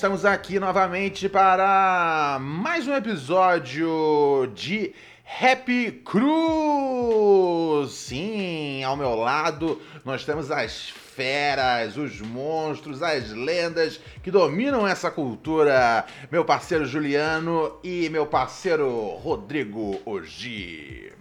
[0.00, 4.94] Estamos aqui novamente para mais um episódio de
[5.38, 7.90] Happy Cruz!
[7.90, 15.10] Sim, ao meu lado nós temos as feras, os monstros, as lendas que dominam essa
[15.10, 16.06] cultura.
[16.32, 21.12] Meu parceiro Juliano e meu parceiro Rodrigo Ogi.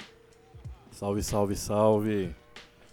[0.89, 2.33] Salve, salve, salve.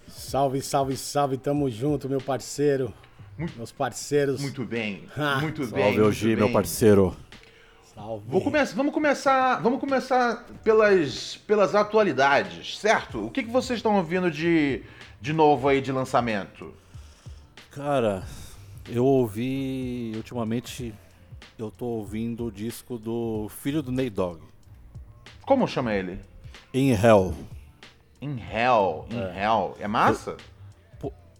[0.08, 2.92] Salve, salve, salve, tamo junto, meu parceiro.
[3.38, 4.40] Muito- Meus parceiros.
[4.40, 5.82] Muito bem, Ah, muito bem.
[5.82, 7.16] Salve, muito Ogi, meu parceiro.
[7.94, 8.24] Salve.
[8.28, 13.24] Vou começar, vamos começar, vamos começar pelas, pelas atualidades, certo?
[13.26, 14.82] O que, que vocês estão ouvindo de,
[15.20, 16.74] de novo aí de lançamento?
[17.70, 18.22] Cara,
[18.88, 20.94] eu ouvi ultimamente.
[21.58, 24.40] Eu tô ouvindo o disco do filho do Nate Dogg.
[25.42, 26.18] Como chama ele?
[26.74, 27.34] In Hell.
[28.20, 29.74] In Hell, In Hell.
[29.80, 30.32] É massa?
[30.32, 30.42] Pô,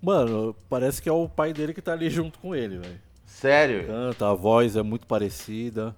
[0.06, 3.00] Mano, parece que é o pai dele que tá ali junto com ele, velho.
[3.26, 3.86] Sério?
[3.88, 5.96] Canta, a voz é muito parecida.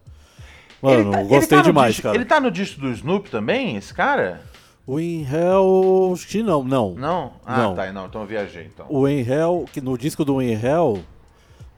[0.80, 2.16] Mano, tá- ele gostei tá no demais, disco- cara.
[2.16, 4.40] Ele tá no disco do Snoop também, esse cara?
[4.86, 6.10] O In Hell.
[6.14, 6.94] Acho que não, não.
[6.94, 7.32] Não?
[7.44, 7.74] Ah, Não.
[7.74, 8.86] tá, não, então eu viajei então.
[8.88, 11.02] O In Hell, que no disco do In Hell,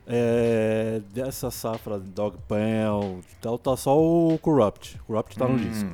[0.07, 5.01] é, dessa safra Dog Pound e tal, tá só o Corrupt.
[5.05, 5.91] Corrupt tá no Hum, disco.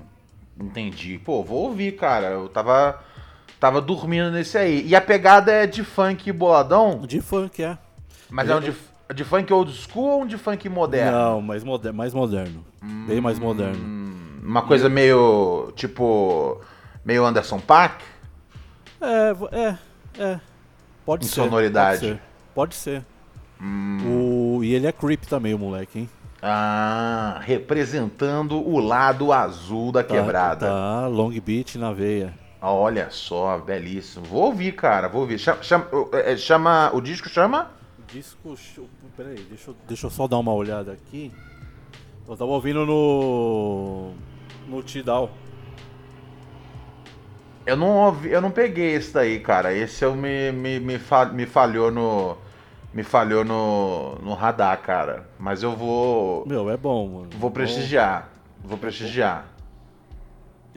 [0.60, 1.18] Entendi.
[1.18, 2.26] Pô, vou ouvir, cara.
[2.28, 3.02] Eu tava,
[3.60, 4.86] tava dormindo nesse aí.
[4.86, 7.00] E a pegada é de funk boladão?
[7.06, 7.76] De funk, é.
[8.30, 8.72] Mas é um de,
[9.14, 11.16] de funk old school ou um de funk moderno?
[11.16, 12.64] Não, mais, moder mais moderno.
[12.82, 13.76] Bem mais moderno.
[13.78, 16.60] Hum, Uma coisa meio, tipo,
[17.04, 18.04] meio Anderson Paak?
[19.00, 19.78] É, é,
[20.22, 20.40] é.
[21.04, 21.34] Pode Em ser.
[21.42, 22.00] sonoridade.
[22.00, 22.20] Pode ser.
[22.54, 23.04] Pode ser.
[23.62, 24.56] Hum.
[24.58, 26.08] O, e ele é creep também, o moleque, hein?
[26.42, 30.66] Ah, representando o lado azul da Tá- quebrada.
[30.66, 32.34] Tá, Long Beach na veia.
[32.60, 34.24] Olha só, belíssimo.
[34.26, 35.38] Vou ouvir, cara, vou ouvir.
[35.38, 37.70] Chama, chama, é, chama- o disco chama?
[38.12, 38.54] Disco.
[39.16, 41.32] Peraí, deixa, eu- deixa eu só dar uma olhada aqui.
[42.28, 44.12] Eu tava ouvindo no.
[44.66, 45.30] No Tidal.
[47.64, 49.72] Eu não ouvi, eu não peguei esse daí, cara.
[49.74, 52.36] Esse eu me, me, me, fa- me falhou no.
[52.94, 55.28] Me falhou no, no radar, cara.
[55.38, 56.46] Mas eu vou.
[56.46, 57.28] Meu, é bom, mano.
[57.38, 58.28] Vou prestigiar.
[58.64, 59.46] Vou prestigiar.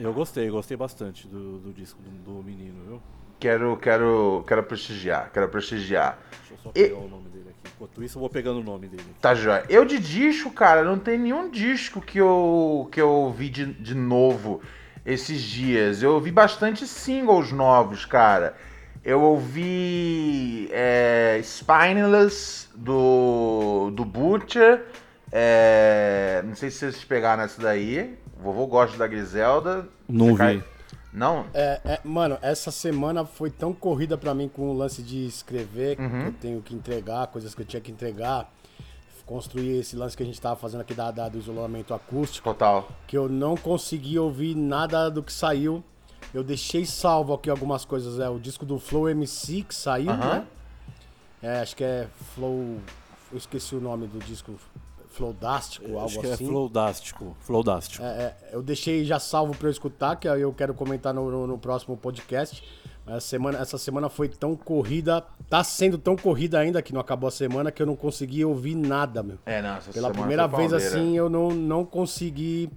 [0.00, 3.02] Eu gostei, gostei bastante do, do disco do, do menino, viu?
[3.38, 6.18] Quero, quero, quero prestigiar, quero prestigiar.
[6.40, 7.72] Deixa eu só E- pegar o nome dele aqui.
[7.74, 9.02] Enquanto isso, eu vou pegando o nome dele.
[9.02, 9.20] aqui.
[9.20, 9.64] Tá joia.
[9.68, 13.94] Eu de disco, cara, não tem nenhum disco que eu, que eu ouvi de, de
[13.94, 14.60] novo
[15.04, 16.02] esses dias.
[16.02, 18.56] Eu ouvi bastante singles novos, cara.
[19.02, 24.84] Eu ouvi é, Spineless do, do Butcher.
[25.32, 28.14] É, não sei se vocês pegaram essa daí.
[28.40, 29.86] O vovô gosta da Griselda.
[30.08, 30.36] Não vi.
[30.38, 30.64] cai-
[31.12, 31.44] Não?
[31.52, 35.98] É, é, mano, essa semana foi tão corrida pra mim com o lance de escrever,
[35.98, 36.08] Uhum.
[36.22, 38.50] que eu tenho que entregar, coisas que eu tinha que entregar.
[39.26, 42.88] Construir esse lance que a gente tava fazendo aqui da, da- do isolamento acústico, Total.
[43.06, 45.84] que eu não consegui ouvir nada do que saiu.
[46.34, 48.18] Eu deixei salvo aqui algumas coisas.
[48.18, 50.34] É o disco do Flow MC que saiu, Aham.
[50.34, 50.46] né?
[51.42, 52.78] É, acho que é Flow.
[53.32, 54.54] Eu esqueci o nome do disco.
[55.10, 56.46] Flowdástico, algo Acho que é assim.
[56.46, 57.36] Flowdástico.
[57.40, 58.04] Flowdástico.
[58.04, 61.30] É, é, eu deixei já salvo pra eu escutar, que aí eu quero comentar no,
[61.30, 62.62] no- no próximo podcast.
[63.04, 67.00] Mas a semana, essa semana foi tão corrida, tá sendo tão corrida ainda que não
[67.00, 69.38] acabou a semana que eu não consegui ouvir nada, meu.
[69.46, 72.70] É, não, essa Pela primeira foi vez assim, eu não, não consegui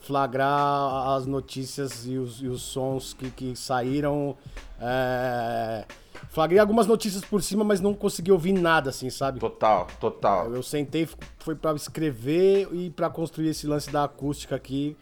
[0.00, 4.36] flagrar as notícias e os, e os sons que, que saíram.
[4.80, 5.84] É...
[6.28, 9.38] Flagrei algumas notícias por cima, mas não consegui ouvir nada, assim, sabe?
[9.38, 10.52] Total, total.
[10.54, 11.08] Eu sentei,
[11.38, 14.96] foi pra escrever e pra construir esse lance da acústica aqui.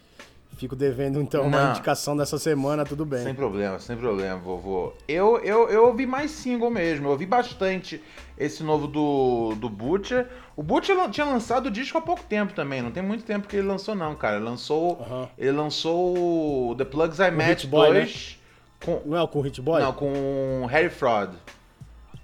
[0.57, 1.69] Fico devendo então uma Não.
[1.71, 3.23] indicação dessa semana, tudo bem.
[3.23, 4.93] Sem problema, sem problema, vovô.
[5.07, 8.03] Eu, eu, eu ouvi mais single mesmo, eu ouvi bastante
[8.37, 10.27] esse novo do, do Butcher.
[10.55, 13.55] O Butcher tinha lançado o disco há pouco tempo também, não tem muito tempo que
[13.55, 14.35] ele lançou não, cara.
[14.35, 15.29] Ele lançou, Aham.
[15.37, 18.39] ele lançou o The Plugs I Met Boy, 2
[18.83, 19.81] com, Não é o com o Hit Boy?
[19.81, 21.33] não, com Harry Fraud.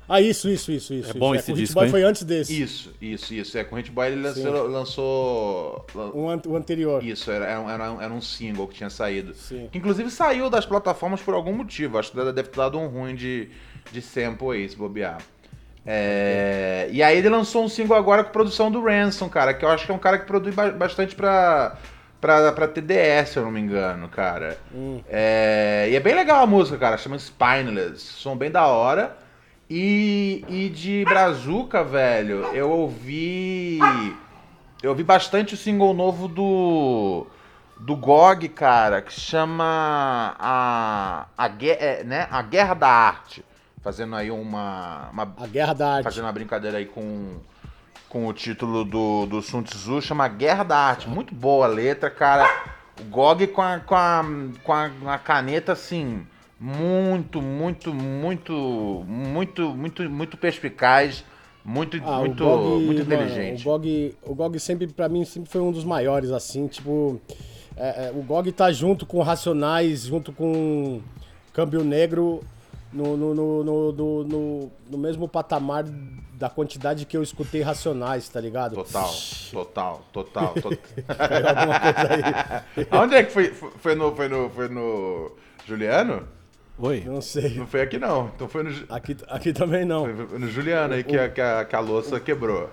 [0.10, 1.18] Ah, isso, isso, isso, isso.
[1.18, 1.42] bom isso.
[1.42, 1.92] esse com o Hit disco, Boy hein?
[1.92, 2.62] foi antes desse.
[2.62, 3.58] Isso, isso, isso.
[3.58, 4.68] É, com o Hit Boy ele lançou...
[4.68, 7.04] lançou lan- O, an- o anterior.
[7.04, 9.34] Isso, era, era, um- era, um- era um single que tinha saído.
[9.34, 9.68] Sim.
[9.70, 11.98] Que inclusive saiu das plataformas por algum motivo.
[11.98, 13.50] Acho que deve ter dado um ruim de,
[13.92, 15.18] de sample aí, se bobear.
[15.90, 19.70] É, e aí ele lançou um single agora com produção do Ransom, cara, que eu
[19.70, 21.78] acho que é um cara que produz ba- bastante pra,
[22.20, 24.58] pra, pra TDS, se eu não me engano, cara.
[24.74, 25.02] Hum.
[25.08, 29.18] É, e é bem legal a música, cara, chama Spineless, som bem da hora.
[29.70, 33.80] E, e de Brazuca, velho, eu ouvi.
[34.82, 37.28] Eu ouvi bastante o single novo do.
[37.80, 43.46] Do GOG, cara, que chama a, a, é, né, a Guerra da Arte.
[43.84, 46.04] fazendo aí uma, uma A Guerra da Arte.
[46.06, 47.36] fazendo uma brincadeira aí com,
[48.10, 51.10] com o título do, do Sun Tzu, chama Guerra da Arte.
[51.10, 52.48] Muito boa a letra, cara.
[53.00, 54.26] O Gog com a, com a,
[54.64, 56.26] com a, uma caneta, assim,
[56.60, 58.52] muito, muito, muito,
[59.06, 61.24] muito, muito, muito perspicaz,
[61.64, 63.62] muito, Ah, muito, Gog, muito mano, inteligente.
[63.62, 67.22] o Gog, o Gog sempre, pra mim, sempre foi um dos maiores, assim, tipo.
[67.76, 71.02] é, é, o Gog tá junto com Racionais, junto com
[71.54, 72.42] Câmbio Negro,
[72.92, 75.84] no, no, no, no, no- no- no mesmo patamar
[76.34, 78.76] da quantidade que eu escutei Racionais, tá ligado?
[78.76, 79.12] Total,
[79.52, 80.78] total, total, total.
[81.28, 82.88] Caiu alguma coisa aí.
[82.92, 83.52] Aonde é que foi?
[83.54, 85.32] Foi no, foi no, foi no
[85.66, 86.28] Juliano?
[86.80, 87.04] Oi?
[87.06, 87.56] Não sei.
[87.56, 88.32] Não foi aqui não.
[88.36, 90.04] Então foi no, Aqui, aqui também não.
[90.28, 92.70] foi no Juliano aí que a, que, a, que a louça quebrou.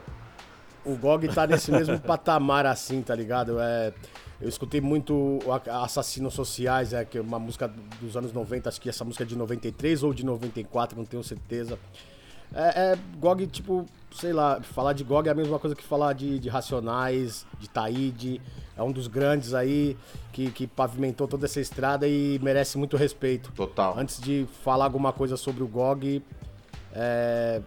[0.84, 3.58] O GOG tá nesse mesmo patamar assim, tá ligado?
[3.58, 3.94] É,
[4.40, 5.38] eu escutei muito
[5.82, 9.26] Assassinos Sociais, é, que é uma música dos anos 90, acho que essa música é
[9.26, 11.78] de 93 ou de 94, não tenho certeza.
[12.54, 16.12] É, é GOG, tipo, sei lá, falar de GOG é a mesma coisa que falar
[16.12, 18.40] de, de Racionais, de Taíde.
[18.76, 19.96] É um dos grandes aí
[20.32, 23.52] que, que pavimentou toda essa estrada e merece muito respeito.
[23.52, 23.98] Total.
[23.98, 26.22] Antes de falar alguma coisa sobre o GOG,
[26.92, 27.60] é,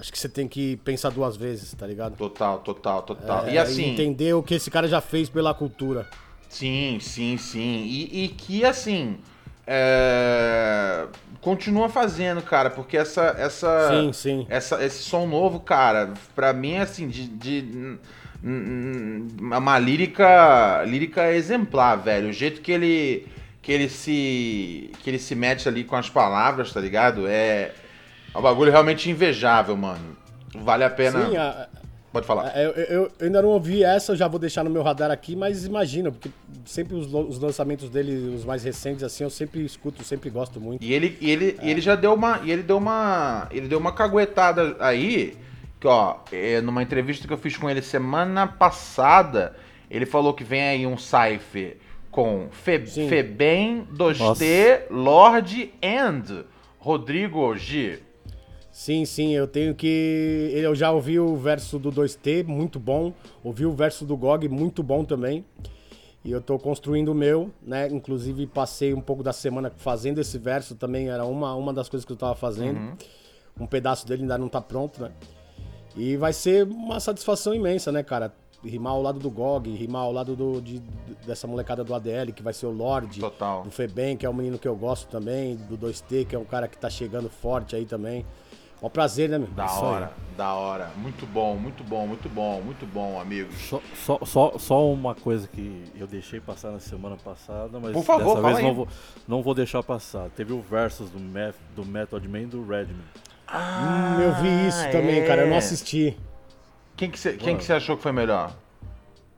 [0.00, 2.16] acho que você tem que pensar duas vezes, tá ligado?
[2.16, 3.46] Total, total, total.
[3.46, 6.08] É, e assim, entender o que esse cara já fez pela cultura.
[6.48, 7.84] sim, sim, sim.
[7.84, 9.18] E, e que assim,
[9.66, 11.06] é,
[11.40, 14.46] continua fazendo, cara, porque essa, essa, Sim, sim.
[14.48, 17.98] essa, esse som novo, cara, pra mim é assim, de, de
[18.42, 22.30] uma lírica, lírica exemplar, velho.
[22.30, 23.26] O jeito que ele,
[23.62, 27.26] que ele se, que ele se mete ali com as palavras, tá ligado?
[27.26, 27.72] É,
[28.34, 30.16] é um bagulho realmente invejável, mano.
[30.54, 31.26] Vale a pena.
[31.28, 31.68] Sim, a-
[32.12, 32.48] Pode falar.
[32.48, 35.12] a- eu, eu- eu ainda não ouvi essa, eu já vou deixar no meu radar
[35.12, 36.28] aqui, mas imagina, porque
[36.64, 40.82] sempre os, os lançamentos dele, os mais recentes, assim, eu sempre escuto, sempre gosto muito.
[40.84, 42.40] E ele, e ele, e ele já deu uma.
[42.42, 43.46] E ele deu uma.
[43.52, 45.36] Ele deu uma caguetada aí.
[45.78, 49.54] Que, ó, é, numa entrevista que eu fiz com ele semana passada,
[49.90, 51.78] ele falou que vem aí um Cypher
[52.10, 53.08] com Fe, Sim.
[53.08, 56.44] Febem, 2T, Lorde and
[56.78, 58.00] Rodrigo G.
[58.80, 60.50] Sim, sim, eu tenho que.
[60.54, 63.12] Eu já ouvi o verso do 2T, muito bom.
[63.44, 65.44] Ouvi o verso do GOG, muito bom também.
[66.24, 67.88] E eu tô construindo o meu, né?
[67.88, 72.06] Inclusive passei um pouco da semana fazendo esse verso também, era uma, uma das coisas
[72.06, 72.96] que eu tava fazendo.
[73.60, 75.12] Um pedaço dele ainda não tá pronto, né?
[75.94, 78.32] E vai ser uma satisfação imensa, né, cara?
[78.64, 80.80] Rimar ao lado do GOG, rimar ao lado do, de-
[81.26, 83.20] dessa molecada do ADL, que vai ser o Lorde.
[83.20, 83.62] Total.
[83.62, 85.56] Do Febem, que é um menino que eu gosto também.
[85.56, 88.24] Do 2T, que é um cara que tá chegando forte aí também.
[88.82, 89.48] É um prazer, né, meu?
[89.48, 89.84] Da Isso aí.
[89.84, 90.90] hora, da hora.
[90.96, 93.54] Muito bom, muito bom, muito bom, muito bom, amigos.
[93.60, 98.02] Só, só, só, só uma coisa que eu deixei passar na semana passada, mas Por
[98.04, 98.64] favor, dessa vez aí.
[98.64, 98.88] não vou,
[99.28, 100.30] não vou deixar passar.
[100.30, 103.04] Teve o versus do, Meth, do Method Man e do Redman.
[103.52, 105.26] Hum, eu vi isso também, é.
[105.26, 105.42] cara.
[105.42, 106.16] Eu não assisti.
[106.96, 108.52] Quem que você quem que você achou que foi melhor?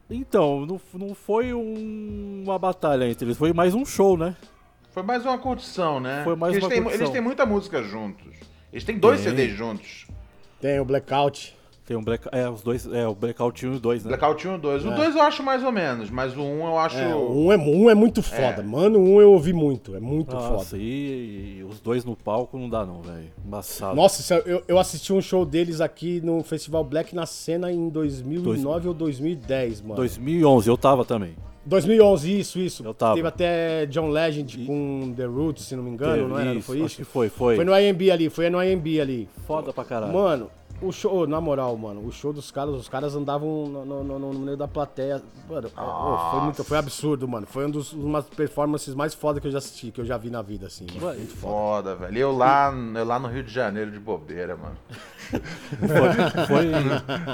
[0.09, 4.35] Então, não, não foi um- uma batalha entre eles, foi mais um show, né?
[4.91, 6.21] Foi mais uma curtição, né?
[6.23, 7.05] Foi mais Porque uma eles têm, curtição.
[7.05, 8.27] Eles têm muita música juntos.
[8.73, 9.29] Eles têm dois Tem.
[9.29, 10.07] CDs juntos.
[10.59, 11.55] Tem o Blackout.
[11.85, 14.09] Tem um black, é, os dois, é, o Blackout 1 e o 2, né?
[14.09, 14.85] Blackout 1 e o 2.
[14.85, 16.97] O 2 eu acho mais ou menos, mas o 1 eu acho.
[16.97, 18.63] É, um, é, um é muito foda.
[18.63, 19.93] Mano, um eu ouvi muito.
[19.93, 20.81] É muito Nossa, foda.
[20.81, 23.29] e, e os dois no palco não dá não, velho.
[23.45, 23.95] Embaçado.
[23.97, 27.69] Nossa, isso é- eu, eu assisti um show deles aqui no Festival Black na cena
[27.69, 29.95] em 2009 ou 2010, mano.
[29.95, 31.35] 2011, eu tava também.
[31.65, 32.83] 2011, isso, isso.
[32.85, 33.15] Eu tava.
[33.15, 36.53] Teve até John Legend com The Roots, se não me engano, não era?
[36.53, 36.95] Não foi Acho isso?
[36.97, 37.55] que foi, foi.
[37.55, 39.29] Foi no IMB ali, foi no IMB ali.
[39.47, 40.13] Foda pra caralho.
[40.13, 40.49] Mano,
[40.83, 44.33] o show, na moral, mano, o show dos caras, os caras andavam no, no- no-
[44.33, 45.21] no meio da plateia.
[45.49, 47.45] Mano, foi, muito, foi absurdo, mano.
[47.47, 50.17] Foi um dos, uma das performances mais foda que eu já assisti, que eu já
[50.17, 50.85] vi na vida, assim.
[50.99, 51.17] mano.
[51.17, 51.53] Muito foda.
[51.53, 52.17] Foda, velho.
[52.17, 54.77] Eu lá, eu lá no Rio de Janeiro de bobeira, mano.
[55.79, 56.65] Foi, foi-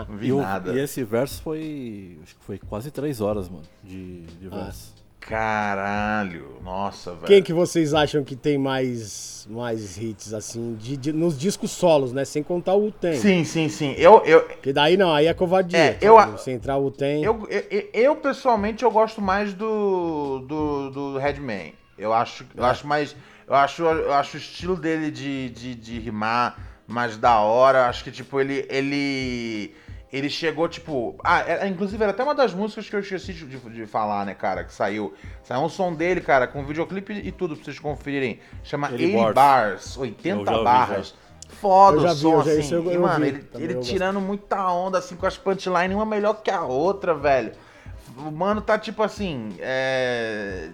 [0.09, 0.73] Não vi e, o- nada.
[0.73, 2.19] e esse verso foi.
[2.23, 4.71] Acho que foi quase três horas, mano, de, de Ah.
[5.19, 6.57] Caralho.
[6.63, 7.25] Nossa, velho.
[7.27, 12.11] Quem que vocês acham que tem mais, mais hits, assim, de, de- nos discos solos,
[12.11, 12.25] né?
[12.25, 13.15] Sem contar o Tem.
[13.15, 13.93] Sim, sim, sim.
[13.97, 15.77] Eu, eu, Porque daí não, aí é covardia.
[15.77, 17.23] É, eu a- Se entrar o Tem.
[17.23, 21.73] eu, eu, eu, pessoalmente eu gosto mais do do, do Redman.
[21.97, 22.69] Eu acho, eu É.
[22.69, 23.15] acho mais,
[23.47, 26.57] eu acho, eu acho o estilo dele de, de, de rimar
[26.87, 27.87] mais da hora.
[27.87, 29.73] Acho que tipo ele ele
[30.11, 33.45] ele chegou tipo, ah, era- inclusive era até uma das músicas que eu esqueci de,
[33.45, 35.13] de- falar, né, cara, que saiu.
[35.43, 38.39] Saiu um som dele, cara, com videoclipe e tudo pra vocês conferirem.
[38.63, 39.35] Chama 80 80 bars.
[39.35, 41.15] bars, Eu 80 já ouvi, barras.
[41.49, 42.59] Foda Eu já o vi, som, eu já- assim.
[42.59, 45.37] isso eu- e, eu mano, vi, ele, ele eu tirando muita onda, assim, com as
[45.37, 47.51] punchlines, uma melhor que a outra, velho.
[48.17, 50.69] O mano tá, tipo assim, é...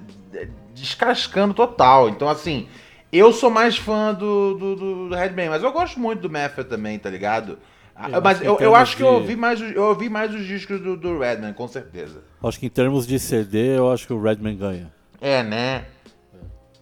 [0.74, 2.10] descascando total.
[2.10, 2.68] Então, assim,
[3.12, 6.68] Eu sou mais fã do, do, do, do Redman, mas eu gosto muito do Method
[6.68, 7.58] também, tá ligado?
[7.96, 10.34] Ah, Eu mas eu, eu acho que eu de- ouvi mais, os- eu ouvi mais
[10.34, 12.20] os discos do, do Redman, com certeza.
[12.44, 14.92] Acho que em termos de CD, eu acho que o Redman ganha.
[15.22, 15.86] É, né?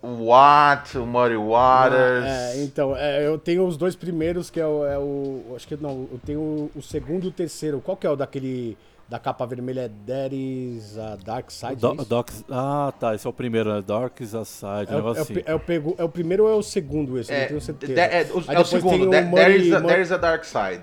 [0.02, 2.26] O Watt, o Muddy Waters.
[2.26, 4.86] É, então, é, eu tenho os dois primeiros, que é o.
[4.86, 7.80] é o- acho que não, eu tenho o, o segundo e o terceiro.
[7.80, 8.78] Qual que é o daquele.
[9.08, 11.76] Da capa vermelha é That is a Dark Side?
[11.76, 13.14] Do- é ah, tá.
[13.14, 13.84] Esse é o primeiro, né?
[13.86, 15.34] Dark is a Side, É um o, é, o, assim.
[15.46, 17.32] é, o, pego- é o primeiro ou é o segundo esse?
[17.32, 17.94] É, não tenho certeza.
[17.94, 19.10] de- é, o, é o segundo.
[19.10, 20.82] There, there, is a, Muddy- there is a Dark Side.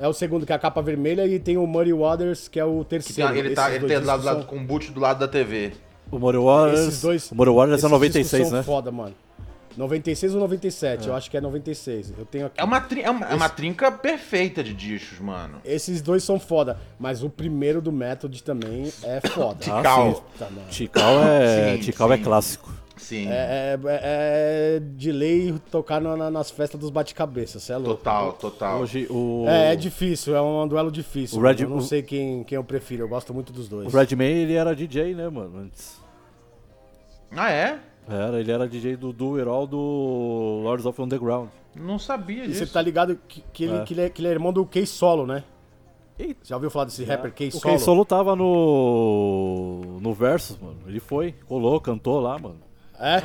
[0.00, 2.64] É o segundo, que é a capa vermelha, e tem o Muddy Waters, que é
[2.64, 3.36] o Que tem- terceiro.
[3.36, 5.72] ele tá, ele tem do lado, lado, com o boot do lado da TV.
[6.10, 7.30] O Muddy Waters, Esses dois.
[7.30, 8.62] o Muddy Waters é esses 96, discos né?
[8.62, 9.14] são foda, mano.
[9.76, 11.06] 96 ou 97?
[11.06, 12.12] Eu acho que é 96.
[12.18, 12.60] Eu tenho aqui.
[12.60, 15.60] É uma, tri- é uma, é uma trinca perfeita de discos, mano.
[15.64, 19.58] Esses dois são foda, mas o primeiro do Method também é foda.
[19.70, 19.82] Ah,
[20.14, 20.20] sim.
[20.36, 20.66] Tá, mano.
[20.68, 22.22] Tikal é, Sim, Tikal é sim.
[22.24, 22.72] clássico.
[22.98, 23.28] Sim.
[23.28, 24.00] É, é-
[24.76, 27.96] é de lei tocar na- na- nas festas dos bate-cabeça, você é louco.
[27.96, 28.80] Total, total.
[28.80, 31.38] Hoje o, É, é difícil, é um duelo difícil.
[31.38, 31.42] O.
[31.42, 33.92] Red- eu não o- sei quem, quem eu prefiro, eu gosto muito dos dois.
[33.92, 35.58] o Redman ele era DJ, né, mano?
[35.60, 36.00] Antes.
[37.30, 37.78] Ah, é?
[38.08, 41.48] Era, ele era DJ do Do It All do Lords of Underground.
[41.76, 42.64] Não sabia E disso.
[42.64, 43.84] você tá ligado que, que ele, É.
[43.84, 45.44] que, ele é, que ele é irmão do K Solo, né?
[46.18, 46.40] Eita.
[46.42, 47.62] Já ouviu falar desse rapper K O Solo?
[47.62, 49.98] Ken Solo tava no.
[50.00, 50.78] no Versus, mano.
[50.86, 52.56] Ele foi, colou, cantou lá, mano.
[53.00, 53.20] É?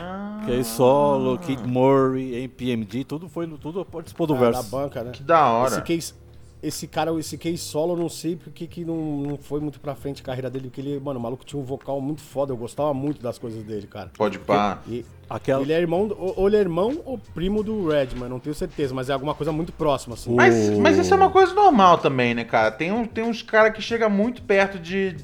[0.46, 5.12] Ken Solo, Kid Murray, MPMD, tudo foi, no- tudo participou do É, da banca, né?
[5.12, 5.72] Que da hora.
[5.72, 6.14] Esse case,
[6.62, 9.96] esse cara, esse case solo, eu não sei porque que não, não foi muito pra
[9.96, 12.58] frente a carreira dele, porque ele, mano, o maluco tinha um vocal muito foda, eu
[12.58, 14.12] gostava muito das coisas dele, cara.
[14.18, 14.80] Pode pá.
[14.88, 18.40] E Aquela, ele é irmão, do- ou ele é irmão ou primo do Redman, não
[18.40, 20.36] tenho certeza, mas é alguma coisa muito próxima, assim.
[20.36, 22.70] Mas, mas isso é uma coisa normal também, né, cara?
[22.70, 25.16] Tem, um, tem uns caras que chegam muito perto de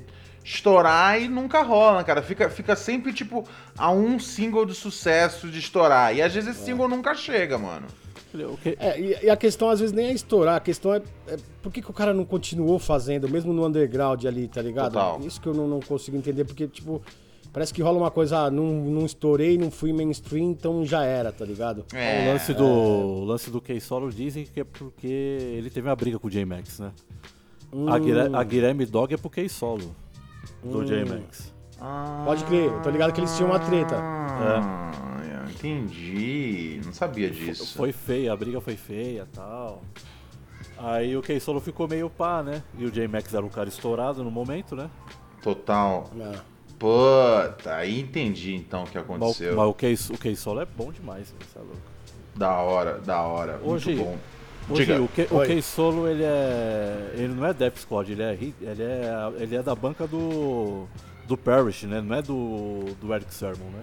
[0.53, 2.22] estourar e nunca rola, né, cara?
[2.24, 6.15] Fica, fica sempre, tipo, a um single de sucesso de estourar.
[6.15, 7.86] E às vezes esse single nunca chega, mano.
[8.79, 11.72] É, e, e a questão às vezes nem é estourar, a questão é, é por
[11.72, 14.94] que, que o cara não continuou fazendo, mesmo no underground ali, tá ligado?
[14.94, 15.20] Total.
[15.22, 17.01] Isso que eu não, não consigo entender, porque, tipo,
[17.51, 21.32] parece que rola uma coisa, ah, não, não estourei, não fui mainstream, então já era,
[21.32, 21.86] tá ligado?
[21.94, 25.88] É, o lance do, o lance do Ken Solo dizem que é porque ele teve
[25.88, 26.91] uma briga com o J-Max, né?
[27.72, 28.00] A, Hum.
[28.00, 29.48] Guilherme, a Guilherme Dog é pro Ken
[30.63, 31.54] Do J-Max.
[32.25, 33.96] Pode crer, eu tô ligado que eles tinham uma treta.
[33.98, 34.92] Ah,
[35.46, 36.82] eu entendi.
[36.86, 37.78] Não sabia disso.
[37.78, 39.82] Foi feia, a briga foi feia tal.
[40.78, 42.62] Aí o Ken Solo ficou meio pá, né?
[42.78, 44.89] E o J-Max era um cara estourado no momento, né?
[45.42, 46.10] Total.
[46.20, 46.39] É.
[46.78, 49.56] Puta, aí entendi então o que Mas, aconteceu.
[49.56, 51.39] mas o Ken o Ken Solo é bom demais, né?
[51.51, 51.78] Cê é louco.
[52.36, 53.60] Da hora, da hora.
[53.63, 54.18] Hoje- Muito bom.
[54.70, 57.12] Hoje, o, Ke, o Solo, ele é.
[57.16, 60.86] Ele não é Death Squad, ele é, ele é, ele é da banca do.
[61.28, 62.02] do Parrish, né?
[62.02, 63.82] Não é do, do Eric Sermon, né?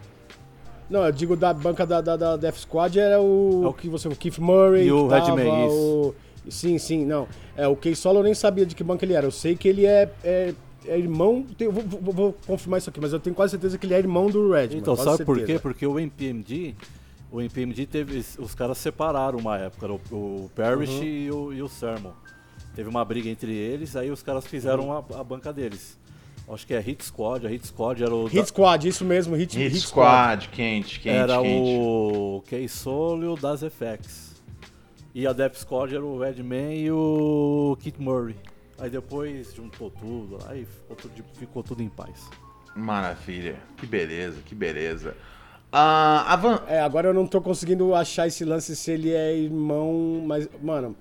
[0.88, 3.88] Não, eu digo da banca da, da, da Death Squad era o, É o- que
[3.88, 6.14] você, o Keith Murray, E o Redman, o...
[6.48, 7.26] Sim, sim, não.
[7.56, 9.26] É, o Key Solo eu nem sabia de que banca ele era.
[9.26, 10.54] Eu sei que ele é, é,
[10.86, 11.44] é irmão.
[11.58, 13.98] tem- vou, vou- vou confirmar isso aqui, mas eu tenho quase certeza que ele é
[13.98, 14.78] irmão do Redman.
[14.78, 15.40] Então, sabe por quê?
[15.40, 15.58] certeza.
[15.60, 16.76] Porque o MPMD.
[17.30, 18.24] O MPMD teve.
[18.38, 21.02] Os caras separaram uma época, o, o Parrish Uhum.
[21.04, 22.12] e, o, e o Sermon.
[22.74, 24.92] Teve uma briga entre eles, aí os caras fizeram Uhum.
[24.92, 25.98] a, a banca deles.
[26.48, 28.24] Acho que é Hit Squad, a Hit Squad era o.
[28.24, 31.76] da- Hit Squad, isso mesmo, Hit, Hit, Hit Squad, quente, quente, era quente.
[31.78, 34.36] o Key Solo e o Das FX.
[35.12, 38.36] E a Death Squad era o Redman e o Kit Murray.
[38.78, 42.28] Aí depois juntou tudo, aí ficou tudo, ficou tudo em paz.
[42.76, 43.56] Maravilha.
[43.78, 45.16] Que beleza, que beleza.
[45.78, 46.60] Ah, a Van...
[46.68, 50.96] É, agora eu não tô conseguindo achar esse lance se ele é irmão, mas, mano,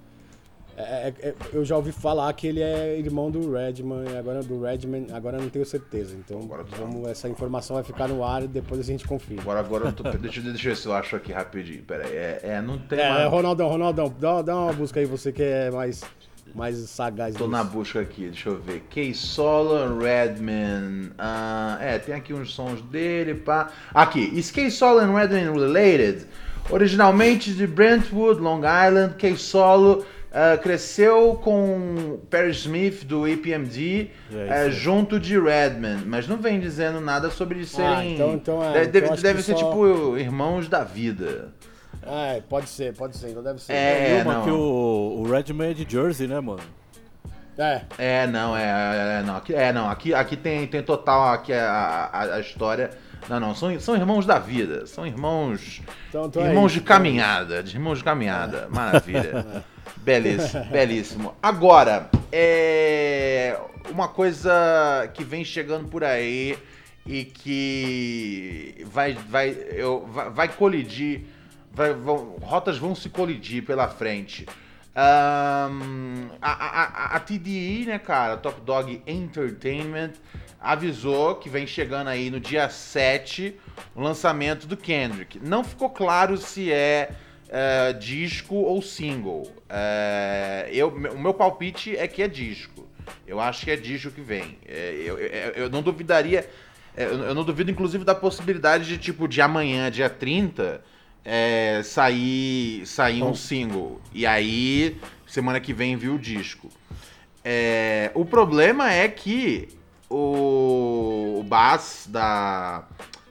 [0.76, 4.44] é- é- é- eu já ouvi falar que ele é irmão do Redman, e agora
[4.44, 6.14] do Redman, agora eu não tenho certeza.
[6.18, 6.42] Então,
[6.78, 9.42] vamos, essa informação vai ficar no ar e depois a gente confirma.
[9.44, 10.04] Agora, agora eu tô...
[10.20, 11.82] deixa, deixa eu ver se eu acho aqui rapidinho.
[11.84, 12.14] Pera aí.
[12.14, 13.30] É, é, não tem É, mais...
[13.32, 16.04] Ronaldão, Ronaldão, dá, dá uma busca aí, você que é mais,
[16.54, 17.36] mais sagaz.
[17.36, 18.84] Tô na busca aqui, deixa eu ver.
[18.94, 21.12] Kay Sola, Redman.
[21.18, 23.70] Ah, é, tem aqui uns sons dele, pá.
[23.94, 26.26] Aqui, is Kay Sola and Redman related?
[26.70, 34.64] Originalmente de Brentwood, Long Island, Kay Solo ah, cresceu com Perry Smith do EPMD É,
[34.64, 34.72] aí.
[34.72, 38.14] junto de Redman, mas não vem dizendo nada sobre eles Ah, serem.
[38.16, 41.54] então- então é, deve então deve, ser só- tipo irmãos da vida.
[42.06, 43.74] É, pode ser, pode ser, então deve ser.
[43.74, 44.44] É, uma não.
[44.44, 46.62] que o, o Redman é de Jersey, né, mano?
[47.58, 51.34] É, É, não, é, é, é, não, aqui, é, não, aqui, aqui tem, tem total
[51.34, 52.92] aqui a, a, a história.
[53.30, 56.84] Não, não, são, são irmãos da vida, são irmãos, Então- então é irmãos isso, de
[56.84, 59.64] então é caminhada, de irmãos de caminhada, maravilha,
[59.98, 61.34] belíssimo, belíssimo.
[61.42, 63.58] Agora, é
[63.90, 66.58] uma coisa que vem chegando por aí
[67.06, 71.22] e que vai, vai, eu, vai, vai colidir
[71.76, 74.46] vai- vão- rotas vão se colidir pela frente.
[74.96, 80.14] Ahn, a, a, a, TDE, né, cara, Top Dog Entertainment,
[80.62, 83.60] avisou que vem chegando aí no dia 7
[83.94, 85.38] o lançamento do Kendrick.
[85.46, 87.12] Não ficou claro se é,
[87.50, 89.52] é, disco ou single.
[89.70, 92.88] É, eu, o meu palpite é que é disco.
[93.28, 94.58] Eu acho que é disco que vem.
[94.66, 96.50] É, eu, eu, eu não duvidaria.
[96.96, 100.82] é, eu não duvido, inclusive, da possibilidade de, tipo, de amanhã, dia 30,
[101.26, 104.00] é, sair, sair um single.
[104.14, 106.70] E aí, semana que vem, viu o disco.
[107.44, 109.68] É, o problema é que
[110.10, 112.88] o, o Bass da,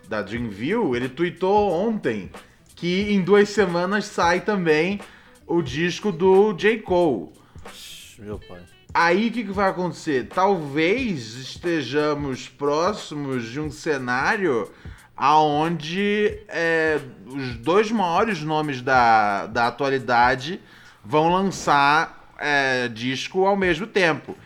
[0.08, 2.30] da Dreamview, ele tweetou ontem
[2.74, 5.00] que em duas semanas sai também
[5.46, 6.78] o disco do J.
[6.78, 7.30] Cole.
[8.18, 8.60] Meu pai.
[8.92, 10.28] Aí o que, que vai acontecer?
[10.28, 14.70] Talvez estejamos próximos de um cenário
[15.16, 20.60] aonde é, os dois maiores nomes da, da atualidade
[21.04, 24.36] vão lançar é, disco ao mesmo tempo.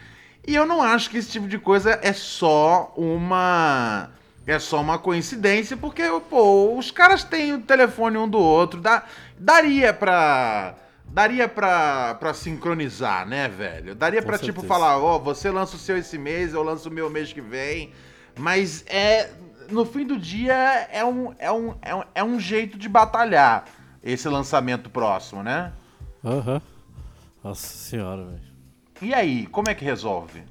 [0.47, 4.11] E eu não acho que esse tipo de coisa é só uma.
[4.47, 8.81] É só uma coincidência, porque, pô, os caras têm o telefone um do outro.
[8.81, 9.05] Dá,
[9.39, 10.75] daria pra.
[11.05, 13.95] Daria pra, pra sincronizar, né, velho?
[13.95, 14.67] Daria Com pra, tipo, certeza.
[14.67, 17.93] falar, ó, você lança o seu esse mês, eu lanço o meu mês que vem.
[18.39, 19.29] Mas é.
[19.71, 20.55] No fim do dia,
[20.91, 23.65] é um, é um, é um, é um jeito de batalhar
[24.03, 25.73] esse lançamento próximo, né?
[26.25, 26.61] Aham.
[27.45, 28.41] Nossa senhora, velho.
[29.03, 30.43] E aí, como é que resolve?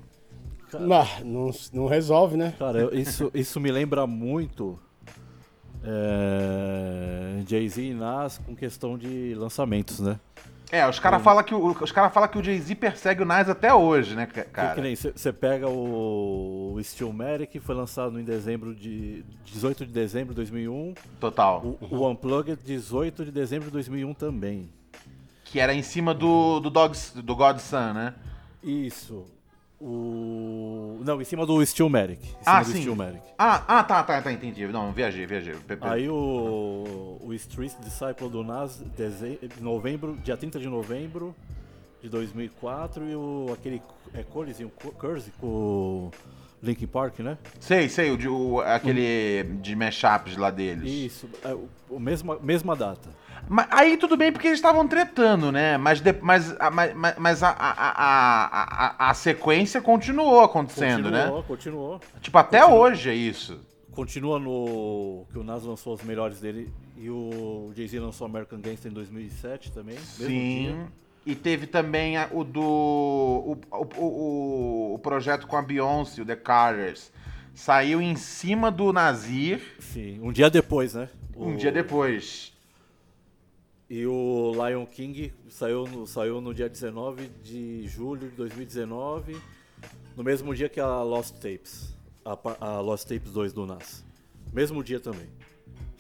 [0.73, 2.53] Não, não, não resolve, né?
[2.59, 4.79] Cara, eu- isso, isso me lembra muito
[5.83, 10.19] é, Jay-Z e Nas com questão de lançamentos, né?
[10.69, 13.47] É, os caras falam que, o- os cara fala que o Jay-Z persegue o Nas
[13.47, 14.75] até hoje, né, ca- Que, cara?
[14.75, 19.93] que nem você pega o, o Steelmatic, que foi lançado em dezembro de 18 de
[19.93, 21.63] dezembro de 2001, Total.
[21.63, 24.69] o, o Unplugged 18 de dezembro de 2001 também.
[25.45, 28.13] Que era em cima do, do, Dogs, do Godson, né?
[28.61, 29.23] Isso.
[29.79, 32.19] O não, em cima do Steelmatic.
[32.21, 32.71] Em cima Ah, sim.
[33.37, 34.67] Ah, ah, tá, tá, tá, entendi.
[34.67, 35.55] Não, viajei, viajei.
[35.81, 41.33] Aí o, o Street Disciple do Nas, deze- novembro, dia 30 de novembro
[42.01, 43.81] de 2004 e o aquele
[44.13, 46.11] é Coliseum Curse com o
[46.61, 47.37] Linkin Park, né?
[47.59, 50.91] Sei, sei, o, de- o- aquele de mashups lá deles.
[50.91, 53.09] Isso, é, o, o mesma, mesma data.
[53.49, 55.77] Mas aí tudo bem porque eles estavam tretando, né?
[55.77, 61.37] Mas, de- mas, a- mas, mas- a, a, a, a, a sequência continuou acontecendo, continuou,
[61.37, 61.43] né?
[61.47, 62.01] continuou.
[62.21, 63.59] Tipo, até hoje é isso.
[63.91, 68.91] Continua no que o Nas lançou os melhores dele e o Jay-Z lançou American Gangster
[68.91, 70.85] em 2007 também, Sim.
[71.25, 72.61] E teve também o do.
[72.61, 73.57] O,
[73.97, 77.11] o, o, projeto com a Beyoncé, o The Carters.
[77.53, 81.09] Saiu em cima do Nazir Sim, um dia depois, né?
[81.35, 82.53] um dia depois.
[83.89, 89.37] E o Lion King saiu no, saiu no dia 19 de julho de 2019,
[90.15, 91.95] no mesmo dia que a Lost Tapes,
[92.25, 94.03] a, a Lost Tapes 2 do Nas.
[94.51, 95.27] Mesmo dia também.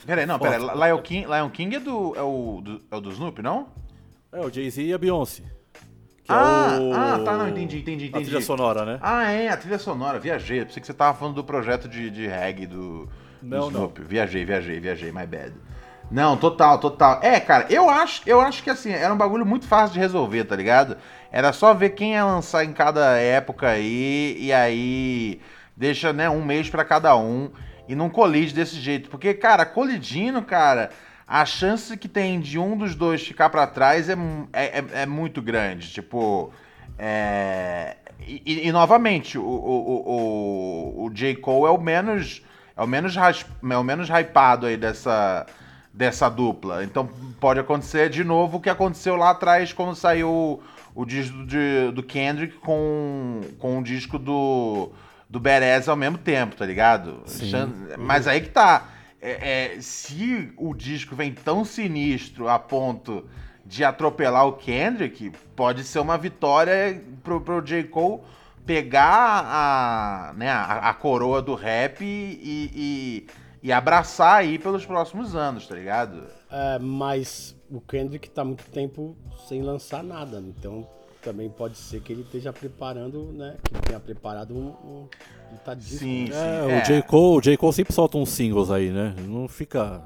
[0.05, 0.59] Peraí, não, peraí.
[0.59, 2.13] Lion King, Lion King é do.
[2.15, 3.69] É o do, é o do Snoop, não?
[4.31, 5.43] É, o Jay-Z e a Beyoncé.
[6.23, 8.25] que Ah, é o- ah, tá, não, entendi, entendi, A entendi.
[8.25, 8.99] trilha sonora, né?
[9.01, 10.63] Ah, é, a trilha sonora, viajei.
[10.65, 13.09] Pensei que você tava falando do projeto de, de reggae do, do
[13.41, 14.01] Não, Snoop.
[14.03, 15.53] Viajei, viajei, viajei, my bad.
[16.09, 17.19] Não, total, total.
[17.21, 20.45] É, cara, eu acho, eu acho que assim, era um bagulho muito fácil de resolver,
[20.45, 20.97] tá ligado?
[21.31, 25.41] Era só ver quem ia lançar em cada época aí, e aí
[25.75, 27.51] deixa, né, um mês pra cada um,
[27.87, 29.09] e não colide desse jeito.
[29.09, 30.91] Porque, cara, colidindo, cara,
[31.27, 34.13] a chance que tem de um dos dois ficar pra trás é,
[34.53, 35.91] é, é, é muito grande.
[35.91, 36.53] Tipo,
[36.97, 37.97] é...
[38.25, 41.35] E, e- novamente, o, o, o, o, J.
[41.35, 42.41] Cole é o menos
[42.75, 45.45] é o menos, é o menos hypado aí dessa,
[45.97, 46.83] dessa dupla.
[46.83, 51.43] Então pode acontecer de novo o que aconteceu lá atrás quando saiu o, o disco
[51.45, 54.91] de- do Kendrick com, com o disco do,
[55.27, 57.23] do Berez ao mesmo tempo, tá ligado?
[57.25, 57.51] Sim.
[57.97, 58.89] Mas aí que tá.
[59.19, 63.27] É, é, se o disco vem tão sinistro a ponto
[63.65, 67.85] de atropelar o Kendrick, pode ser uma vitória pro, pro J.
[67.85, 68.21] Cole
[68.67, 72.37] pegar a, né, a, a coroa do rap e,
[72.75, 73.27] e,
[73.67, 76.23] e abraçar aí pelos próximos anos, tá ligado?
[76.49, 79.13] É, mas o Kendrick tá muito tempo
[79.45, 80.87] sem lançar nada, então
[81.21, 83.57] também pode ser que ele esteja preparando, né?
[83.61, 85.09] Que ele tenha preparado um, um,
[85.51, 86.35] um tá Sim, né?
[86.65, 86.81] É, É.
[86.81, 87.01] o J.
[87.01, 87.57] Cole, o J.
[87.57, 89.13] Cole sempre solta uns singles aí, né?
[89.27, 90.01] Não fica,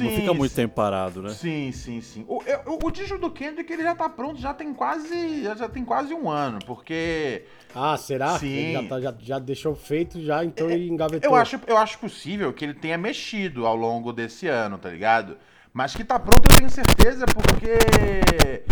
[0.00, 0.56] não Sim, fica muito sim.
[0.56, 1.30] tempo parado, né?
[1.30, 2.24] Sim, sim, sim.
[2.26, 5.84] O, o, o disco do Kendrick ele já tá pronto, já tem quase, já, tem
[5.84, 8.38] quase um ano, porque Ah, será?
[8.38, 8.48] Sim.
[8.48, 11.30] Ele já, tá- já, já deixou feito já, então ele engavetou.
[11.30, 15.36] eu acho, eu acho possível que ele tenha mexido ao longo desse ano, tá ligado?
[15.72, 18.62] Mas que tá pronto eu tenho certeza, porque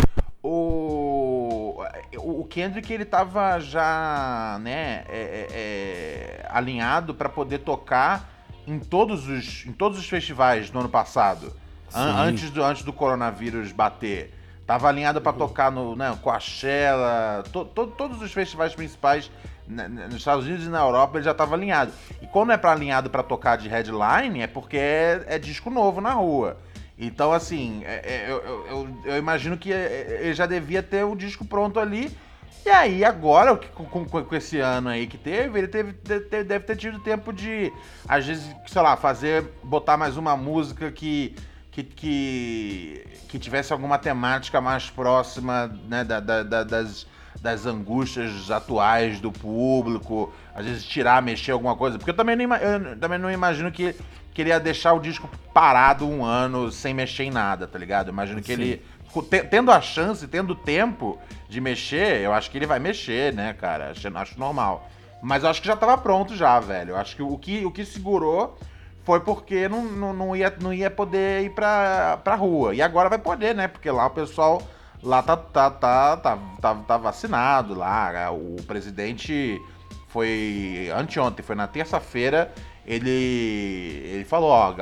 [0.42, 1.82] o,
[2.16, 9.28] o Kendrick ele tava já, né, é, é, é alinhado para poder tocar em todos
[9.28, 11.52] os, em todos os festivais do ano passado,
[11.94, 14.34] an antes do, antes do coronavírus bater.
[14.66, 19.28] Tava alinhado para tocar no né, Coachella, to, to, todos os festivais principais
[19.66, 21.92] nos Estados Unidos e na Europa ele já tava alinhado.
[22.20, 26.00] E quando é para alinhado para tocar de headline é porque é, é, disco novo
[26.00, 26.56] na rua.
[26.98, 31.16] Então assim, é, é, eu, eu, eu, imagino que é, ele já devia ter o
[31.16, 32.16] disco pronto ali.
[32.64, 36.76] E aí agora, com, com, com esse ano aí que teve, ele teve, deve ter
[36.76, 37.72] tido tempo de,
[38.08, 41.34] às vezes, sei lá, fazer, botar mais uma música que
[41.70, 47.06] que, que, que tivesse alguma temática mais próxima né, da, da, da, das,
[47.40, 52.56] das angústias atuais do público, às vezes tirar, mexer alguma coisa, porque eu também não,
[52.56, 53.94] eu também não imagino que
[54.34, 58.08] queria deixar o disco parado um ano sem mexer em nada, tá ligado?
[58.08, 58.62] Eu imagino que Sim.
[58.62, 58.82] ele,
[59.50, 63.90] tendo a chance, tendo tempo de mexer, eu acho que ele vai mexer, né, cara?
[63.90, 64.88] Acho, acho normal.
[65.22, 66.90] Mas eu acho que já tava pronto já, velho.
[66.90, 68.56] Eu acho que o que, o que segurou
[69.04, 72.74] foi porque não, não, não, ia, não ia poder ir pra, pra rua.
[72.74, 73.68] E agora vai poder, né?
[73.68, 74.62] Porque lá o pessoal
[75.02, 78.30] lá tá, tá, tá, tá, tá, tá vacinado lá.
[78.30, 79.60] O presidente
[80.08, 82.52] foi anteontem, foi na terça-feira,
[82.86, 84.74] ele, ele falou, ó,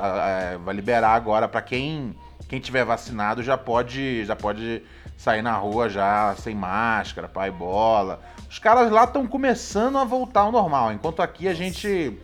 [0.64, 2.14] vai liberar agora para quem
[2.48, 4.82] quem tiver vacinado já pode já pode
[5.16, 8.20] sair na rua já sem máscara, pai bola.
[8.48, 12.16] Os caras lá estão começando a voltar ao normal, enquanto aqui a gente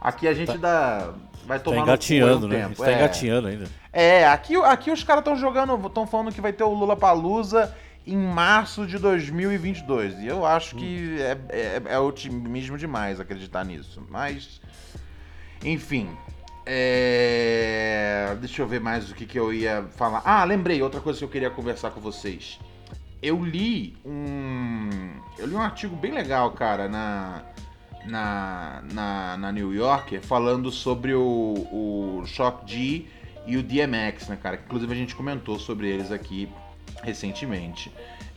[0.00, 0.58] aqui a gente tá.
[0.58, 1.14] dá
[1.48, 2.62] vai tomar tá engatinhando, no né?
[2.62, 2.82] tempo.
[2.82, 2.94] Tá é.
[2.94, 3.66] engatinhando ainda.
[3.92, 7.74] É, aqui, aqui os caras estão jogando, estão falando que vai ter o Lula Palusa
[8.06, 10.20] em março de 2022.
[10.20, 11.22] E eu acho que hum.
[11.22, 14.02] é, é, é otimismo demais acreditar nisso.
[14.10, 14.60] Mas,
[15.64, 16.08] enfim.
[16.66, 18.36] É...
[18.40, 20.22] Deixa eu ver mais o que, que eu ia falar.
[20.24, 22.58] Ah, lembrei, outra coisa que eu queria conversar com vocês.
[23.22, 25.10] Eu li um.
[25.38, 27.42] Eu li um artigo bem legal, cara, na
[28.08, 31.20] na, na, na New Yorker falando sobre o,
[31.72, 33.06] o Shock G
[33.46, 34.60] e o DMX, né, cara?
[34.64, 36.48] Inclusive a gente comentou sobre eles aqui
[37.02, 37.92] recentemente.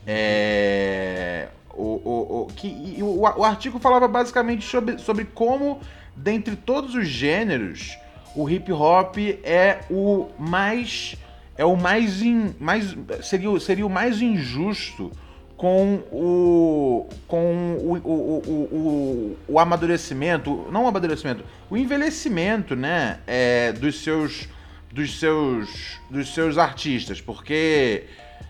[0.05, 5.79] É, o, o, o, que, o, o artigo falava basicamente sobre, sobre como,
[6.15, 7.97] dentre todos os gêneros,
[8.35, 11.15] o hip hop é o mais.
[11.57, 15.11] É o mais, in, mais seria, seria o mais injusto
[15.55, 23.71] com o com o, o, o, o, amadurecimento, não o amadurecimento, o envelhecimento, né, é,
[23.73, 24.49] dos seus
[24.91, 28.05] dos seus dos seus artistas, porque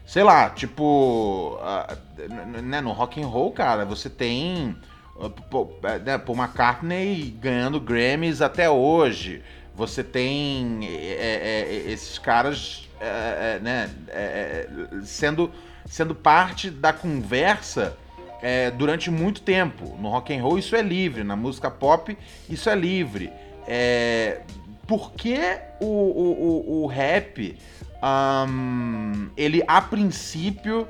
[0.06, 4.76] sei lá, tipo, uh, né, no rock and roll, cara, você tem
[5.28, 9.42] uh, né, Paul McCartney ganhando Grammys até hoje.
[9.76, 15.52] Você tem é, é, esses caras é, é né, é, é, sendo
[15.86, 17.98] sendo parte da conversa
[18.42, 19.98] é, durante muito tempo.
[20.00, 22.18] No rock and roll isso é livre, na música pop
[22.50, 23.32] isso é livre.
[23.68, 24.42] É,
[24.88, 25.38] por que
[25.80, 27.58] o, o, o, o rap,
[28.04, 30.88] um, ele a princípio,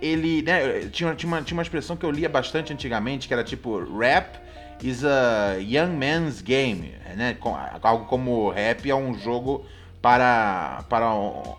[0.00, 3.44] ele, né, tinha, tinha, uma, tinha uma expressão que eu lia bastante antigamente, que era
[3.44, 4.38] tipo, rap
[4.82, 7.36] is a young man's game, né,
[7.82, 9.64] algo como rap é um jogo
[10.02, 11.06] para, para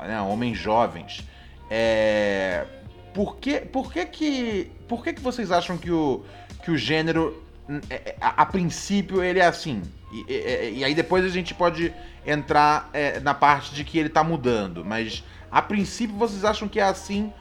[0.08, 1.26] né, homens jovens.
[1.70, 2.66] É,
[3.14, 6.24] por que, por que que, por que que vocês acham que o,
[6.64, 7.44] que o gênero,
[7.90, 9.82] é, é, a, a princípio, ele é assim?
[10.12, 11.94] E, e, e, aí depois a gente pode
[12.26, 16.80] entrar é, na parte de que ele tá mudando, mas a princípio vocês acham que
[16.80, 17.34] é assim,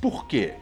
[0.00, 0.54] por quê?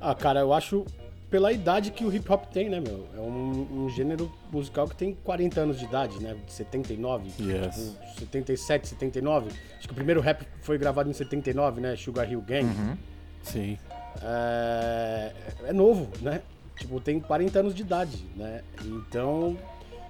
[0.00, 0.86] Ah, cara, eu acho
[1.30, 3.06] pela idade que o hip hop tem, né, meu?
[3.16, 6.36] É um, um, gênero musical que tem 40 anos de idade, né?
[6.46, 7.74] De 79, yes.
[7.74, 9.50] tipo, 77, 79.
[9.76, 11.96] Acho que o primeiro rap foi gravado em 79, né?
[11.96, 12.66] Sugar Hill Gang.
[12.66, 12.96] Uhum.
[13.42, 13.78] Sim.
[14.22, 15.32] É,
[15.66, 16.40] é novo, né?
[16.76, 18.62] Tipo, tem 40 anos de idade, né?
[18.84, 19.56] Então,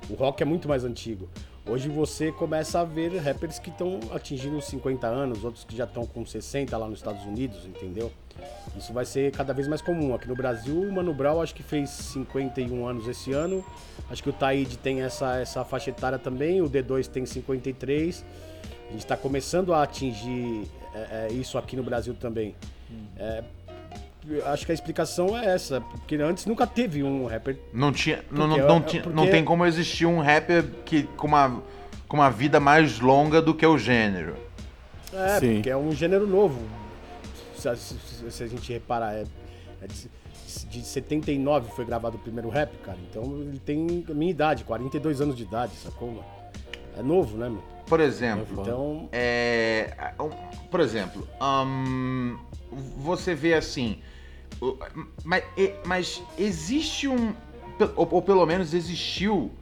[0.08, 1.28] o rock é muito mais antigo.
[1.68, 6.06] Hoje você começa a ver rappers que estão atingindo 50 anos, outros que já estão
[6.06, 8.10] com 60 lá nos Estados Unidos, entendeu?
[8.74, 10.14] Isso vai ser cada vez mais comum.
[10.14, 13.62] Aqui no Brasil, o Mano Brown acho que fez 51 anos esse ano.
[14.08, 18.24] Acho que o Taíde tem essa, essa faixa etária também, o D2 tem 53.
[18.88, 22.54] A gente está começando a atingir é, é, isso aqui no Brasil também.
[22.90, 23.04] Hum.
[23.18, 23.44] É,
[24.46, 27.58] acho que a explicação é essa, porque antes nunca teve um rapper.
[27.72, 29.16] Não tinha, não, não, não, tinha, porque...
[29.16, 31.62] não tem como existir um rapper que com uma,
[32.06, 34.36] com uma vida mais longa do que o gênero.
[35.12, 35.54] É, Sim.
[35.54, 36.60] porque é um gênero novo.
[37.56, 39.24] Se, se, se a gente reparar, é,
[39.82, 40.08] é de,
[40.68, 42.98] de 79 foi gravado o primeiro rap, cara.
[43.10, 46.22] Então ele tem a minha idade, 42 anos de idade, sacou?
[46.96, 47.62] É novo, né, meu?
[47.88, 50.28] por exemplo, Então, é, um,
[50.70, 52.38] por exemplo, hum,
[52.98, 53.98] você vê assim,
[55.24, 55.44] mas,
[55.84, 57.34] mas existe um,
[57.96, 59.52] ou, pelo menos existiu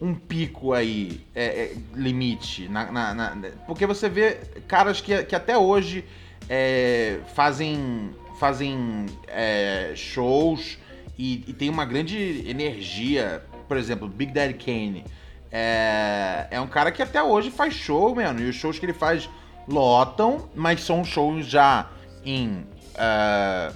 [0.00, 4.34] um pico aí, é, é, limite, na, na- na- porque você vê
[4.66, 6.04] caras que, que até hoje
[6.48, 10.76] é, fazem, fazem é, shows
[11.16, 15.04] e, e tem uma grande energia, por exemplo, Big Daddy Kane.
[15.50, 18.40] É, é um cara que até hoje faz show, mano.
[18.40, 19.28] E os shows que ele faz
[19.68, 21.88] lotam, mas são shows já
[22.24, 23.72] em, ah,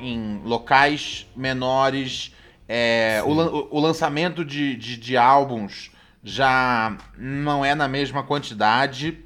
[0.00, 2.34] em locais menores.
[2.68, 3.30] É, o,
[3.74, 5.90] o- lançamento de, de, de álbuns
[6.22, 9.18] já não é na mesma quantidade.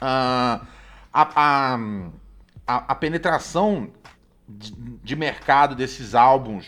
[0.00, 0.62] A,
[1.12, 1.78] a,
[2.66, 3.90] a, a penetração
[4.48, 6.66] de, de mercado desses álbuns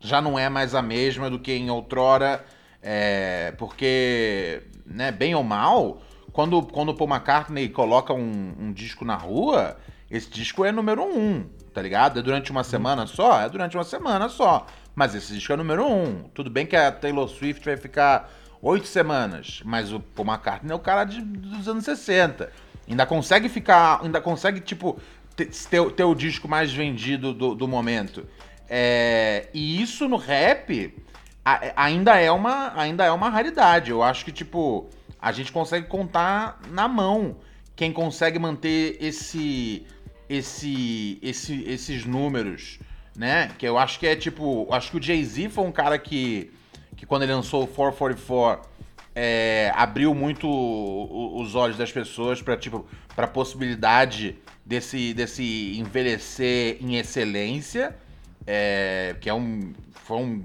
[0.00, 2.44] já não é mais a mesma do que em outrora,
[2.82, 6.00] é, porque, né, bem ou mal,
[6.32, 9.76] quando, quando o Paul McCartney coloca um, um disco na rua,
[10.10, 12.18] esse disco é número um, tá ligado?
[12.18, 13.40] É durante uma semana só?
[13.40, 14.66] É durante uma semana só.
[14.94, 16.24] Mas esse disco é número um.
[16.34, 20.74] Tudo bem que a Taylor Swift vai ficar oito semanas, mas o Paul McCartney é
[20.74, 22.50] o cara de- dos anos 60.
[22.88, 24.98] Ainda consegue ficar, ainda consegue, tipo,
[25.36, 28.26] ter, ter, ter o disco mais vendido do, do momento.
[28.68, 30.94] É, e isso no rap
[31.44, 33.90] a- ainda, é uma, ainda é uma raridade.
[33.90, 34.88] Eu acho que, tipo,
[35.20, 37.36] a gente consegue contar na mão
[37.76, 39.86] quem consegue manter esse,
[40.28, 42.78] esse, esse, esses números,
[43.16, 43.50] né?
[43.58, 46.50] Que eu acho que é, tipo, acho que o Jay-Z foi um cara que,
[46.96, 48.68] que quando ele lançou o 444
[49.20, 52.86] é, abriu muito os olhos das pessoas para tipo
[53.16, 57.96] para possibilidade desse desse envelhecer em excelência
[58.46, 59.72] é, que é um
[60.04, 60.44] foi um,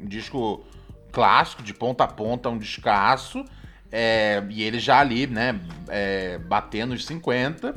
[0.00, 0.64] um disco
[1.10, 3.44] clássico de ponta a ponta um descasso
[3.90, 7.74] é, e ele já ali né é, batendo os 50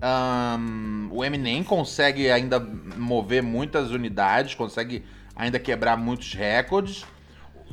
[0.00, 5.02] Ahn, o Eminem consegue ainda mover muitas unidades consegue
[5.34, 7.04] ainda quebrar muitos recordes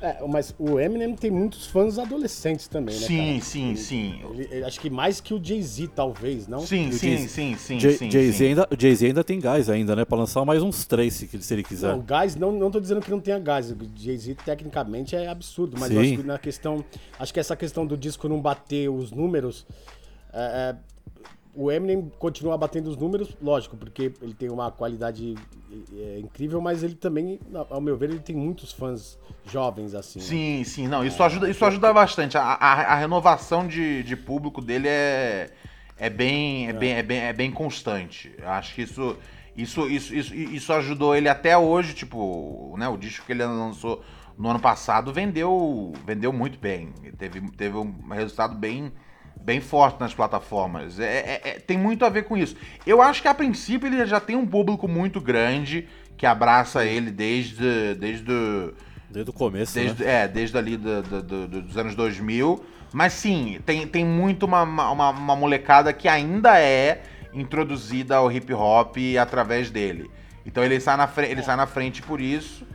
[0.01, 3.41] é, mas o Eminem tem muitos fãs adolescentes também, né, sim cara?
[3.41, 6.59] sim Ele- sim ele- ele- acho que mais que o Jay-Z, talvez, não?
[6.59, 10.03] Sim, sim, Jay- sim, sim, Jay- sim, Jay-Z ainda, Jay-Z ainda tem gás ainda, né?
[10.03, 11.93] Pra lançar mais uns três, se, se ele quiser.
[11.93, 13.71] Não, gás, não, não tô dizendo que não tenha gás.
[13.71, 16.83] O Jay-Z tecnicamente é absurdo, mas acho que na questão.
[17.17, 19.65] Acho que essa questão do disco não bater os números.
[20.33, 20.94] é, é,
[21.55, 25.35] o Eminem continua batendo os números, lógico, porque ele tem uma qualidade
[25.97, 27.39] é, incrível, mas ele também,
[27.69, 30.19] ao meu ver, ele tem muitos fãs jovens, assim.
[30.19, 30.25] né?
[30.25, 32.37] Sim, sim, não, isso ajuda, isso ajuda bastante.
[32.37, 35.51] A, a- a renovação de, de público dele é,
[35.97, 38.33] é, bem, é, Bem, é, bem, é bem constante.
[38.43, 39.17] Acho que isso,
[39.55, 44.03] isso, isso, isso, isso ajudou ele até hoje, tipo, né, o disco que ele lançou
[44.37, 46.91] no ano passado vendeu, vendeu muito bem.
[47.17, 48.91] Teve, teve um resultado bem,
[49.45, 50.99] bem forte nas plataformas.
[50.99, 52.55] É, é- é- tem muito a ver com isso.
[52.86, 57.12] Eu acho que a princípio ele já tem um público muito grande que abraça ele
[57.12, 58.73] desde, desde o-
[59.08, 60.23] Desde o começo, Desde, né?
[60.23, 62.65] É, desde ali do- do- do- do- dos anos 2000.
[62.91, 67.03] Mas sim, tem, tem muito uma, uma, uma molecada que ainda é
[67.34, 70.10] introduzida ao hip hop através dele.
[70.45, 72.65] Então ele sai na, fre- ele sai na frente por isso.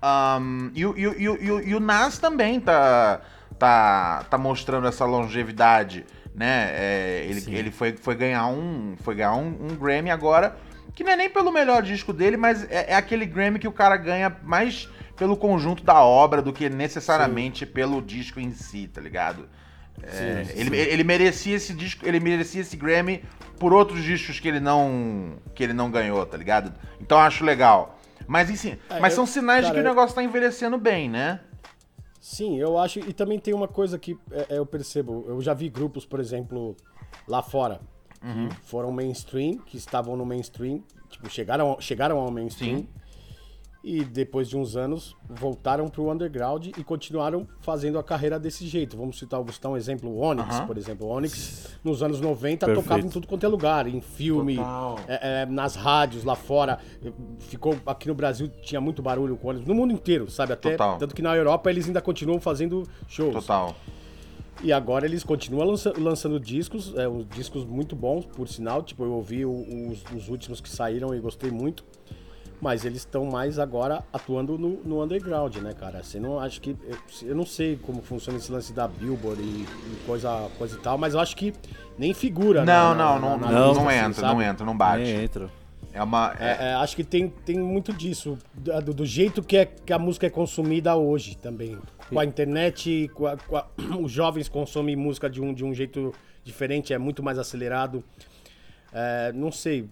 [0.00, 3.20] Ahn, e, e, e, e o Nas também tá,
[3.58, 6.70] tá, tá mostrando essa longevidade, né?
[6.72, 7.54] É, ele Sim.
[7.54, 10.56] ele foi, foi ganhar, um, foi ganhar um, um Grammy agora,
[10.94, 13.72] que não é nem pelo melhor disco dele, mas é, é aquele Grammy que o
[13.72, 19.00] cara ganha mais pelo conjunto da obra do que necessariamente pelo disco em si, tá
[19.00, 19.48] ligado?
[20.02, 20.10] É,
[20.44, 20.74] Sim, ele, sim.
[20.76, 23.22] ele merecia esse disco, ele merecia esse Grammy
[23.60, 26.72] por outros discos que ele não que ele não ganhou, tá ligado?
[27.00, 27.96] Então eu acho legal.
[28.26, 31.08] Mas enfim, É, mas eu- são sinais cara, de que o negócio tá envelhecendo bem,
[31.08, 31.38] né?
[32.24, 33.00] Sim, eu acho.
[33.00, 35.26] E também tem uma coisa que é, eu percebo.
[35.28, 36.74] Eu já vi grupos, por exemplo,
[37.28, 37.82] lá fora,
[38.22, 38.48] Uhum.
[38.48, 42.78] que foram mainstream, que estavam no mainstream, tipo, chegaram, chegaram ao mainstream.
[42.78, 42.88] Sim.
[43.86, 48.96] E depois de uns anos voltaram pro underground e continuaram fazendo a carreira desse jeito.
[48.96, 51.06] Vamos citar, citar um exemplo, o Onyx, por exemplo.
[51.06, 52.82] O Onyx, nos anos 90, Perfeito.
[52.82, 54.56] tocava em tudo quanto é lugar, em filme,
[55.06, 56.78] é, é, nas rádios lá fora.
[57.40, 60.54] Ficou aqui no Brasil, tinha muito barulho com o Onyx, no mundo inteiro, sabe?
[60.54, 60.96] Até, Total.
[60.96, 63.34] tanto que na Europa eles ainda continuam fazendo shows.
[63.34, 63.76] Total.
[64.62, 67.04] E agora eles continuam lança- lançando discos, é,
[67.36, 68.82] discos muito bons, por sinal.
[68.82, 71.84] Tipo, eu ouvi o- os, os últimos que saíram e gostei muito.
[72.60, 76.02] Mas eles estão mais agora atuando no, no underground, né, cara?
[76.02, 76.76] Você não acho que.
[76.84, 80.80] Eu, eu não sei como funciona esse lance da Billboard e, e coisa, coisa e
[80.80, 81.52] tal, mas eu acho que
[81.98, 82.64] nem figura.
[82.64, 84.34] Não, na- não, na- não, na não, lista, não assim, entra, sabe?
[84.34, 85.02] não entra, não bate.
[85.02, 85.50] Nem entra.
[85.92, 86.34] É uma.
[86.40, 89.92] é- É, é, acho que tem, tem muito disso, do, do jeito que, é, que
[89.92, 91.78] a música é consumida hoje também.
[92.08, 93.66] Com a internet, com a- com a-
[94.00, 96.12] os jovens consomem música de um, de um jeito
[96.42, 98.02] diferente, é muito mais acelerado.
[98.96, 99.88] É, não sei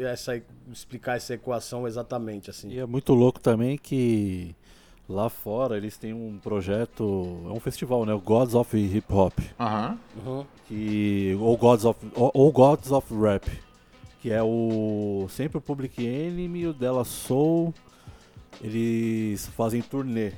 [0.00, 2.68] essa, explicar essa equação exatamente, assim.
[2.68, 4.54] E é muito louco também que
[5.08, 8.12] lá fora eles têm um projeto, é um festival, né?
[8.12, 9.38] O Gods of Hip Hop.
[9.58, 9.98] Aham.
[10.24, 10.44] Uhum.
[10.68, 13.48] que ou Gods of ou, ou Gods of Rap,
[14.20, 17.72] que é o sempre o Public Enemy e o Della Soul,
[18.60, 20.32] eles fazem turnê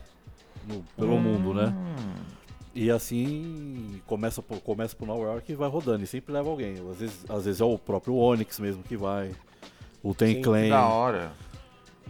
[0.69, 1.75] no- pelo mundo, né?
[2.75, 6.75] E assim começa por, começa por Nova York e vai rodando e sempre leva alguém.
[6.91, 9.31] Às vezes, às vezes é o próprio Onyx mesmo que vai.
[10.03, 10.69] O Ten Sim, Clan.
[10.69, 11.33] Da hora.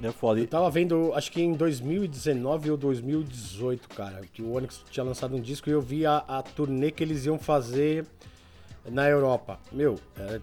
[0.03, 0.41] É foda.
[0.41, 5.37] Eu tava vendo, acho que em 2019 ou 2018, cara, que o Onyx tinha lançado
[5.37, 8.05] um disco e eu vi a, a turnê que eles iam fazer
[8.91, 9.61] na Europa.
[9.71, 10.43] Meu, era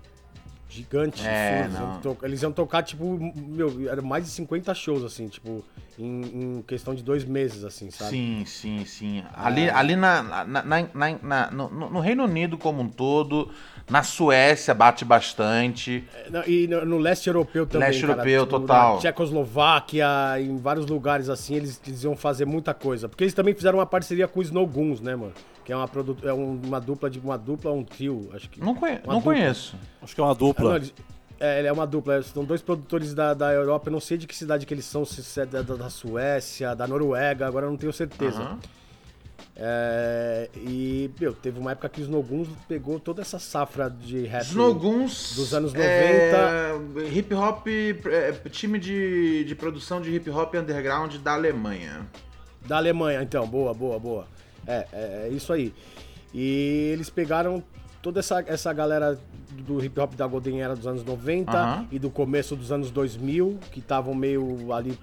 [0.71, 1.21] gigante.
[1.27, 1.81] É, eles, não.
[1.81, 5.63] iam to- eles iam tocar, tipo, meu, era mais de 50 shows, assim, tipo,
[5.99, 6.21] em,
[6.57, 8.12] em questão de dois meses, assim, sabe?
[8.12, 9.23] Sim, sim, sim.
[9.34, 13.51] Ali, ali na, na- na- na- na- no, no Reino Unido como um todo,
[13.91, 16.04] na Suécia bate bastante.
[16.30, 17.89] Não, E no, no leste europeu também.
[17.89, 18.95] Leste cara, europeu, tipo, total.
[18.95, 20.08] Na Tchecoslováquia,
[20.39, 23.10] em vários lugares assim, eles, eles iam fazer muita coisa.
[23.10, 25.34] Porque eles também fizeram uma parceria com o Snow Goons, né, mano?
[25.65, 25.89] Que é uma,
[26.23, 28.60] é um- uma dupla de uma dupla, um trio, acho que.
[28.60, 29.21] Não, conhe- não dupla.
[29.34, 29.75] conheço.
[30.01, 30.75] Acho que é uma Ah, não, dupla.
[30.77, 30.93] eles-
[31.39, 32.21] é, ele é uma dupla.
[32.23, 33.89] São dois produtores da, da Europa.
[33.89, 36.73] Eu não sei de que cidade que eles são, se é da, da- da Suécia,
[36.75, 38.41] da Noruega, agora eu não tenho certeza.
[38.41, 38.58] Aham.
[39.63, 44.26] É, e, meu, teve uma época que o Snow Goons pegou toda essa safra de
[44.26, 44.41] rap.
[44.41, 45.36] Snowgoons.
[45.36, 46.74] Dos anos é,
[47.13, 47.67] hip hop.
[47.67, 52.08] é, time de, de produção de hip hop underground da Alemanha.
[52.65, 54.28] Da Alemanha, então, boa, boa, boa.
[54.65, 55.71] É, é, é isso aí.
[56.34, 57.63] E eles pegaram
[58.02, 59.19] toda essa, essa galera
[59.52, 61.88] do hip hop da Golden Era dos anos 90 Aham.
[61.91, 64.97] e do começo dos anos 2000, que estavam meio ali,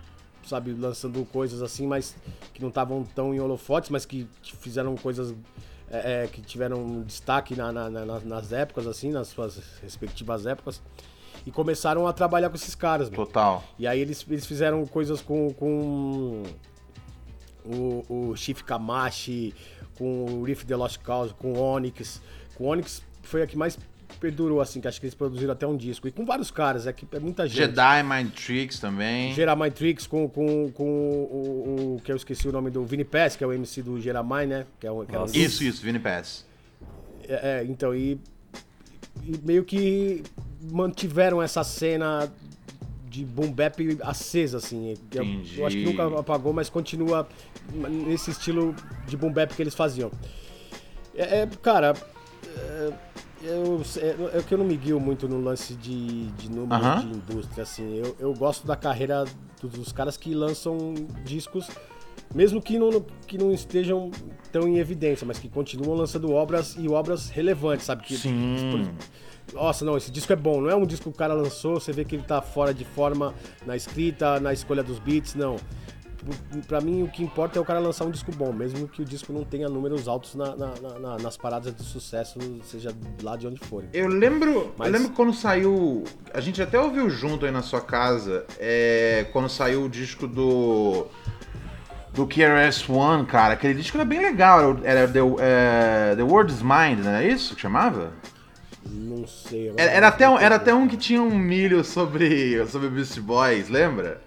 [0.49, 2.17] sabe, lançando coisas assim, mas
[2.55, 5.35] que não estavam tão em holofotes, mas que fizeram coisas
[5.91, 10.83] é, é, que tiveram destaque na- na- na- nas épocas, assim, nas suas respectivas épocas.
[11.47, 13.25] E começaram a trabalhar com esses caras, meu.
[13.25, 13.65] Total.
[13.79, 16.43] E aí eles, eles fizeram coisas com, com
[17.65, 19.55] o, o Chief Kamashi,
[19.97, 22.21] com o Riff The Lost Cause, com o Onyx.
[22.55, 23.79] Com o Onyx foi a que mais
[24.19, 26.07] perdurou, assim, que acho que eles produziram até um disco.
[26.09, 27.57] E com vários caras, é, que, é muita gente.
[27.59, 29.33] Jedi Mind Tricks também.
[29.35, 33.37] Geramai Tricks com, com, com o, o- que eu esqueci o nome do Vini Pass,
[33.37, 34.67] que é o MC do Geramai, né?
[34.81, 36.45] Que é, um- que é um Isso, isso, Vini Pass.
[37.29, 38.21] é, é, então, e,
[39.25, 40.23] e meio que
[40.71, 42.31] mantiveram essa cena
[43.09, 44.95] de boom bap acesa, assim.
[45.15, 45.61] Eu, Entendi.
[45.61, 47.27] eu acho que nunca apagou, mas continua
[48.07, 48.75] nesse estilo
[49.07, 50.11] de boom bap que eles faziam.
[51.15, 51.95] É, é, cara,
[52.57, 52.93] é,
[53.43, 53.83] eu,
[54.33, 57.01] é, é que eu não me guio muito no lance de, de números Aham.
[57.01, 57.97] de indústria, assim.
[57.97, 59.25] Eu, eu gosto da carreira
[59.61, 61.71] dos, dos caras que lançam discos,
[62.35, 64.11] mesmo que não, que não estejam
[64.53, 68.03] tão em evidência, mas que continuam lançando obras e obras relevantes, sabe?
[68.03, 68.91] Que, Sim.
[69.53, 70.61] nossa, não, esse disco é bom.
[70.61, 72.85] Não é um disco que o cara lançou, você vê que ele tá fora de
[72.85, 73.35] forma
[73.67, 75.57] na escrita, na escolha dos beats, não.
[76.19, 79.03] P- Pra mim, o que importa é o cara lançar um disco bom, mesmo que
[79.03, 82.91] o disco não tenha números altos na- na- na- na- nas paradas de sucesso, seja
[83.23, 83.85] lá de onde for.
[83.93, 86.05] Eu lembro, Mas- eu lembro quando saiu.
[86.35, 88.45] A gente até ouviu junto aí na sua casa.
[88.59, 91.07] é, quando saiu o disco do.
[92.13, 93.55] Do KRS-One, cara.
[93.55, 94.61] Aquele disco era bem legal.
[94.83, 98.13] Era, era The, é, The World is Mind, não era isso que chamava?
[98.91, 99.69] Não sei.
[99.77, 103.69] Era, era até, um, era até um que tinha um milho sobre, sobre Beast Boys,
[103.69, 104.21] lembra?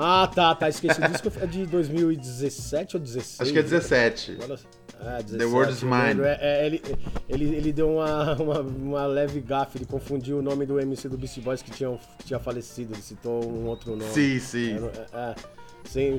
[0.00, 0.68] Ah, tá, tá.
[0.68, 1.00] Esqueci.
[1.00, 3.40] O disco é de 2017 ou 16?
[3.40, 4.38] Acho que é 17.
[4.42, 4.60] Agora-
[5.00, 6.20] É, 17, The World is Mine.
[6.22, 6.82] É, é, ele,
[7.28, 11.16] ele, ele deu uma, uma, uma leve gafe, ele confundiu o nome do MC do
[11.16, 14.10] Beast Boys que tinha, que tinha falecido, ele citou um outro nome.
[14.10, 14.76] Sim, sim.
[15.12, 15.34] É, é,
[15.88, 16.18] sem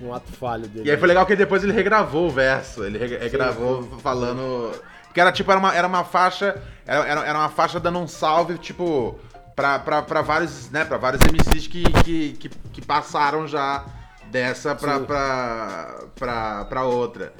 [0.00, 0.88] um ato falho dele.
[0.88, 2.82] E aí foi legal que depois ele regravou o verso.
[2.84, 4.72] Ele re- regravou falando.
[5.06, 6.60] Porque era tipo, era uma, era uma faixa.
[6.86, 9.18] Era era uma faixa dando um salve, tipo,
[9.54, 10.84] pra vários, né?
[10.84, 13.84] Pra vários MCs que, que, que, que passaram já
[14.30, 17.32] dessa pra, pra, pra, pra outra.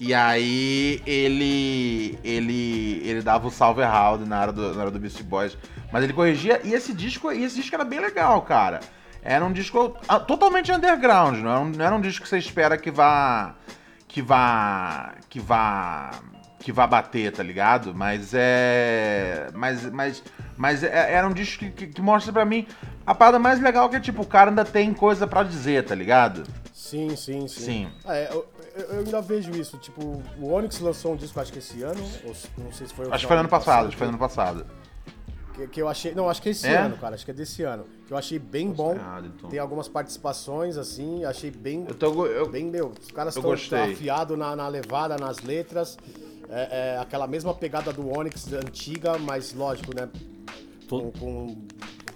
[0.00, 2.18] E aí ele.
[2.24, 3.02] ele.
[3.04, 5.56] ele dava o salve errado na hora do, na hora do Beast Boys.
[5.92, 6.60] Mas ele corrigia.
[6.64, 8.80] E esse disco, e esse disco era bem legal, cara.
[9.22, 12.38] Era um disco ah, totalmente underground, não era um, não era um disco que você
[12.38, 13.54] espera que vá.
[14.08, 15.12] que vá.
[15.28, 16.10] que vá.
[16.60, 17.94] Que vá bater, tá ligado?
[17.94, 19.48] Mas é.
[19.54, 19.90] Mas.
[19.90, 20.22] Mas,
[20.56, 22.66] mas é- era um disco que, que- que mostra pra mim
[23.06, 25.94] a parada mais legal que é tipo, o cara ainda tem coisa pra dizer, tá
[25.94, 26.44] ligado?
[26.72, 27.60] Sim, sim, sim.
[27.64, 27.88] Sim.
[28.04, 28.46] Ah, é, eu,
[28.76, 32.34] eu- ainda vejo isso, tipo, o Onyx lançou um disco acho que esse ano, ou
[32.58, 34.66] não sei se foi o Acho que foi ano passado, acho que foi ano passado.
[35.54, 36.14] Que, que eu achei.
[36.14, 36.76] Não, acho que é esse É?
[36.76, 37.14] ano, cara.
[37.16, 37.84] Acho que é desse ano.
[38.06, 38.94] Que eu achei bem bom.
[38.94, 39.50] errado, então.
[39.50, 41.84] Tem algumas participações, assim, achei bem.
[41.88, 42.26] Eu tô.
[42.26, 45.98] Eu, Bem, meu, os caras estão afiados na, na levada, nas letras.
[46.50, 50.08] É, é aquela mesma pegada do Onyx antiga, mas lógico, né?
[50.88, 51.56] Com, com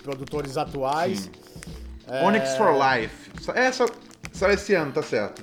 [0.03, 1.31] produtores atuais.
[2.09, 3.31] É, Onyx for Life.
[3.55, 3.87] É, só,
[4.33, 5.43] só esse ano, tá certo.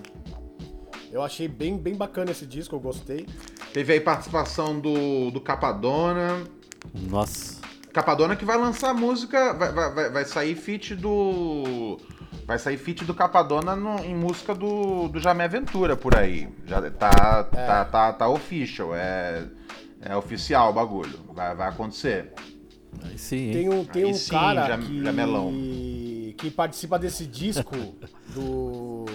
[1.12, 3.26] Eu achei bem, bem bacana esse disco, eu gostei.
[3.74, 6.44] Teve aí participação do, do Capadona.
[7.10, 7.60] Nossa.
[7.94, 9.54] Capadona que vai lançar música.
[9.54, 11.98] Vai, vai, vai- vai sair feat do.
[12.52, 16.50] Vai sair feat do Capadona no- em música do, do Jamé Ventura por aí.
[16.66, 18.94] Já tá, tá, tá, tá official.
[18.94, 19.46] É,
[20.02, 21.18] é oficial o bagulho.
[21.34, 22.34] Vai, vai acontecer.
[23.06, 23.52] Aí sim, hein?
[23.54, 25.50] Tem um, tem um sim, cara já- que, já melão.
[26.38, 27.74] que participa desse disco
[28.36, 29.06] do.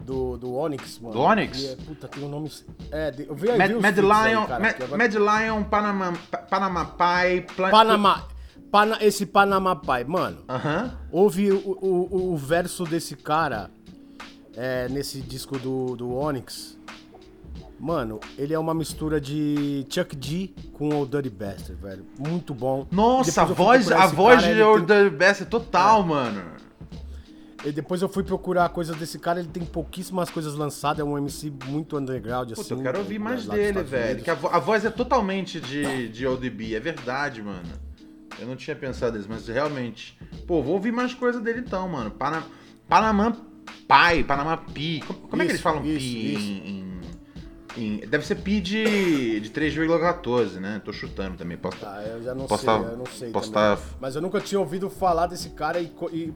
[0.00, 1.14] Do, do Onyx, mano.
[1.14, 1.56] Do Onyx?
[1.62, 2.50] E é- puta, tem um nome.
[2.90, 3.56] É, de- eu vi aí.
[3.58, 7.70] Mad, Mad feats aí, Lion, cara, Mad, agora- Mad Lion, Panama, Pa- Panama Pie, Pla-
[7.70, 8.24] Panamá.
[8.74, 10.38] Pana, esse Panamá Pai, mano.
[10.48, 10.98] Aham.
[11.12, 13.70] Houve o, o, o verso desse cara
[14.56, 16.76] é, nesse disco do, do Onyx.
[17.78, 22.04] Mano, ele é uma mistura de Chuck D com o Dirty Bastard, velho.
[22.18, 22.84] Muito bom.
[22.90, 26.42] Nossa, a voz, a voz cara, de Old tem- Dirty Bastard total, mano.
[27.64, 31.16] E depois eu fui procurar coisas desse cara, ele tem pouquíssimas coisas lançadas, é um
[31.16, 32.62] MC muito underground, assim.
[32.62, 34.24] Puta, eu quero ouvir lá mais dos dele, velho.
[34.24, 37.83] Que a voz é totalmente de, de ODB, é verdade, mano.
[38.38, 40.18] Eu não tinha pensado nisso, mas realmente.
[40.46, 42.10] Pô, vou ouvir mais coisa dele então, mano.
[42.10, 42.42] Pana,
[42.88, 43.36] Panamá
[43.88, 45.02] Pai, Panamá Pi.
[45.06, 46.42] Como, como é que eles Isso, falam isso, Pi isso.
[46.42, 46.68] em,
[47.76, 50.80] em- em- Deve ser Pi de, de 3,14, né?
[50.84, 51.56] Tô chutando também.
[51.56, 54.40] Posso, Ah, eu já não sei, tá- eu não sei posso tá- Mas eu nunca
[54.40, 56.32] tinha ouvido falar desse cara e, e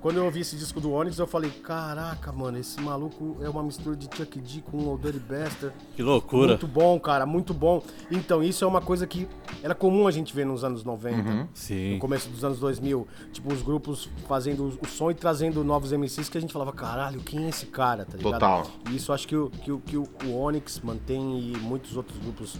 [0.00, 3.62] quando eu ouvi esse disco do Onyx, eu falei, caraca, mano, esse maluco é uma
[3.62, 5.74] mistura de Chuck D com o Dirty Bastard.
[5.96, 6.48] Que loucura.
[6.48, 7.82] Muito bom, cara, muito bom.
[8.10, 9.26] Então, isso é uma coisa que
[9.62, 11.28] era comum a gente ver nos anos 90.
[11.28, 11.36] Uhum.
[11.42, 11.98] No Sim.
[11.98, 16.38] começo dos anos 2000, tipo, os grupos fazendo o som e trazendo novos MCs que
[16.38, 18.32] a gente falava, caralho, quem é esse cara, tá ligado?
[18.34, 18.66] Total.
[18.90, 22.56] E isso acho que o, que, o- que o Onyx mantém e muitos outros grupos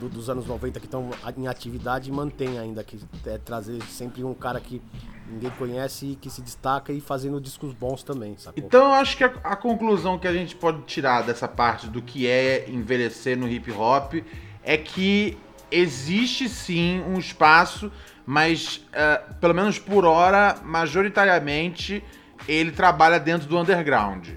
[0.00, 4.32] do- dos anos 90 que estão em atividade mantém ainda, que é trazer sempre um
[4.34, 4.80] cara que
[5.28, 8.62] ninguém conhece e que se destaca e fazendo discos bons também, sacou?
[8.62, 12.00] Então eu acho que a, a conclusão que a gente pode tirar dessa parte do
[12.00, 14.14] que é envelhecer no hip hop
[14.62, 15.38] é que
[15.70, 17.90] existe sim um espaço,
[18.24, 22.02] mas eh, pelo menos por hora, majoritariamente,
[22.48, 24.28] ele trabalha dentro do underground.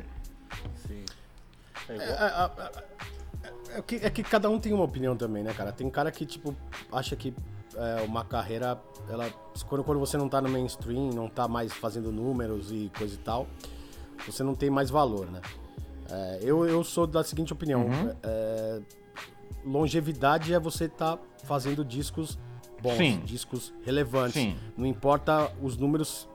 [0.75, 1.05] Sim.
[3.75, 5.71] É que, é que cada um tem uma opinião também, né, cara?
[5.71, 6.55] Tem cara que, tipo,
[6.91, 7.33] acha que
[7.79, 9.29] é, uma carreira, ela.
[9.67, 13.17] Quando, quando você não tá no mainstream, não tá mais fazendo números e coisa e
[13.17, 13.47] tal,
[14.25, 15.41] você não tem mais valor, né?
[16.11, 18.15] É, eu, eu sou da seguinte opinião: Uhum.
[18.23, 18.81] é,
[19.63, 22.37] longevidade é você tá fazendo discos
[22.81, 23.21] bons, Sim.
[23.25, 24.33] discos relevantes.
[24.33, 24.57] Sim.
[24.77, 26.27] Não importa os números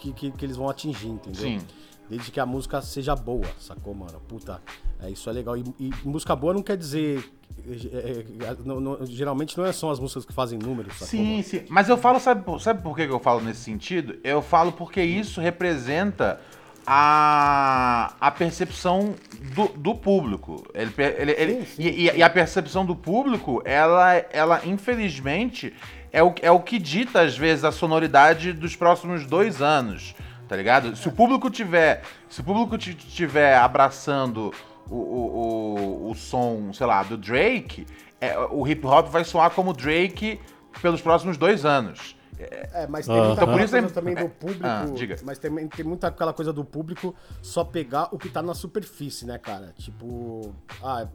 [0.00, 1.42] que, que, que eles vão atingir, entendeu?
[1.42, 1.60] Sim.
[2.08, 4.20] Desde que a música seja boa, sacou, mano?
[4.28, 4.62] Puta,
[5.00, 5.56] é, isso é legal.
[5.56, 7.32] E, e música boa não quer dizer.
[7.68, 10.94] É, é, não- não- geralmente não é só as músicas que fazem números?
[10.98, 11.64] Sim, sim.
[11.68, 14.16] Mas eu falo, sabe, por- sabe por que eu falo nesse sentido?
[14.22, 16.40] Eu falo porque isso representa
[16.86, 19.14] a, a percepção
[19.54, 20.64] do, do público.
[20.72, 25.74] Ele, ele- ele- Sim, sim, e, e- a percepção do público, ela, ela infelizmente,
[26.12, 30.14] é o, é o que dita, às vezes, a sonoridade dos próximos dois anos.
[30.48, 30.94] Tá ligado?
[30.94, 32.02] Se o público tiver.
[32.28, 34.54] Se o público ti- tiver abraçando
[34.90, 37.86] o, o, o, o som, sei lá, do Drake,
[38.20, 40.40] é, o hip hop vai soar como Drake
[40.80, 42.16] pelos próximos dois anos.
[42.38, 43.24] É, mas tem Ah.
[43.28, 44.66] muita Então, por aquela isso é- coisa também é- do público.
[44.66, 45.16] Ah, diga.
[45.24, 49.24] Mas também tem muita aquela coisa do público só pegar o que tá na superfície,
[49.24, 49.72] né, cara?
[49.78, 51.08] Tipo, ah,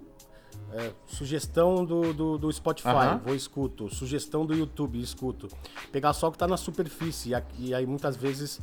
[0.73, 3.87] é, sugestão do, do, do Spotify, vou escuto.
[3.93, 5.47] Sugestão do YouTube, escuto.
[5.91, 7.33] Pegar só o que tá na superfície.
[7.59, 8.59] E, e aí muitas vezes.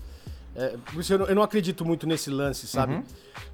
[0.59, 2.95] É, por isso eu não, eu não acredito muito nesse lance, sabe?
[2.95, 3.03] Uhum.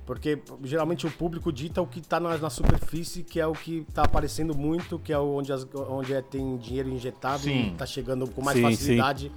[0.07, 3.87] Porque geralmente o público dita o que tá na, na superfície, que é o que
[3.95, 7.69] tá aparecendo muito, que é onde, as- onde é, tem dinheiro injetado Sim.
[7.69, 8.71] e tá chegando com mais Sim, sim.
[8.77, 9.33] facilidade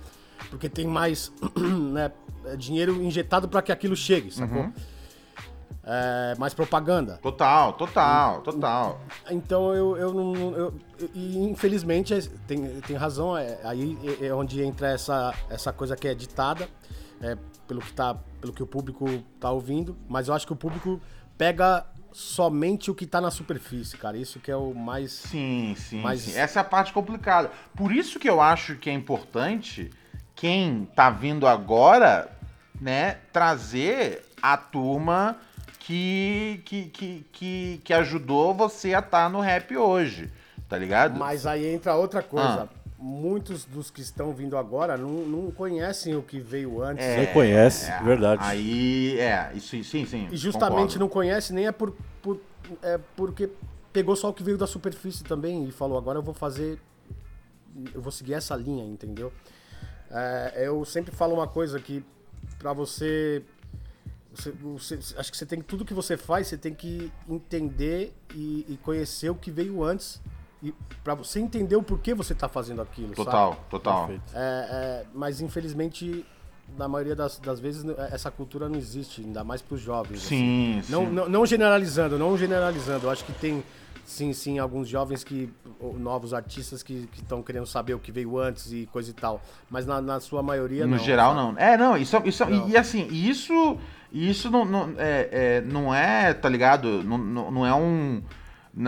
[0.49, 1.31] porque tem mais
[1.91, 2.11] né,
[2.57, 4.63] dinheiro injetado para que aquilo chegue, sacou?
[4.63, 4.73] Uhum.
[5.89, 7.17] É, mais propaganda.
[7.21, 8.99] Total, total, total.
[9.31, 10.35] Então eu, eu não.
[10.53, 10.73] eu-
[11.15, 15.95] e infelizmente é- tem, tem razão, é, aí é, é onde entra essa, essa coisa
[15.95, 16.67] que é ditada,
[17.21, 17.37] é,
[17.67, 19.05] pelo, que tá, pelo que o público
[19.39, 21.01] tá ouvindo, mas eu acho que o público
[21.37, 24.17] pega somente o que tá na superfície, cara.
[24.17, 25.11] Isso que é o mais.
[25.11, 26.37] Sim, sim, Mas- sim.
[26.37, 27.51] Essa é a parte complicada.
[27.75, 29.91] Por isso que eu acho que é importante
[30.33, 32.29] quem tá vindo agora,
[32.79, 35.37] né, trazer a turma
[35.79, 40.31] que, que, que, que, que ajudou você a estar no rap hoje.
[40.67, 41.17] Tá ligado?
[41.17, 42.63] Mas aí entra outra coisa.
[42.63, 42.76] Ah.
[42.99, 47.05] Muitos dos que estão vindo agora não, não conhecem o que veio antes.
[47.05, 48.41] É, Você conhece, é, verdade.
[48.43, 50.27] Aí, é, isso sim, sim.
[50.31, 50.99] E justamente concordo.
[50.99, 52.39] não conhece nem é, por, por-
[52.81, 53.49] é porque
[53.93, 56.79] pegou só o que veio da superfície também e falou, agora eu vou fazer.
[57.93, 59.31] Eu vou seguir essa linha, entendeu?
[60.09, 62.03] É, eu sempre falo uma coisa que
[62.57, 63.43] pra você,
[64.33, 68.65] você, você- Acho que você tem tudo que você faz, você tem que entender e,
[68.67, 70.19] e conhecer o que veio antes.
[70.63, 73.09] E para você entender o porquê você tá fazendo aquilo.
[73.09, 73.15] sabe?
[73.25, 74.07] Total, total.
[74.07, 74.31] Perfeito.
[74.33, 76.25] É, é, mas infelizmente,
[76.77, 80.21] na maioria das, das vezes, n- essa cultura não existe, ainda mais para os jovens.
[80.21, 80.91] Sim, assim.
[80.91, 81.11] Não, sim.
[81.11, 83.05] não, não generalizando, não generalizando.
[83.05, 83.63] Eu acho que tem,
[84.03, 85.47] sim, sim, alguns jovens que.
[85.99, 89.39] novos artistas que estão querendo saber o que veio antes e coisa e tal.
[89.69, 91.03] Mas na, na sua maioria, No não.
[91.03, 91.53] geral, sabe?
[91.53, 91.59] não.
[91.61, 92.67] É, não, isso, isso Não.
[92.67, 93.77] E, e assim, isso.
[94.11, 97.03] Isso não, não, é, é, não é, tá ligado?
[97.03, 98.23] Não, não, não é um.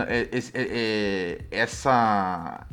[0.06, 2.66] É- é- é- essa,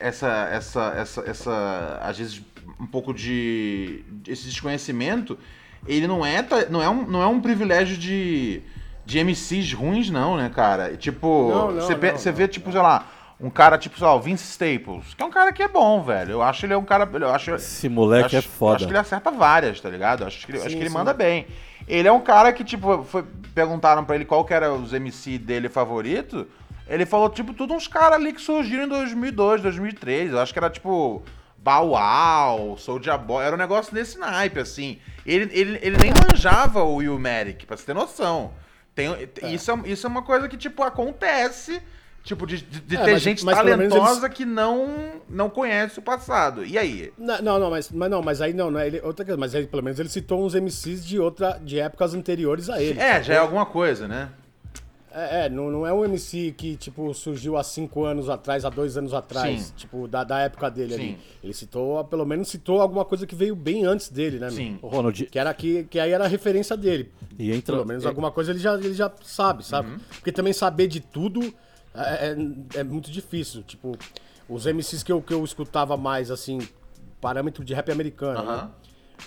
[0.00, 0.50] essa.
[0.52, 0.94] Essa.
[0.96, 1.20] Essa.
[1.26, 1.98] Essa.
[2.02, 2.42] Às vezes,
[2.80, 4.04] um pouco de.
[4.26, 5.38] Esse desconhecimento,
[5.86, 8.62] ele não é, não é, um, não é um privilégio de.
[9.06, 10.96] De MCs ruins, não, né, cara?
[10.96, 11.94] Tipo, Não, não, você,
[12.30, 13.06] não, vê, tipo, sei lá,
[13.40, 16.02] um cara tipo, sei lá, o Vince Staples, que é um cara que é bom,
[16.02, 16.32] velho.
[16.32, 17.08] Eu acho ele é um cara.
[17.12, 18.76] Eu acho, Esse moleque acho, é foda.
[18.76, 20.24] Acho que ele acerta várias, tá ligado?
[20.24, 20.94] Acho que ele, acho Sim, que ele sim.
[20.94, 21.46] manda bem.
[21.90, 25.38] Ele é um cara que, tipo, foi, perguntaram pra ele qual que era os MC
[25.38, 26.46] dele favorito.
[26.88, 30.30] Ele falou, tipo, tudo uns caras ali que surgiram em 2002, 2003.
[30.30, 31.22] Eu acho que era, tipo,
[31.58, 33.44] Bow Wow, Soulja Boy.
[33.44, 34.98] Era um negócio desse naipe, assim.
[35.26, 38.52] Ele, ele, ele nem manjava o Will Merrick, pra você ter noção.
[38.94, 39.08] Tem,
[39.52, 41.82] Isso, é, isso é uma coisa que, tipo, acontece...
[42.22, 46.02] Tipo, de, de- de É, ter mas- gente mas talentosa que não, não conhece o
[46.02, 46.64] passado.
[46.64, 47.10] E aí?
[47.16, 49.54] Não, não, não, mas, mas não, mas aí não, não é ele, outra coisa, mas
[49.54, 53.00] ele, pelo menos ele citou uns MCs de outra, de épocas anteriores a ele.
[53.00, 54.28] É, já é alguma coisa, né?
[55.12, 58.70] É, é, não, não é um MC que, tipo, surgiu há cinco anos atrás, há
[58.70, 59.72] dois anos atrás, Sim.
[59.76, 61.00] tipo, da, da época dele Sim.
[61.00, 61.18] ali.
[61.42, 64.50] Ele citou, pelo menos citou alguma coisa que veio bem antes dele, né?
[64.50, 64.78] Sim.
[64.80, 67.10] Ô, Ronald, Que, era que, que aí era a referência dele.
[67.36, 67.74] e entra.
[67.74, 69.90] Pelo menos é- alguma coisa ele já, ele já sabe, sabe?
[69.90, 69.98] Uhum.
[70.10, 71.52] Porque também saber de tudo
[71.94, 72.36] é,
[72.76, 73.62] é, é muito difícil.
[73.62, 73.96] Tipo,
[74.48, 76.58] os MCs que eu, que eu escutava mais, assim,
[77.20, 78.56] parâmetro de rap americano, Aham.
[78.64, 78.70] né?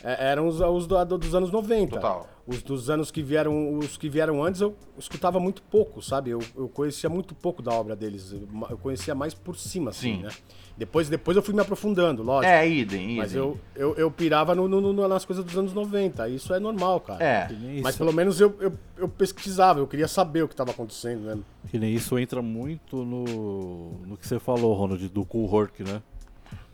[0.04, 1.96] É, eram os, os do- do- dos anos 90.
[1.96, 2.28] Total.
[2.46, 6.30] Os dos anos que vieram, os que vieram antes eu escutava muito pouco, sabe?
[6.32, 8.34] Eu, eu conhecia muito pouco da obra deles.
[8.70, 10.24] Eu, conhecia mais por cima, assim, Sim.
[10.24, 10.30] né?
[10.76, 12.52] Depois, depois eu fui me aprofundando, lógico.
[12.52, 13.18] É, idem, idem.
[13.18, 16.28] Mas eu, eu, eu pirava no, no- no- nas coisas dos anos 90.
[16.28, 17.24] Isso é normal, cara.
[17.24, 17.46] É.
[17.48, 18.00] Que nem Mas isso.
[18.00, 21.38] pelo menos eu, eu, eu pesquisava, eu queria saber o que estava acontecendo, né?
[21.70, 26.02] Que nem isso entra muito no, no que você falou, Ronald, do Cool Work, né?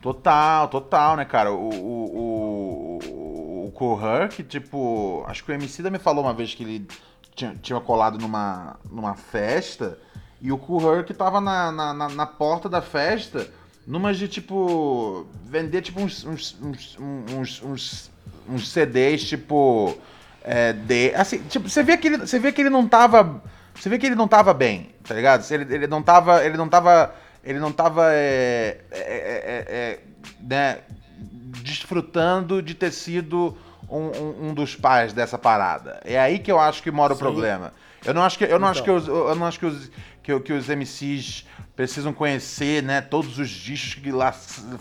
[0.01, 1.51] Total, total, né, cara?
[1.51, 2.15] O, o,
[3.80, 6.88] Kool Herc, tipo, acho que o MC da me falou uma vez que ele
[7.34, 9.97] tinha, tinha colado numa, numa festa
[10.41, 13.49] e o Kool Herc tava na, na, na, na porta da festa,
[13.88, 18.11] numa de, tipo, vender, tipo, uns, uns, uns, uns, uns,
[18.49, 19.97] uns CDs, tipo,
[20.43, 23.41] é, de, assim, tipo, você vê que ele, você vê que ele não tava,
[23.73, 25.49] você vê que ele não tava bem, tá ligado?
[25.53, 27.15] Ele, ele não tava, ele não tava,
[27.45, 29.99] ele não tava, é, é, é, é,
[30.41, 30.80] né,
[31.63, 33.57] desfrutando de ter sido
[33.89, 35.99] um, um, dos pais dessa parada.
[36.03, 37.21] É aí que eu acho que mora o Sim.
[37.21, 37.73] problema.
[38.05, 39.01] Eu não acho que, eu não acho que, Então.
[39.01, 39.91] os, eu não acho que os,
[40.23, 44.03] que, que os MCs precisam conhecer, né, todos os discos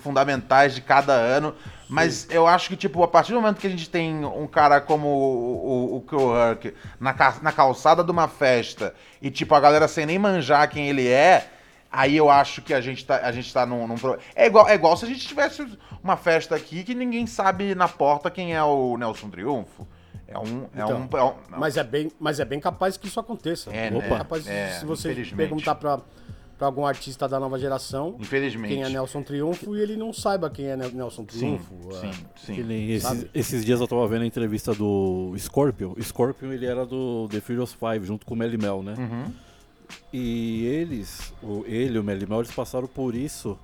[0.02, 1.54] fundamentais de cada ano,
[1.88, 4.80] mas eu acho que, tipo, a partir do momento que a gente tem um cara
[4.80, 9.88] como o, o, o Herc na, na calçada de uma festa e, tipo, a galera
[9.88, 11.48] sem nem manjar quem ele é,
[11.90, 13.96] aí eu acho que a gente tá, a gente tá num, num
[14.34, 15.66] É igual, é igual se a gente tivesse
[16.02, 19.86] uma festa aqui que ninguém sabe na porta quem é o Nelson Triunfo.
[20.26, 20.64] É um...
[20.74, 23.70] É Então, um, é um Mas é bem, mas é bem capaz que isso aconteça.
[23.72, 24.00] É, é né?
[24.00, 26.00] bem capaz, É, se você perguntar pra,
[26.58, 28.74] pra algum artista da nova geração Infelizmente.
[28.74, 31.74] quem é Nelson Triunfo e ele não saiba quem é Ne- Nelson Sim, Triunfo.
[31.94, 32.38] sim, é.
[32.44, 32.54] sim.
[32.56, 35.94] Que nem esses, esses dias eu tava vendo a entrevista do Scorpion.
[36.02, 38.94] Scorpion ele era do The Furious Five, junto com o Melly Mel, né?
[38.98, 39.32] Uhum.
[40.12, 43.58] E eles, o, ele e o Melly Mel, eles passaram por isso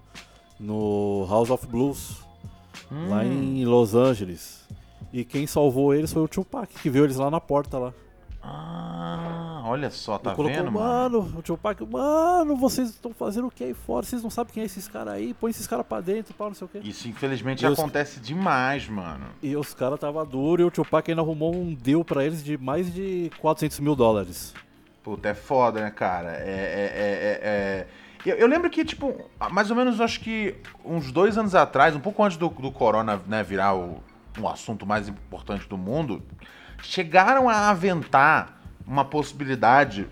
[0.59, 2.19] no House of Blues,
[2.91, 3.61] lá Hum.
[3.61, 4.65] em Los Angeles.
[5.13, 7.93] E quem salvou eles foi o Tupac, que viu eles lá na porta lá.
[8.43, 11.23] Ah, olha só, tá colocou, vendo, mano?
[11.23, 14.05] mano, o Tupac, mano, vocês estão fazendo o que aí fora?
[14.05, 15.33] Vocês não sabem quem é esses caras aí?
[15.33, 16.81] Põe esses caras pra dentro, pau, não sei o quê.
[16.85, 19.25] Isso infelizmente E os- acontece demais, mano.
[19.43, 22.59] E os caras tava duro e o Tupac ainda arrumou um deal pra eles de
[22.59, 24.53] mais de 400 mil dólares.
[25.03, 26.31] Puta, é foda, né, cara?
[26.37, 26.43] É.
[26.43, 27.87] é, é, é- é-
[28.25, 32.01] Eu, eu lembro que, tipo, mais ou menos acho que uns dois anos atrás, um
[32.01, 34.03] pouco antes do, do Corona né, virar o,
[34.39, 36.23] um assunto mais importante do mundo,
[36.83, 40.07] chegaram a aventar uma possibilidade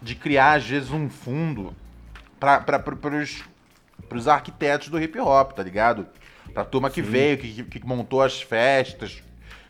[0.00, 1.74] de criar, às vezes, um fundo
[2.38, 6.06] para pros arquitetos do hip hop, tá ligado?
[6.52, 9.22] Pra turma que veio, que, que montou as festas,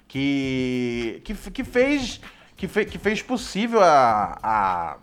[0.07, 2.21] que, que, que fez
[2.57, 4.97] que, fe, que fez possível a, a,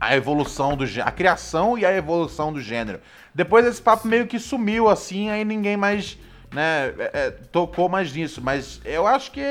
[0.00, 3.00] a evolução do a criação e a evolução do gênero.
[3.34, 6.18] Depois esse papo meio que sumiu assim, aí ninguém mais
[6.52, 8.40] né, é, é, tocou mais nisso.
[8.42, 9.42] Mas eu acho que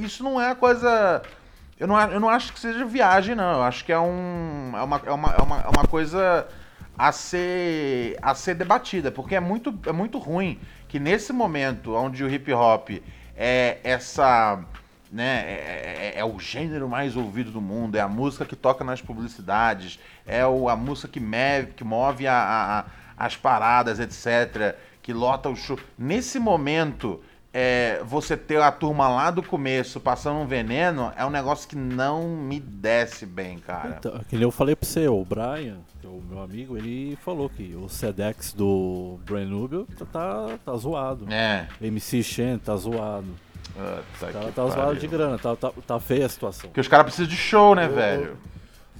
[0.00, 1.22] isso não é coisa.
[1.78, 3.52] Eu não, eu não acho que seja viagem, não.
[3.52, 6.46] Eu acho que é, um, é, uma, é, uma, é, uma, é uma coisa
[6.96, 12.22] a ser, a ser debatida, porque é muito, é muito ruim que nesse momento onde
[12.22, 12.90] o hip hop
[13.36, 14.62] é essa
[15.10, 15.44] né?
[15.46, 19.02] É, é, é, o gênero mais ouvido do mundo, é a música que toca nas
[19.02, 22.34] publicidades, é o, a música que, meve, que move a,
[23.16, 25.78] a, as paradas, etc., que lota o show.
[25.98, 27.20] Nesse momento,
[27.52, 31.74] é, você ter a turma lá do começo passando um veneno é um negócio que
[31.74, 33.96] não me desce bem, cara.
[33.98, 37.74] Então, que eu falei pra você, o Brian, é o meu amigo, ele falou que
[37.74, 41.26] o Sedex do Brand Nubio tá, tá, tá zoado.
[41.32, 41.66] É.
[41.80, 43.26] MC Shen tá zoado.
[43.78, 46.68] Ah, tá tá, tá zoado de grana, tá, tá, tá feia a situação.
[46.68, 48.36] Porque os caras precisam de show, né, velho?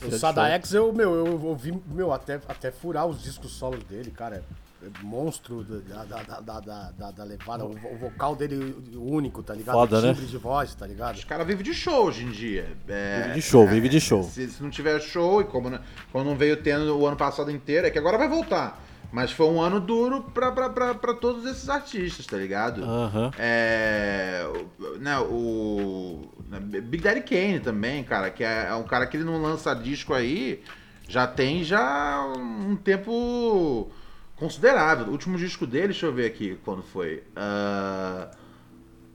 [0.02, 4.36] O Sadaex, eu, meu, eu ouvi, meu, até, até furar os discos solos dele, cara.
[4.82, 7.66] É, é monstro da, da, da, da, da, da levada.
[7.66, 9.74] O, o, vocal dele único, tá ligado?
[9.74, 10.14] Foda, o né?
[10.14, 11.16] timbre de voz, tá ligado?
[11.16, 12.66] Os caras vivem de show hoje em dia.
[12.88, 14.22] É, Vive de show, vive de show.
[14.22, 17.50] Se, se não tiver show, e como, né, como não veio tendo o ano passado
[17.50, 18.80] inteiro, é que agora vai voltar.
[19.12, 22.84] Mas foi um ano duro pra, pra, pra, pra todos esses artistas, tá ligado?
[22.84, 23.30] Aham.
[23.38, 24.44] É.
[24.78, 26.28] o- Né, o.
[26.48, 29.74] né, Big Daddy Kane também, cara, que é, é um cara que ele não lança
[29.74, 30.62] disco aí,
[31.08, 33.90] já tem já um tempo
[34.36, 35.06] considerável.
[35.06, 37.22] O último disco dele, deixa eu ver aqui quando foi.
[37.34, 38.30] Ah,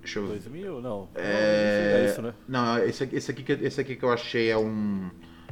[0.02, 0.30] deixa eu ver.
[0.34, 0.82] 2000?
[0.82, 1.08] Não.
[1.16, 2.34] É, É isso, né?
[2.48, 5.10] Não, esse, aqui- esse, aqui, que- esse aqui que eu achei é um.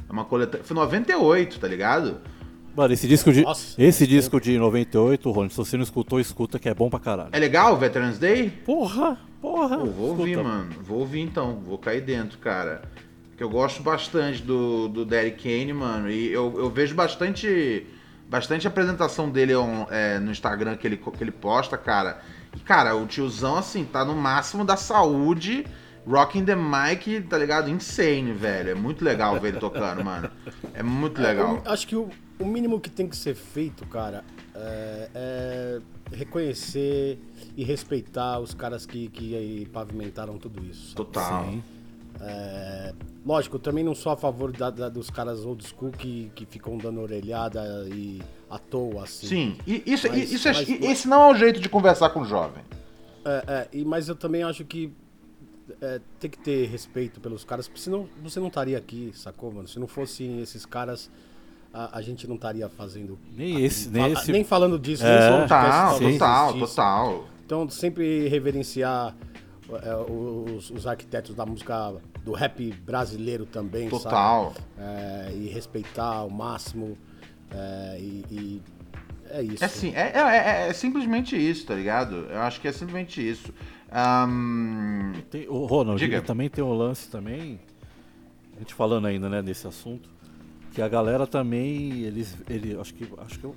[0.08, 0.60] É uma coleta.
[0.62, 2.20] Foi 98, tá ligado?
[2.76, 6.58] Mano, esse disco de, Nossa, esse disco de 98, Rony, se você não escutou, escuta
[6.58, 7.28] que é bom pra caralho.
[7.32, 8.50] É legal, Veterans Day?
[8.50, 9.78] Porra, porra.
[9.78, 10.48] Pô, vou ouvir, Escuta.
[10.48, 10.70] mano.
[10.82, 11.60] Vou ouvir então.
[11.64, 12.82] Vou cair dentro, cara.
[13.30, 16.10] Porque eu gosto bastante do, do Derek Kane, mano.
[16.10, 17.86] E eu, eu vejo bastante.
[18.28, 22.20] Bastante apresentação dele on- é, no Instagram que ele, que ele posta, cara.
[22.56, 25.64] E, cara, o tiozão, assim, tá no máximo da saúde.
[26.06, 27.70] Rocking the mic, tá ligado?
[27.70, 28.70] Insane, velho.
[28.70, 30.30] É muito legal ver ele tocando, mano.
[30.74, 31.62] É muito legal.
[31.64, 32.08] Eu acho que o,
[32.38, 34.24] o mínimo que tem que ser feito, cara,
[34.54, 35.80] é, é
[36.12, 37.18] reconhecer
[37.56, 40.82] e respeitar os caras que, que aí pavimentaram tudo isso.
[40.88, 40.94] sabe?
[40.96, 41.44] Total.
[41.50, 41.62] Sim.
[42.20, 42.94] É,
[43.26, 46.46] lógico, eu também não sou a favor da- da- dos caras old school que, que
[46.46, 49.26] ficam dando orelhada e à toa, assim.
[49.26, 49.56] Sim.
[49.66, 52.24] E isso, Mas- isso é- mas- esse não é o jeito de conversar com o
[52.24, 52.62] jovem.
[53.24, 54.92] É, é, e, mas eu também acho que
[55.80, 59.66] é, tem que ter respeito pelos caras, porque senão você não estaria aqui, sacou, mano?
[59.66, 61.10] Se não fossem esses caras,
[61.74, 63.18] a, a gente não estaria fazendo.
[63.36, 64.32] Nem esse, nem Fala- esse.
[64.32, 65.18] nem falando disso, É.
[65.20, 67.24] nem só Total, total, total.
[67.44, 69.14] Então, sempre reverenciar
[69.82, 71.94] é, os, os arquitetos da música
[72.24, 74.52] do rap brasileiro também, Total.
[74.54, 74.66] sabe?
[74.78, 76.96] É, e respeitar ao máximo.
[77.50, 78.62] é, e, e
[79.30, 79.64] é isso.
[79.64, 82.26] É sim, é, é, é- é simplesmente isso, tá ligado?
[82.30, 83.52] Eu acho que é simplesmente isso.
[83.90, 86.20] Ahn, Tem, o Ronald, Diga.
[86.22, 87.58] também tem um lance também,
[88.56, 90.08] a gente falando ainda, né, nesse assunto,
[90.74, 93.54] que a galera também, eles, ele, acho que, acho que, o-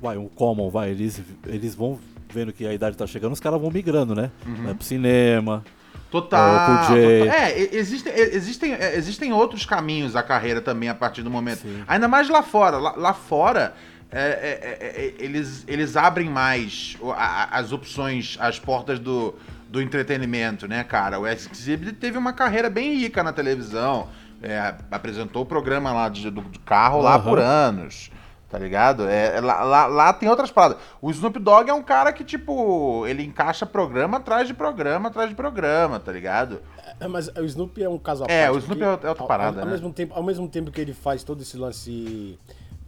[0.00, 1.98] vai, o common, vai, eles, eles vão
[2.32, 4.30] vendo que a idade tá chegando, os caras vão migrando, né?
[4.46, 4.54] Uhum.
[4.64, 5.64] Vai pro cinema,
[6.10, 6.48] total.
[6.48, 7.18] É, o J.
[7.18, 7.34] total.
[7.40, 11.62] É, existem, existem, é, existem outros caminhos da carreira também a partir do momento.
[11.62, 11.82] Sim.
[11.88, 12.78] Ainda mais lá fora.
[12.78, 13.74] Lá, lá fora,
[14.10, 17.12] é, é, é, é, eles, eles abrem mais a-
[17.56, 19.34] a- as opções, as portas do,
[19.68, 21.18] do entretenimento, né, cara?
[21.18, 24.08] O Exhibit teve uma carreira bem rica na televisão.
[24.42, 27.24] É, apresentou o programa lá de, do, do carro lá Aham.
[27.24, 28.10] por anos.
[28.50, 29.08] Tá ligado?
[29.08, 30.76] É, é, lá, lá, lá tem outras paradas.
[31.00, 35.30] O Snoop Dogg é um cara que, tipo, ele encaixa programa atrás de programa atrás
[35.30, 36.60] de programa, tá ligado?
[37.00, 39.08] É, mas o Snoopy é um caso à É, o Snoopy porque é outra- é
[39.08, 39.72] outra ao- parada, ao, né?
[39.72, 42.38] mesmo tempo, ao mesmo tempo que ele faz todo esse lance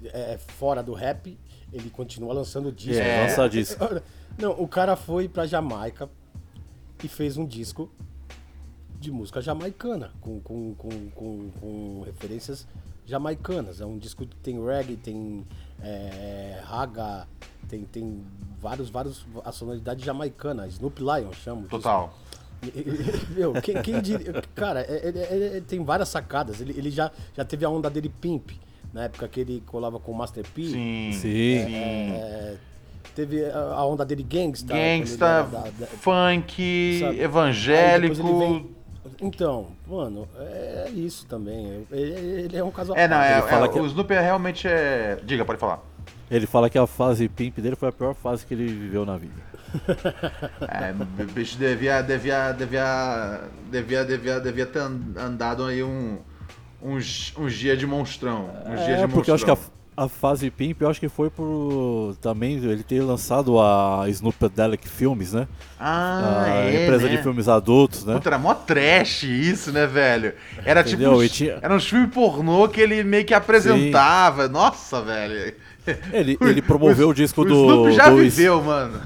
[0.05, 1.39] é, fora do rap,
[1.73, 3.03] ele continua lançando disco.
[3.03, 3.83] É, lança disco.
[4.39, 6.11] Não, o cara foi pra Jamaica
[7.03, 7.91] e fez um disco
[9.05, 12.67] de música jamaicana, com, com, com, com, com referências
[13.07, 13.81] jamaicanas.
[13.81, 15.47] É um disco que tem reggae, tem
[15.83, 17.27] é, raga,
[17.69, 18.23] tem, tem
[18.61, 20.67] vários, vários, a sonoridade jamaicana.
[20.69, 21.67] Snoop Lion chama.
[21.69, 22.17] Total.
[23.37, 24.43] Meu, quem, quem diria.
[24.55, 26.63] Cara, é- ele, ele- ele tem várias sacadas.
[26.63, 28.53] Ele, ele já, já teve a onda dele Pimp,
[28.93, 30.65] na época que ele colava com o Master P.
[30.65, 31.13] Sim.
[31.13, 31.59] Sim.
[32.15, 32.57] É,
[33.15, 34.73] teve a onda dele Gangsta.
[34.73, 37.21] Gangsta, da- da- funk, sabe?
[37.21, 38.74] Evangélico.
[39.21, 41.87] Então, mano, é isso também.
[41.91, 45.19] Ele, ele é um caso É, não, é, é, que- o Snoop é realmente é.
[45.25, 45.81] Diga, pode falar.
[46.31, 49.17] Ele fala que a fase pimp dele foi a pior fase que ele viveu na
[49.17, 49.35] vida.
[50.69, 53.41] É, o bicho devia, devia, devia,
[53.71, 56.19] devia, devia, devia ter andado aí um,
[56.83, 58.51] uns, uns dias de monstrão.
[58.67, 59.75] Uns dias É, de porque eu acho que a, monstrão.
[59.97, 65.33] A fase Pimp, eu acho que foi por também ele ter lançado a Snoopdelic Filmes,
[65.33, 65.47] né?
[65.79, 67.17] Ah, a é, empresa né?
[67.17, 68.15] de filmes adultos, né?
[68.15, 70.35] Puta, era mó trash isso, né, velho?
[70.65, 71.11] Era Entendeu?
[71.13, 71.23] tipo.
[71.23, 74.49] E Uns, tinha- Era uns filmes pornô que ele meio que apresentava.
[74.49, 75.55] Nossa, velho.
[76.13, 77.55] Ele, ele promoveu o, disco o do.
[77.55, 79.01] Snoop já do- viveu, mano.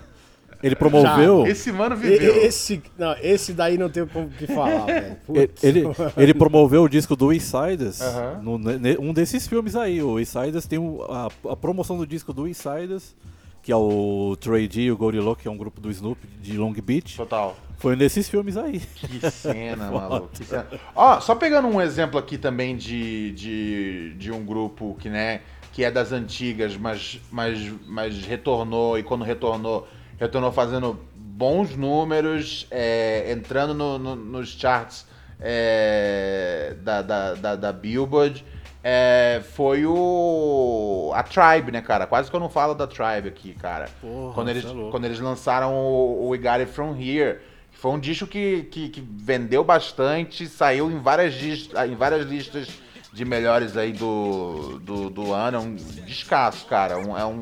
[0.62, 1.46] Ele promoveu.
[1.46, 2.34] Esse mano viveu.
[2.42, 5.16] Esse, não, esse daí não tem como que falar, velho.
[5.62, 6.16] Ele, Putz.
[6.16, 8.40] ele, promoveu o disco do Insiders, Aham.
[8.42, 10.02] no, ne- um desses filmes aí.
[10.02, 13.14] O Insiders tem o- a, a promoção do disco do Insiders,
[13.62, 16.18] que é o Trey D e o Goldie Loc, que é um grupo do Snoop
[16.40, 17.16] de Long Beach.
[17.16, 17.56] Total.
[17.76, 18.80] Foi nesses filmes aí.
[18.80, 20.28] Que cena, maluco.
[20.32, 20.66] Que cena.
[20.96, 25.42] Ó, só pegando um exemplo aqui também de, de, de um grupo que, né,
[25.72, 29.86] que é das antigas, mas, mas, mas retornou e quando retornou,
[30.18, 35.06] retornou fazendo bons números, é, entrando no- no- nos charts
[35.40, 38.44] é, da, da, da, da Billboard.
[38.82, 41.10] é, foi o.
[41.14, 42.06] A Tribe, né, cara?
[42.06, 43.88] Quase que eu não falo da Tribe aqui, cara.
[44.00, 47.38] Porra, quando, eles, é quando eles lançaram o, o We Got It From Here.
[47.72, 52.68] Foi um disco que, que, que vendeu bastante, saiu em várias, em várias listas
[53.12, 55.56] de melhores aí do, do, do ano.
[55.56, 56.98] É um descasso, cara.
[56.98, 57.40] Um- é, um,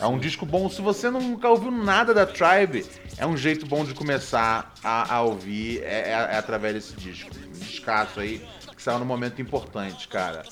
[0.00, 0.68] é um disco bom.
[0.68, 2.84] Se você nunca ouviu nada da Tribe,
[3.16, 7.30] é um jeito bom de começar a, a ouvir é, é- é através desse disco.
[7.36, 8.40] Um descasso aí,
[8.76, 10.42] que saiu num momento importante, cara.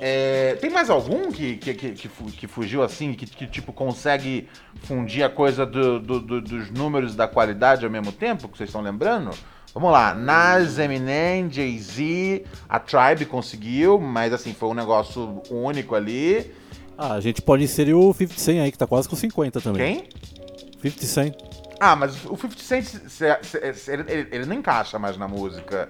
[0.00, 3.72] É, tem mais algum que, que, que, que fu- que fugiu assim, que, que tipo
[3.72, 4.48] consegue
[4.82, 8.56] fundir a coisa do- do- do- dos números e da qualidade ao mesmo tempo, que
[8.58, 9.30] vocês estão lembrando?
[9.74, 16.50] Vamos lá, Nas, Eminem, Jay-Z, a Tribe conseguiu, mas assim, foi um negócio único ali.
[16.98, 19.96] Ah, a gente pode inserir o 50 Cent aí, que tá quase com 50 também.
[19.96, 20.08] Quem?
[20.90, 21.34] 50 Cent.
[21.78, 22.86] Ah, mas o 50 Cent,
[23.88, 25.88] ele, ele- não encaixa mais na música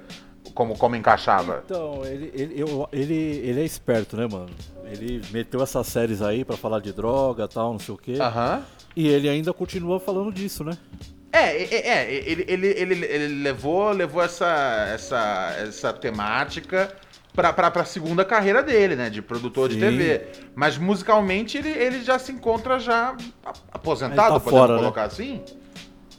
[0.54, 1.62] como, como encaixava.
[1.64, 4.50] Então, ele, ele, eu- ele, ele é esperto, né, mano?
[4.84, 8.16] Ele meteu essas séries aí pra falar de droga e tal, não sei o quê.
[8.20, 8.62] Aham.
[8.96, 10.76] E ele ainda continua falando disso, né?
[11.32, 16.90] É, é, é, ele, ele, ele, ele levou, levou essa, essa, essa temática
[17.36, 19.08] pra, pra, pra segunda carreira dele, né?
[19.10, 19.80] De produtor de Sim.
[19.80, 20.26] TV.
[20.54, 23.14] Mas musicalmente ele, ele já se encontra já
[23.44, 24.78] a- aposentado, tá podemos fora, né?
[24.80, 25.42] colocar assim?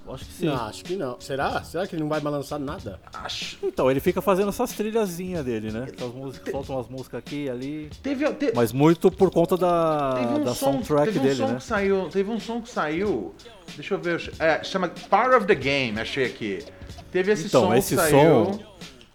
[0.09, 0.45] Acho que sim.
[0.45, 1.19] Não, acho que não.
[1.19, 1.61] Será?
[1.65, 2.97] Será que ele não vai mais lançar nada?
[3.13, 3.57] Acho.
[3.61, 5.85] Então, ele fica fazendo essas trilhazinhas dele, né?
[5.93, 7.89] Essas músicas, solta umas músicas aqui e ali.
[8.01, 11.35] Teve, te- Mas muito por conta da, teve um da som, soundtrack teve um dele,
[11.35, 11.55] som né?
[11.55, 12.07] que saiu.
[12.09, 13.35] Teve um som que saiu.
[13.75, 14.31] Deixa eu ver.
[14.39, 16.63] É, chama Power of the Game, achei aqui.
[17.11, 18.45] Teve esse Então, som esse que saiu.
[18.45, 18.59] som.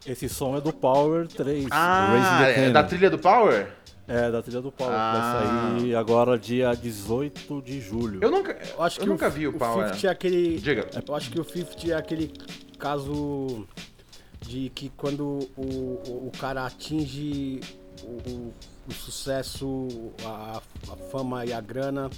[0.07, 1.67] Esse som é do Power 3.
[1.71, 3.69] Ah, é da trilha do Power?
[4.09, 4.93] É, da trilha do Power.
[4.93, 5.71] Ah.
[5.71, 8.19] Vai sair agora dia 18 de julho.
[8.21, 9.87] Eu nunca, Eu acho eu que nunca o, vi o o Power.
[9.89, 10.59] 50 é aquele.
[10.59, 10.89] Diga.
[11.07, 12.33] Eu acho que o 50 é aquele
[12.79, 13.67] caso
[14.41, 17.61] de que quando o, o, o cara atinge
[18.03, 18.55] o, o-
[18.89, 19.87] o sucesso,
[20.25, 20.61] a,
[20.93, 22.11] a fama e a grana,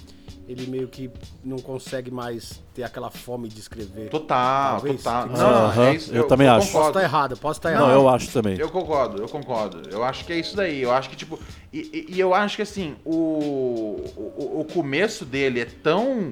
[0.47, 1.09] ele meio que
[1.43, 4.09] não consegue mais ter aquela fome de escrever.
[4.09, 4.97] Total, Talvez.
[5.03, 5.23] total.
[5.23, 6.13] Que Não, não, Aham, é isso.
[6.15, 6.59] eu também acho.
[6.61, 6.97] Posso Concordo.
[6.99, 7.91] estar errado, posso estar Não, errado.
[7.93, 8.57] eu acho também.
[8.57, 9.89] Eu concordo, eu concordo.
[9.89, 10.81] Eu acho que é isso daí.
[10.81, 11.39] Eu acho que, tipo.
[11.71, 16.31] E, e- e eu acho que, assim, o, o, o começo dele é tão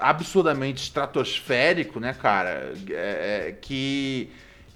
[0.00, 2.72] absurdamente estratosférico, né, cara?
[2.90, 4.30] É, é, que.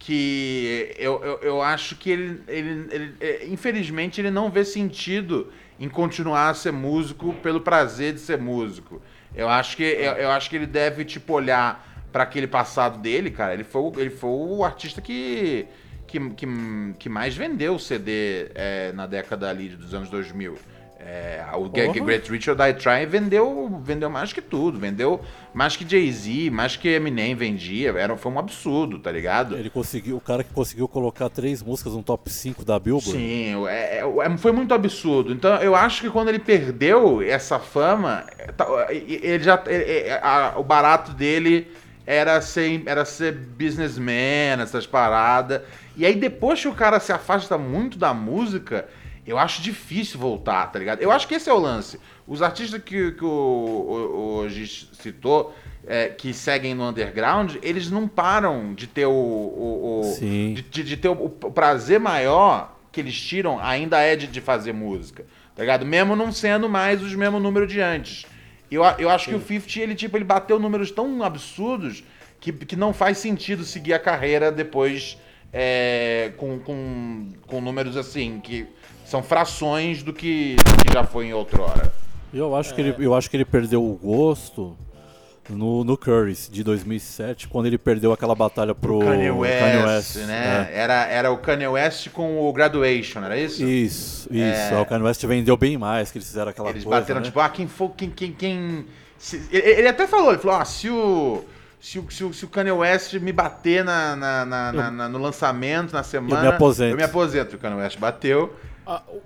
[0.05, 5.53] Que eu, eu, eu acho que ele, ele, ele- é, Infelizmente, ele não vê sentido
[5.79, 9.01] em continuar a ser músico pelo prazer de ser músico.
[9.33, 13.31] Eu acho que, eu, eu acho que ele deve, tipo, olhar para aquele passado dele,
[13.31, 13.55] cara.
[13.55, 15.67] Ele foi, ele foi o artista que
[16.05, 16.47] que, que,
[16.99, 20.59] que mais vendeu CD é, na década ali dos anos 2000.
[21.05, 21.93] É, o Porra.
[22.05, 24.79] Great Rich or Die Trying vendeu, vendeu mais que tudo.
[24.79, 25.21] Vendeu
[25.53, 27.91] mais que Jay-Z, mais que Eminem vendia.
[27.91, 29.57] Era, foi um absurdo, tá ligado?
[29.57, 33.11] Ele conseguiu, o cara que conseguiu colocar três músicas no top 5 da Billboard.
[33.11, 35.33] Sim, é- é- é- foi muito absurdo.
[35.33, 38.25] Então eu acho que quando ele perdeu essa fama,
[38.57, 41.67] tá, ele já, é- a- o barato dele
[42.07, 45.63] era ser, era ser businessman, essas paradas.
[45.97, 48.87] E aí depois que o cara se afasta muito da música,
[49.27, 51.01] eu acho difícil voltar, tá ligado?
[51.01, 51.99] Eu acho que esse é o lance.
[52.27, 55.55] Os artistas que, que o, o, o Giz citou,
[55.87, 60.55] é, que seguem no underground, eles não param de ter o- o- o Sim.
[60.55, 64.73] de, de- de ter o, prazer maior que eles tiram ainda é de, de fazer
[64.73, 65.25] música,
[65.57, 65.85] tá ligado?
[65.87, 68.27] Mesmo não sendo mais os mesmos números de antes.
[68.71, 72.03] Eu, eu acho que o 50, ele, tipo, ele bateu números tão absurdos
[72.41, 75.19] que, que não faz sentido seguir a carreira depois
[75.53, 78.67] é, com, com, com números assim, que
[79.13, 81.93] são frações do que, do que já foi em outrora.
[82.33, 84.75] Eu acho, que ele, eu acho que ele perdeu o gosto
[85.51, 90.17] no, no Curry's de 2007, quando ele perdeu aquela batalha pro Kanye West, Kanye West,
[90.17, 90.71] né?
[90.73, 90.79] é.
[90.79, 93.63] Era, era o Kanye West com o Graduation, era isso?
[93.63, 94.75] Isso, isso.
[94.75, 94.81] É.
[94.81, 97.27] O Kanye West vendeu bem mais, que eles fizeram aquela Eles coisa, bateram, né?
[97.27, 98.87] tipo, ah, quem for, quem, quem, quem...
[99.51, 101.45] ele, até falou, ele falou, ah, se o...
[101.79, 105.09] Se o, se, o, se o Kanye West me bater na, na- na- na- na-
[105.09, 106.51] no lançamento, na semana...
[106.51, 106.93] aposento.
[106.93, 107.57] Eu me aposento.
[107.57, 108.55] O Kanye West bateu.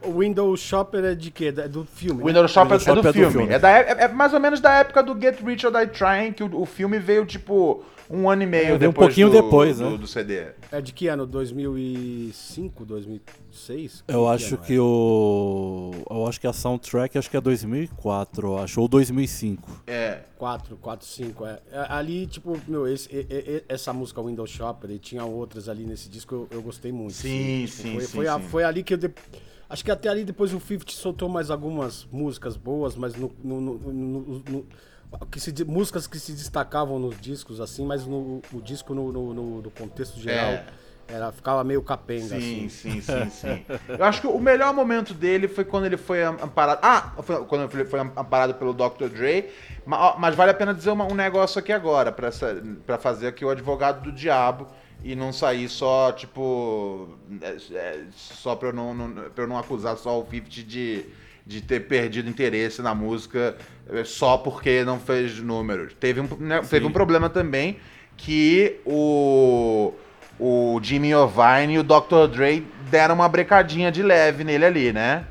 [0.05, 1.51] O Window Shopper é de quê?
[1.53, 2.23] Da- do filme.
[2.23, 2.33] O né?
[2.33, 3.33] Windows Shop, Windows é, do Shop é do filme.
[3.33, 3.53] filme.
[3.55, 6.33] É, da, é, é mais ou menos da época do Get Rich or Die Trying,
[6.33, 9.29] que o, o filme veio, tipo, um ano e meio É, veio um depois pouquinho
[9.31, 9.97] do, depois, do, né?
[9.99, 10.47] do CD.
[10.71, 11.27] É de que ano?
[11.27, 14.05] 2005, 2006?
[14.09, 14.67] Eu Que acho ano é?
[14.67, 15.91] que o.
[16.11, 19.83] Eu acho que a soundtrack acho que é 2004, eu acho, ou 2005.
[19.87, 21.59] É, 4, 4, 5, é.
[21.73, 25.69] É, Ali, tipo, meu, esse, e- e- e- essa música Window Shopper e tinha outras
[25.69, 27.15] ali nesse disco, eu, eu gostei muito.
[27.15, 28.49] Sim, Tipo, sim, foi, sim, foi, a- sim.
[28.49, 28.99] foi ali que eu.
[28.99, 29.11] de-
[29.69, 33.33] Acho que até ali depois o 50 soltou mais algumas músicas boas, mas no.
[33.43, 34.67] no- no- no-
[35.31, 39.13] que se, músicas que se destacavam nos discos, assim, mas no, o disco no,
[39.71, 40.67] contexto geral É.
[41.09, 42.69] era, ficava meio capenga, sim, assim.
[42.69, 43.65] sim, sim, sim.
[43.89, 46.81] Eu acho que o melhor momento dele foi quando ele foi am- amparado.
[46.83, 49.09] Ah, foi quando ele foi am- amparado pelo Dr.
[49.09, 49.49] Dre.
[49.87, 54.13] Mas, vale a pena dizer um negócio aqui agora, pra fazer aqui o advogado do
[54.13, 54.67] diabo
[55.05, 57.09] e não sair só, tipo.
[57.41, 61.05] é, é, só pra eu não, não, pra eu não acusar só o 50 de,
[61.47, 63.57] de ter perdido interesse na música
[63.91, 65.93] é, só porque não fez números.
[65.99, 67.79] Teve um, né, teve um problema também
[68.17, 69.93] que o
[70.39, 72.27] o Jimmy Iovine e o Dr.
[72.31, 75.25] Dre deram uma brecadinha de leve nele ali, né?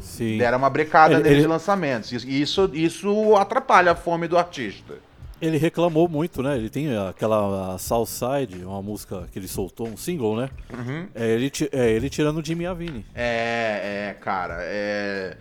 [0.00, 0.36] Sim.
[0.38, 2.10] Deram uma brecada Ele- nele ele- de lançamentos.
[2.24, 4.94] Isso, isso atrapalha a fome do artista.
[5.40, 6.56] Ele reclamou muito, né?
[6.56, 10.50] Ele tem aquela Southside, uma música que ele soltou, um single, né?
[10.72, 11.08] Uhum.
[11.14, 13.06] É, ele, é ele tirando o Jimmy Iovine.
[13.14, 15.36] É, é, cara, é...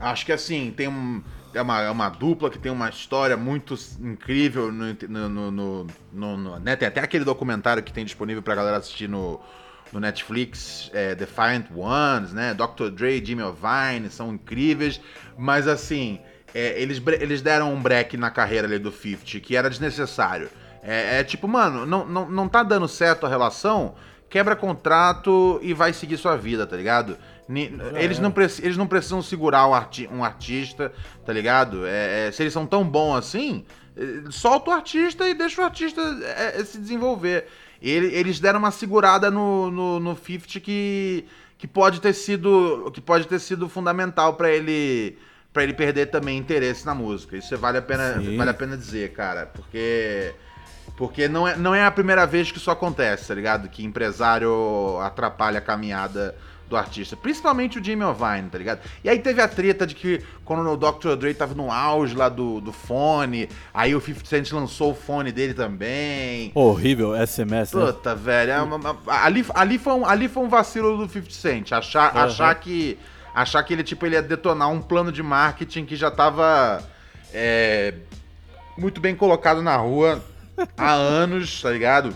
[0.00, 1.22] Acho que assim, tem um...
[1.54, 6.36] É uma, é uma dupla que tem uma história muito incrível no, no, no, no-
[6.38, 6.74] no- né?
[6.76, 9.38] Tem até aquele documentário que tem disponível pra galera assistir no,
[9.92, 12.54] no Netflix, é, Defiant Ones, né?
[12.54, 12.88] Dr.
[12.88, 14.98] Dre, Jimmy Iovine, são incríveis,
[15.36, 16.20] mas assim,
[16.54, 20.48] é, eles, eles deram um break na carreira ali do 50, que era desnecessário.
[20.82, 23.94] É, é tipo, mano, não, não, não tá dando certo a relação,
[24.28, 27.16] quebra contrato e vai seguir sua vida, tá ligado?
[27.48, 30.92] Ni- Eles não, preci- eles não precisam segurar um, arti- um artista,
[31.24, 31.86] tá ligado?
[31.86, 33.64] É, é, se eles são tão bons assim,
[34.30, 37.46] solta o artista e deixa o artista é, é, se desenvolver.
[37.80, 41.24] Ele- eles deram uma segurada no, no, no 50 que,
[41.58, 45.18] que pode ter sido que pode ter sido fundamental pra ele
[45.52, 47.36] para ele perder também interesse na música.
[47.36, 48.36] Isso vale a pena Sim.
[48.36, 50.34] vale a pena dizer, cara, porque
[50.96, 53.68] porque não é, não é a primeira vez que isso acontece, tá ligado?
[53.68, 56.34] Que empresário atrapalha a caminhada
[56.68, 57.14] do artista.
[57.16, 58.80] Principalmente o Jimmy Iovine, tá ligado?
[59.04, 61.16] E aí teve a treta de que quando o Dr.
[61.16, 65.32] Dre tava no auge lá do, do fone, aí o 50 Cent lançou o fone
[65.32, 66.50] dele também.
[66.54, 67.86] Horrível, SMS, né?
[67.86, 68.52] Puta, velho.
[68.52, 71.72] é uma- uma- ali, ali, foi um, ali foi um vacilo do 50 Cent.
[71.72, 72.24] Achar, Aham.
[72.24, 72.98] achar, que,
[73.34, 76.82] achar que ele, tipo, ele ia detonar um plano de marketing que já tava
[77.32, 77.94] é,
[78.76, 80.22] muito bem colocado na rua
[80.76, 82.14] há anos, tá ligado?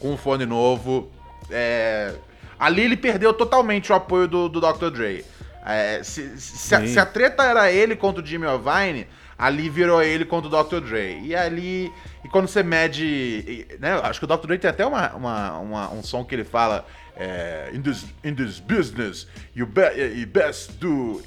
[0.00, 1.10] Com um fone novo.
[1.50, 2.14] É,
[2.58, 4.90] ali ele perdeu totalmente o apoio do, do Dr.
[4.90, 5.24] Dre.
[5.66, 9.06] É, se, se, a, se a treta era ele contra o Jimmy Iovine,
[9.38, 10.80] ali virou ele contra o Dr.
[10.80, 11.20] Dre.
[11.22, 11.90] E ali.
[12.22, 13.66] E quando você mede.
[13.78, 14.46] Né, acho que o Dr.
[14.46, 16.86] Dre tem até uma, uma- uma- um som que ele fala.
[17.16, 19.82] É, in, this, in this business, you, be,
[20.16, 21.22] you best do.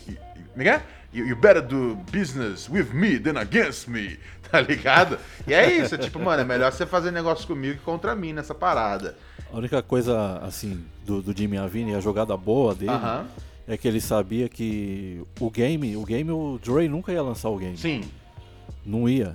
[0.53, 0.81] Como é é?
[1.13, 4.17] You, better do business with me than against me.
[4.49, 5.19] Tá ligado?
[5.45, 8.31] E é isso, é tipo, mano, é melhor você fazer negócio comigo que contra mim
[8.31, 9.17] nessa parada.
[9.51, 13.25] A única coisa, assim, do, do Jimmy Iovine, a jogada boa dele, Aham.
[13.67, 17.57] é que ele sabia que o game, o game, o Dre nunca ia lançar o
[17.57, 17.77] game.
[17.77, 18.05] Sim.
[18.85, 19.33] Não ia.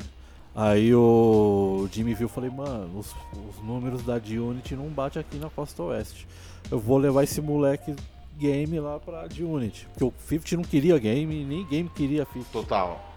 [0.55, 3.14] Aí o Jimmy viu e falei, mano, os,
[3.50, 6.26] os números da D-Unity não bate aqui na costa oeste.
[6.72, 7.94] Eu vou levar esse moleque
[8.38, 9.86] game lá pra D-Unity.
[9.92, 12.46] Porque o 50 não queria game, nem game queria 50.
[12.50, 13.12] Total.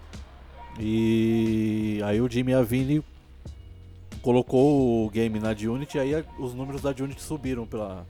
[0.78, 3.02] E aí o Jimmy Iovine
[4.22, 8.04] colocou o game na D-Unity, aí a- os números da D-Unity subiram pela,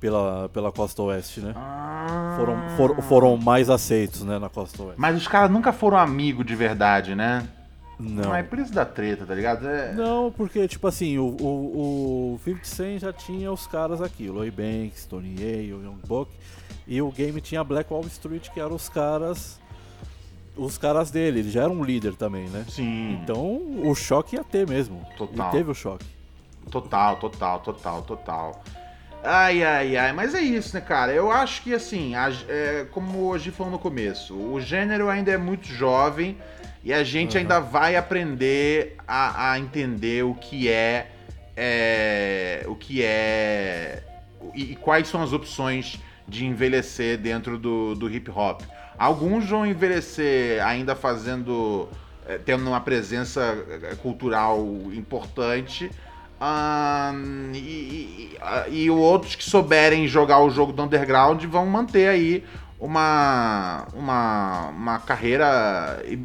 [0.00, 1.52] pela, pela costa oeste, né?
[2.36, 5.00] Foram, foram, foram mais aceitos, né, na costa oeste.
[5.00, 7.46] Mas os caras nunca foram amigos de verdade, né?
[7.98, 8.34] Não.
[8.34, 9.68] é por isso da treta, tá ligado?
[9.68, 9.92] É...
[9.92, 14.32] Não, porque, tipo assim, o, o, o 50 Cent já tinha os caras aqui, o
[14.32, 16.30] Lloyd Banks, Tony Yale, o Young Buck,
[16.86, 19.60] e o game tinha Black Wall Street, que eram os caras
[20.56, 22.64] os caras dele, ele já era um líder também, né?
[22.68, 23.12] Sim.
[23.22, 25.06] Então o choque ia ter mesmo.
[25.16, 25.48] Total.
[25.48, 26.04] E teve o choque.
[26.68, 28.62] Total, total, total, total.
[29.22, 31.12] Ai, ai, ai, mas é isso, né, cara?
[31.12, 35.36] Eu acho que, assim, a, é, como hoje falou no começo, o gênero ainda é
[35.36, 36.36] muito jovem
[36.84, 37.42] e a gente uhum.
[37.42, 41.10] ainda vai aprender a, a entender o que é,
[41.56, 44.02] é o que é
[44.54, 48.62] e, e, quais são as opções de envelhecer dentro do, do hip hop.
[48.98, 51.88] Alguns vão envelhecer ainda fazendo,
[52.26, 54.60] é, tendo uma presença é, cultural
[54.92, 55.90] importante,
[56.40, 62.44] um, e, e, e, outros que souberem jogar o jogo do underground vão manter aí
[62.78, 66.18] uma, uma, uma carreira e,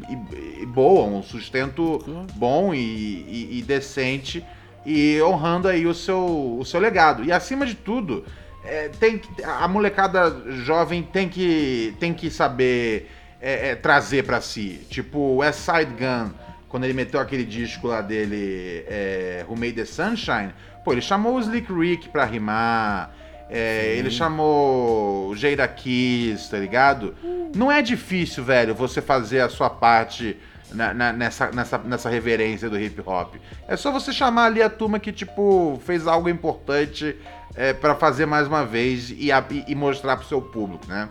[0.62, 1.98] e boa, um sustento
[2.34, 4.44] bom e, decente
[4.86, 7.24] e honrando aí o seu, o seu legado.
[7.24, 8.24] E acima de tudo,
[8.64, 10.30] é, tem que, a molecada
[10.62, 14.86] jovem tem que, tem que saber é, é, trazer para si.
[14.88, 16.44] Tipo, o West Side Gun
[16.74, 20.52] quando ele meteu aquele disco lá dele, é, Who Made the Sunshine,
[20.84, 23.14] pô, ele chamou o Slick Rick pra rimar,
[23.48, 27.14] é, ele chamou o Jada Kiss, tá ligado?
[27.54, 30.36] Não é difícil, velho, você fazer a sua parte
[30.72, 33.36] na, na, nessa, nessa, nessa reverência do hip hop.
[33.68, 37.16] É só você chamar ali a turma que, tipo, fez algo importante
[37.54, 41.08] é, para fazer mais uma vez e, e, e mostrar pro seu público, né?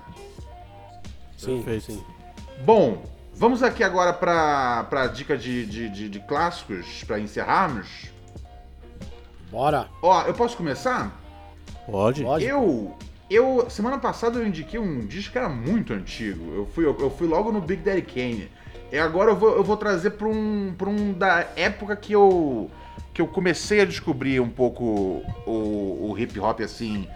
[1.37, 2.03] Sim, sim.
[2.65, 3.03] Bom,
[3.35, 8.05] Vamos aqui agora para a dica de, de, de, de clássicos, para encerrarmos.
[9.51, 9.89] Bora!
[10.01, 11.11] Ó, eu posso começar?
[11.85, 12.23] Pode.
[12.23, 12.45] Pode.
[12.45, 12.95] Eu,
[13.29, 16.53] eu, semana passada eu indiquei um disco que era muito antigo.
[16.55, 18.49] Eu fui, eu, eu fui logo no Big Daddy Kane.
[18.91, 22.69] E agora eu vou, eu vou trazer para um, pra um da época que eu,
[23.11, 27.07] que eu comecei a descobrir um pouco o, o hip hop assim,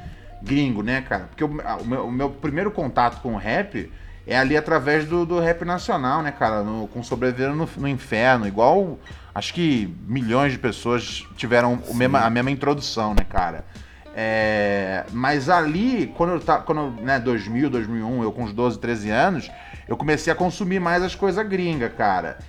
[0.42, 1.26] gringo, né, cara?
[1.26, 3.92] Porque o, o, meu, o meu primeiro contato com o rap
[4.26, 6.64] é ali através do, do rap nacional, né, cara?
[6.64, 9.00] No, com Sobrevivendo no, no, Inferno, igual
[9.34, 13.64] acho que milhões de pessoas tiveram o mesma, a mesma introdução, né, cara?
[14.20, 19.12] É, mas ali, quando eu tava, quando, né, 2000, 2001, eu com uns 12, 13
[19.12, 19.52] anos,
[19.88, 22.40] eu comecei a consumir mais as coisas gringas, cara.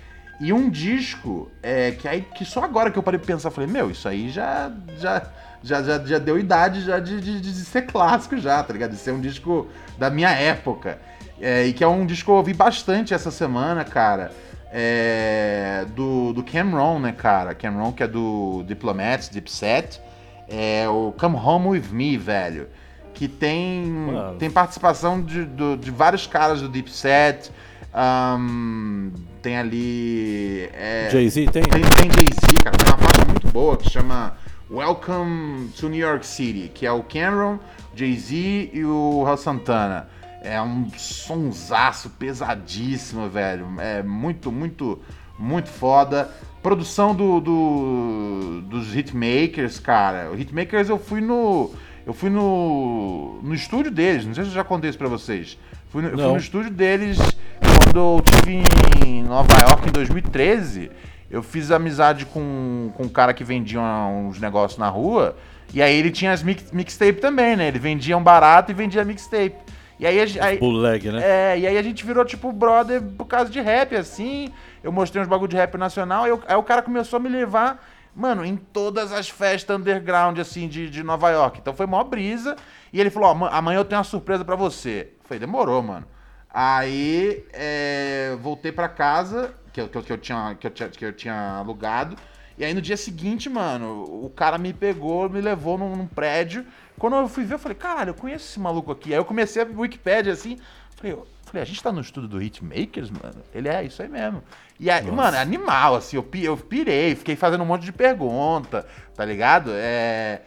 [0.41, 3.69] E um disco é, que aí que só agora que eu parei de pensar, falei,
[3.69, 5.21] meu, isso aí já já
[5.61, 8.91] já, já, já deu idade já de, de, de ser clássico já, tá ligado?
[8.91, 10.97] De ser um disco da minha época.
[11.39, 14.31] É, e que é um disco que eu ouvi bastante essa semana, cara.
[14.71, 17.53] É, do, do Cameron, né, cara?
[17.53, 20.01] Cameron, que é do Diplomats, Dipset.
[20.49, 22.67] É o Come Home With Me, velho.
[23.13, 27.51] Que tem, tem participação de, de, de, vários caras do Dipset.
[27.93, 30.69] Um, tem ali.
[30.73, 31.63] É, Jay-Z tem?
[31.63, 32.77] Tem, tem Jay-Z, cara.
[32.77, 34.37] Tem uma faixa muito boa que chama
[34.71, 37.59] Welcome to New York City, que é o Cameron,
[37.95, 40.07] Jay-Z e o Hal Santana.
[40.41, 43.67] É um sonsaço pesadíssimo, velho.
[43.79, 44.99] É muito, muito,
[45.37, 46.29] muito foda.
[46.61, 50.29] Produção do, do, dos Hitmakers, cara.
[50.31, 51.71] O Hitmakers eu fui no.
[52.05, 53.39] Eu fui no.
[53.41, 54.25] no estúdio deles.
[54.25, 55.57] Não sei se eu já contei isso pra vocês.
[55.89, 57.17] Fui no, eu fui no estúdio deles
[57.59, 58.63] quando eu estive
[59.05, 60.91] em Nova York em 2013.
[61.31, 65.37] Eu fiz amizade com, com um cara que vendia uns negócios na rua.
[65.73, 67.67] E aí ele tinha as mix, mixtape também, né?
[67.67, 69.55] Ele vendia um barato e vendia mixtape.
[69.99, 71.21] E aí, aí Bullleg, né?
[71.23, 74.49] É, e aí a gente virou tipo brother por causa de rap, assim.
[74.83, 77.83] Eu mostrei uns bagulho de rap nacional, eu, aí o cara começou a me levar,
[78.15, 81.59] mano, em todas as festas underground, assim, de, de Nova York.
[81.59, 82.55] Então foi mó brisa.
[82.91, 85.13] E ele falou: Ó, amanhã eu tenho uma surpresa para você.
[85.19, 86.05] Eu falei: demorou, mano.
[86.51, 91.13] Aí é, voltei para casa, que que, que, eu tinha, que, eu tinha, que eu
[91.13, 92.15] tinha alugado.
[92.57, 96.65] E aí no dia seguinte, mano, o cara me pegou, me levou num, num prédio
[96.99, 99.13] quando eu fui ver, eu falei, caralho, eu conheço esse maluco aqui.
[99.13, 100.59] Aí eu comecei a Wikipedia assim,
[100.97, 101.17] falei,
[101.49, 103.41] falei, a gente tá no estudo do Hitmakers, mano?
[103.53, 104.43] Ele é, isso aí mesmo.
[104.79, 105.15] E aí, Nossa.
[105.15, 108.85] mano, é animal, assim, eu, eu pirei, fiquei fazendo um monte de pergunta,
[109.15, 109.71] tá ligado?
[109.73, 110.41] É.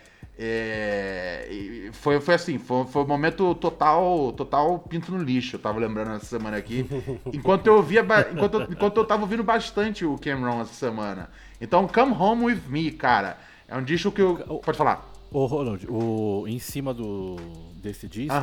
[0.44, 5.56] É, foi, foi assim, foi, foi um momento total, total pinto no lixo.
[5.56, 6.86] Eu tava lembrando essa semana aqui.
[7.32, 8.00] Enquanto eu via,
[8.32, 11.28] enquanto, eu, enquanto eu tava ouvindo bastante o Cameron essa semana.
[11.60, 13.36] Então, Come Home With Me, cara.
[13.68, 14.60] É um disco que eu.
[14.64, 15.12] Pode falar.
[15.30, 17.36] Ô, Ronald, o, em cima do,
[17.76, 18.34] desse disco,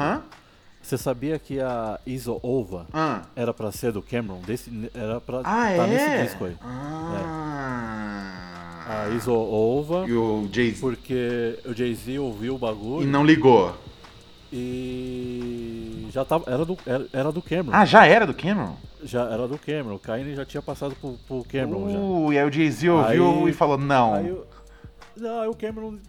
[0.89, 3.21] você sabia que a Iso Ova ah.
[3.35, 4.41] era pra ser do Cameron?
[4.41, 5.87] Desse, era pra ah, tá é?
[5.87, 6.55] nesse disco aí.
[6.63, 8.33] Ah.
[8.87, 8.91] É.
[8.91, 10.07] A Iso Ova.
[10.07, 10.81] E o Jay-Z.
[10.81, 13.03] Porque o Jay-Z ouviu o bagulho.
[13.03, 13.75] E não ligou.
[14.51, 16.51] E já tava.
[16.51, 17.69] Era do, era, era, do Cameron.
[17.71, 18.75] Ah, já era do Cameron?
[19.03, 19.93] Já era do Cameron.
[19.93, 21.85] O Kanye já tinha passado pro, pro Cameron.
[21.85, 22.33] Uh, já.
[22.33, 24.15] E aí o Jay-Z ouviu aí, e falou: não.
[24.15, 24.35] Aí,
[25.15, 25.99] não, aí o Cameron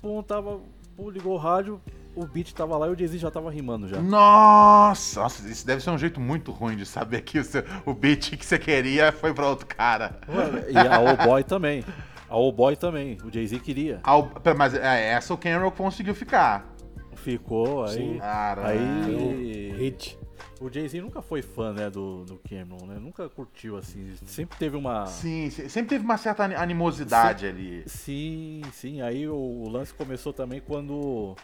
[0.00, 0.58] pum, tava,
[0.96, 1.78] pum, ligou o rádio,
[2.14, 4.00] o beat tava lá e o Jay-Z já tava rimando já.
[4.00, 7.94] Nossa, nossa, isso deve ser um jeito muito ruim de saber que o, seu, o
[7.94, 10.20] beat que você queria foi pra outro cara.
[10.68, 11.84] E a O Boy também.
[12.28, 14.00] A Old Boy também, o Jay-Z queria.
[14.02, 16.66] Ao- mas é, essa o Cameron conseguiu ficar.
[17.14, 17.92] Ficou, aí.
[17.94, 18.18] Sim.
[18.18, 19.72] Cara, Aí.
[19.78, 20.18] Hit.
[20.60, 22.96] O Jay-Z nunca foi fã, né, do, do Cameron, né?
[22.98, 24.14] Nunca curtiu, assim.
[24.24, 25.06] Sempre teve uma.
[25.06, 27.82] Sim, se- sempre teve uma certa ani- animosidade ali.
[27.86, 29.02] Sim, sim.
[29.02, 31.34] Aí o, o lance começou também quando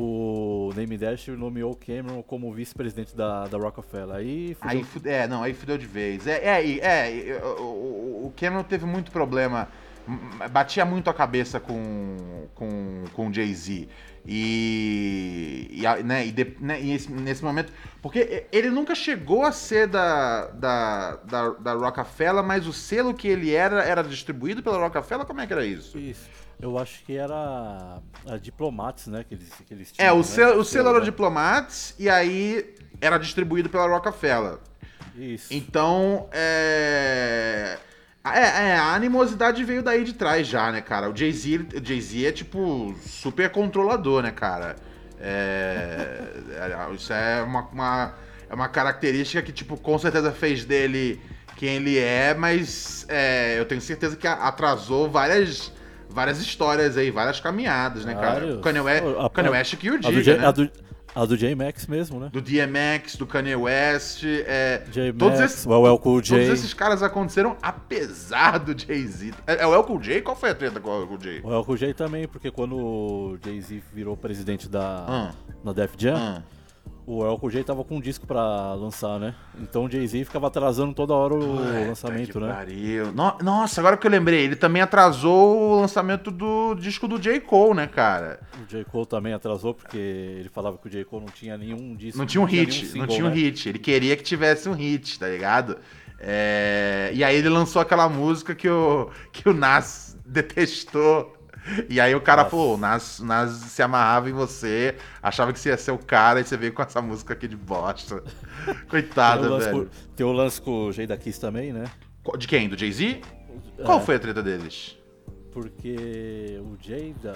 [0.00, 4.14] o Name Dash nomeou o Cameron como vice-presidente da, da Rockefeller.
[4.16, 5.12] Aí, fudeu.
[5.12, 6.26] Aí, é, não, aí fudeu de vez.
[6.26, 9.68] É, é, é, e, o, o- Cameron teve muito problema,
[10.52, 13.88] batia muito a cabeça com, com, com o Jay-Z.
[14.24, 17.72] E, e, né, e, de- né, e esse- nesse momento.
[18.00, 23.26] Porque ele nunca chegou a ser da, da, da, da Rockefeller, mas o selo que
[23.26, 25.26] ele era era distribuído pela Rockefeller?
[25.26, 25.98] Como é que era isso?
[25.98, 26.28] Isso.
[26.60, 29.24] Eu acho que era a Diplomats, né?
[29.24, 30.22] Que eles, que eles É, tinham, o né?
[30.24, 31.00] selo, o selo era?
[31.00, 34.58] Diplomats e aí era distribuído pela Rockefeller.
[35.14, 35.46] Isso.
[35.50, 37.78] Então, é...
[38.24, 41.08] É, é, a animosidade veio daí de trás já, né, cara?
[41.10, 44.76] O Jay-Z o Jay-Z é, tipo, super controlador, né, cara?
[45.18, 46.20] É...
[46.90, 48.14] é, Isso é uma, uma-
[48.50, 51.20] é uma característica que, tipo, com certeza fez dele
[51.56, 55.72] quem ele é, mas é, eu tenho certeza que atrasou várias...
[56.10, 58.40] Várias histórias aí, várias caminhadas, né, cara?
[58.40, 58.56] Vários.
[58.56, 60.46] O Kanye West, A- Kanye West que o a, do diga, né?
[60.46, 60.70] a, do,
[61.14, 62.30] a do J-Max mesmo, né?
[62.32, 64.82] Do DMX, do Kanye West, é...
[65.18, 66.36] Todos esses- o LL Cool J.
[66.36, 69.32] Todos esses caras aconteceram apesar do Jay-Z.
[69.46, 70.20] É, é o El Cool J?
[70.22, 71.40] Qual foi a treta com o El Cool J?
[71.44, 75.30] O LL Cool J também, porque quando o Jay-Z virou presidente da, Ah.
[75.64, 76.42] na Def Jam, Ah.
[77.10, 79.34] O Cool J tava com um disco pra lançar, né?
[79.60, 81.54] Então o Jay-Z ficava atrasando toda hora o
[81.88, 82.52] lançamento, Puta né?
[82.52, 83.12] pariu.
[83.12, 87.40] No- Nossa, agora que eu lembrei, ele também atrasou o lançamento do disco do J.
[87.40, 88.40] Cole, né, cara?
[88.62, 88.84] O J.
[88.84, 91.04] Cole também atrasou, porque ele falava que o J.
[91.04, 92.18] Cole não tinha nenhum disco.
[92.18, 93.34] Não tinha um nenhum hit, não single, tinha um né?
[93.36, 93.68] hit.
[93.68, 95.78] Ele queria que tivesse um hit, tá ligado?
[96.20, 101.37] É, E aí ele lançou aquela música que o, que o Nas detestou.
[101.88, 102.50] E aí o cara Nossa.
[102.50, 106.40] falou, o Nas, Nas se amarrava em você, achava que você ia ser o cara,
[106.40, 108.22] e você veio com essa música aqui de bosta.
[108.66, 109.84] Tem Coitado, lance velho.
[109.86, 111.84] com, tem o lance com o Jay da Kiss também, né?
[112.38, 112.68] De quem?
[112.68, 113.20] Do Jay-Z?
[113.84, 114.00] Qual É.
[114.02, 114.96] foi a treta deles?
[115.52, 117.34] Porque o Jada.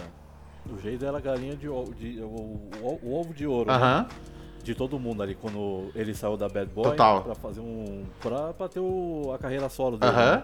[0.71, 3.71] O Jada era a galinha de, ovo- de- o, o- o ovo de ouro.
[3.71, 3.77] né?
[3.77, 4.07] Aham.
[4.63, 7.23] De todo mundo ali, quando ele saiu da Bad Boy Total.
[7.25, 8.05] pra fazer um.
[8.21, 10.13] pra, pra ter o- a carreira solo dele.
[10.13, 10.37] Aham.
[10.37, 10.43] né?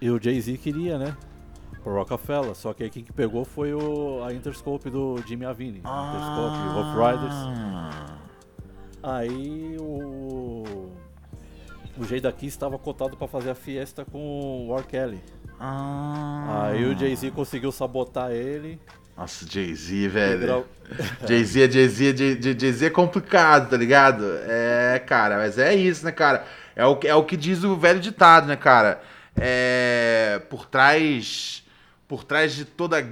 [0.00, 1.16] E o Jay-Z queria, né?
[1.84, 2.54] Pro Rockefeller.
[2.56, 5.78] Só que aí quem que pegou foi o, a Interscope do Jimmy Iovine.
[5.78, 7.34] Interscope, Rough Riders.
[7.34, 8.16] Ah.
[9.02, 10.90] Aí o.
[11.96, 14.82] O Jay da Kiss estava cotado pra fazer a fiesta com o R.
[14.84, 15.20] Kelly.
[15.60, 16.70] Ah.
[16.72, 18.80] Aí o Jay-Z conseguiu sabotar ele.
[19.16, 20.40] Nossa, Jay-Z, velho.
[20.40, 20.64] gra-
[21.28, 24.24] Jay-Z é Jay-Z, é Jay- Jay- Jay-Z é complicado, tá ligado?
[24.48, 26.44] É, cara, mas é isso, né, cara?
[26.74, 29.00] É o, que- é o que diz o velho ditado, né, cara?
[29.36, 31.63] É, por trás
[32.14, 33.04] por trás de toda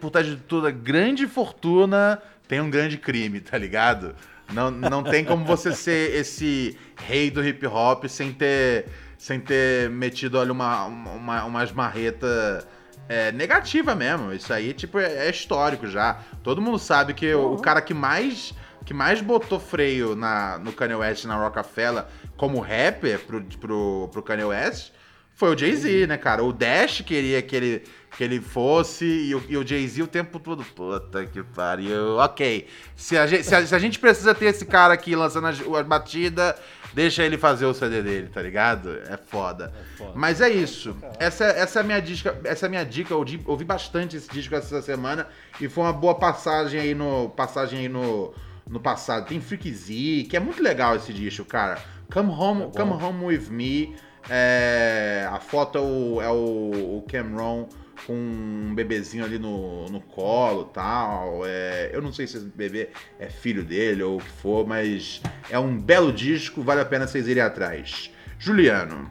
[0.00, 4.16] por trás de toda grande fortuna tem um grande crime, tá ligado?
[4.50, 8.86] Não, não tem como você ser esse rei do hip hop sem ter
[9.18, 12.66] sem ter metido olha uma uma umas marreta
[13.06, 14.32] é, negativa mesmo.
[14.32, 16.20] Isso aí, tipo, é, é histórico já.
[16.42, 18.54] Todo mundo sabe que o, o cara que mais
[18.86, 22.06] que mais botou freio na, no Kanye West na Rockefeller
[22.38, 24.92] como rapper pro, pro, pro Kanye West
[25.36, 26.42] foi o Jay-Z, né, cara?
[26.42, 27.84] O Dash queria que ele,
[28.16, 30.64] que ele fosse e o, e o Jay-Z o tempo todo.
[30.64, 32.16] Puta que pariu.
[32.16, 32.66] Ok.
[32.96, 35.60] Se a, gente, se, a, se a gente precisa ter esse cara aqui lançando as,
[35.60, 36.54] as batidas,
[36.94, 38.98] deixa ele fazer o CD dele, tá ligado?
[39.06, 39.70] É foda.
[39.98, 40.12] foda.
[40.14, 40.96] Mas é isso.
[41.18, 42.40] Essa, essa é a minha dica.
[42.44, 43.12] Essa é a minha dica.
[43.12, 45.26] Eu ouvi, ouvi bastante esse disco essa semana
[45.60, 48.32] e foi uma boa passagem aí no passagem aí no,
[48.66, 49.26] no passado.
[49.26, 51.78] Tem Freak Z, que é muito legal esse disco, cara.
[52.10, 52.66] Come Home, É.
[52.68, 53.94] Come Home With Me.
[54.28, 57.68] É, a foto é o, é o, o Cameron
[58.06, 61.46] com um bebezinho ali no, no colo tal.
[61.46, 65.20] É, eu não sei se esse bebê é filho dele ou o que for, mas
[65.48, 68.10] é um belo disco, vale a pena vocês irem atrás.
[68.38, 69.10] Juliano.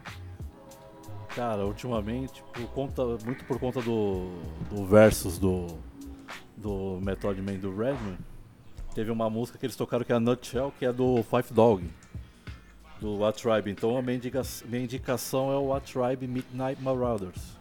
[1.35, 4.29] Cara, ultimamente, por conta, muito por conta do,
[4.69, 5.67] do versus do,
[6.55, 8.17] do Method Man do Redman,
[8.93, 11.83] teve uma música que eles tocaram que é a Nutshell, que é do Five Dog,
[13.01, 13.69] do What Tribe.
[13.69, 17.57] Então a minha, indica, minha indicação é o What Tribe Midnight Marauders.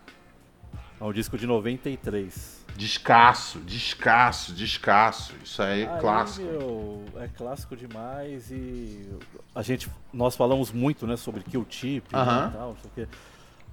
[1.00, 2.64] É um disco de 93.
[2.76, 5.34] Descasso, descasso, descasso.
[5.44, 6.46] Isso aí é Aí, clássico.
[6.46, 9.08] meu, é clássico demais e
[9.54, 12.48] a gente, nós falamos muito, né, sobre Kill Tip né, Aham.
[12.48, 13.06] e tal, não.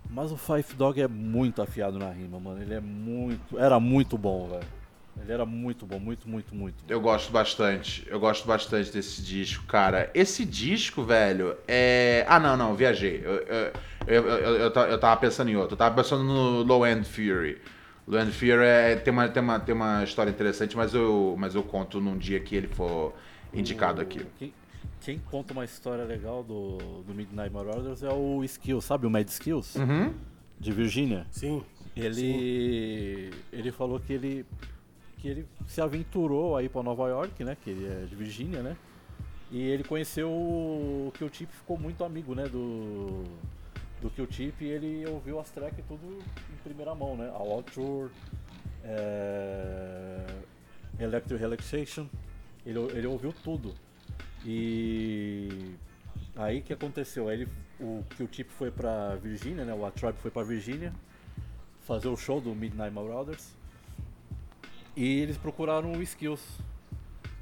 [0.10, 2.62] Mas o Five Dog é muito afiado na rima, mano.
[2.62, 4.68] Ele é muito, era muito bom, velho.
[5.22, 6.84] Ele era muito bom, muito, muito, muito.
[6.88, 8.06] Eu gosto bastante.
[8.08, 10.10] Eu gosto bastante desse disco, cara.
[10.14, 12.26] Esse disco, velho, é.
[12.28, 13.22] Ah, não, não, viajei.
[13.24, 13.74] Eu, eu,
[14.08, 15.74] eu, eu, eu, eu tava pensando em outro.
[15.74, 17.62] Eu tava pensando no Low End Fury.
[18.08, 21.56] Low End Fury é, tem, uma, tem, uma, tem uma história interessante, mas eu, mas
[21.56, 23.14] eu conto num dia que ele for
[23.54, 24.26] indicado O- aqui.
[24.38, 24.54] Quem,
[25.02, 29.28] quem conta uma história legal do, do Midnight Marauders é o Skills, sabe o Mad
[29.28, 29.76] Skills?
[29.76, 30.14] Uhum.
[30.60, 31.26] De Virgínia.
[31.32, 31.64] Sim.
[31.96, 34.46] Ele ele falou que ele
[35.18, 37.56] que ele se aventurou aí para Nova York, né?
[37.64, 38.76] Que ele é de Virgínia, né?
[39.52, 42.44] E ele conheceu o que o Tip ficou muito amigo, né?
[42.48, 43.24] Do
[44.02, 46.20] do que o Tip ele ouviu as tracks tudo
[46.52, 47.32] em primeira mão, né?
[47.34, 48.10] A Wild Tour,
[48.84, 50.26] é...
[51.00, 52.08] Electric Relaxation,
[52.66, 53.74] ele, ele ouviu tudo.
[54.46, 55.76] E
[56.36, 57.30] aí que aconteceu?
[57.30, 59.74] Aí ele, o que o Tip foi pra Virgínia, né?
[59.74, 60.94] O A Tribe foi pra Virgínia
[61.82, 63.54] fazer o show do Midnight Marauders.
[64.96, 66.60] E eles procuraram o Skills.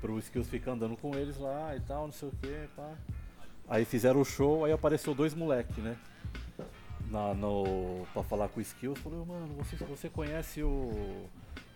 [0.01, 2.69] Pro Skills ficar andando com eles lá e tal, não sei o que.
[3.67, 5.97] Aí fizeram o show, aí apareceu dois moleque, né?
[7.09, 11.25] Na, no, pra falar com o Skills, falou, mano, você, você conhece o.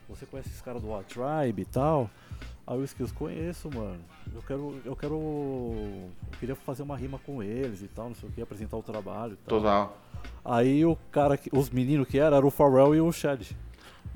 [0.10, 2.10] Você conhece esse cara do A Tribe e tal?
[2.68, 4.00] Aí o Skills, conheço, mano.
[4.34, 4.82] Eu quero.
[4.86, 5.16] Eu quero.
[5.16, 8.84] Eu queria fazer uma rima com eles e tal, não sei o que, apresentar o
[8.84, 9.60] trabalho e tal.
[9.60, 9.98] Total.
[10.46, 13.42] Aí o cara, que- os meninos que eram, era o Pharrell e o Chad.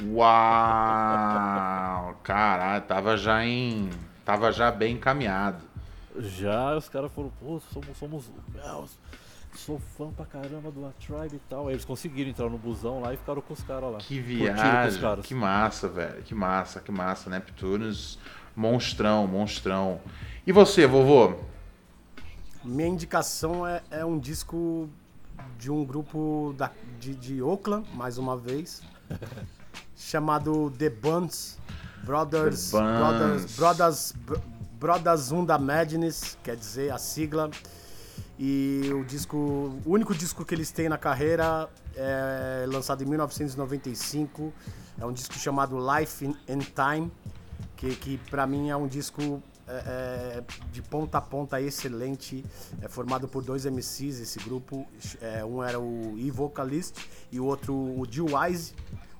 [0.03, 2.15] Uau!
[2.23, 3.89] Caralho, tava já em.
[4.23, 5.63] Tava já bem encaminhado.
[6.19, 8.31] Já os caras foram, pô, somos, somos,
[9.57, 11.67] sou fã pra caramba do A Tribe e tal.
[11.67, 13.97] Aí eles conseguiram entrar no busão lá e ficaram com os caras lá.
[13.97, 15.25] Que Curtiram com os viagem, caras.
[15.25, 16.23] que massa, velho.
[16.23, 17.29] Que massa, que massa.
[17.29, 18.17] Neptunes,
[18.55, 19.99] monstrão, monstrão.
[20.45, 21.35] E você, vovô?
[22.63, 24.89] Minha indicação é, é um disco
[25.57, 28.81] de um grupo da, de, de Oakland, mais uma vez,
[29.95, 31.57] chamado The Buns
[32.03, 32.97] Brothers, The Buns.
[32.99, 34.39] Brothers, Brothers, Br-
[34.79, 37.49] Brothers Unda Madness, quer dizer, a sigla.
[38.39, 39.35] E o disco,
[39.83, 44.53] o único disco que eles têm na carreira é lançado em 1995.
[44.99, 47.11] É um disco chamado Life in Time,
[47.75, 49.71] que, que para mim é um disco é,
[50.37, 52.45] é, de ponta a ponta excelente.
[52.81, 54.87] É formado por dois MCs esse grupo.
[55.19, 56.95] É, um era o E-Vocalist
[57.31, 58.73] e o outro o G Wise.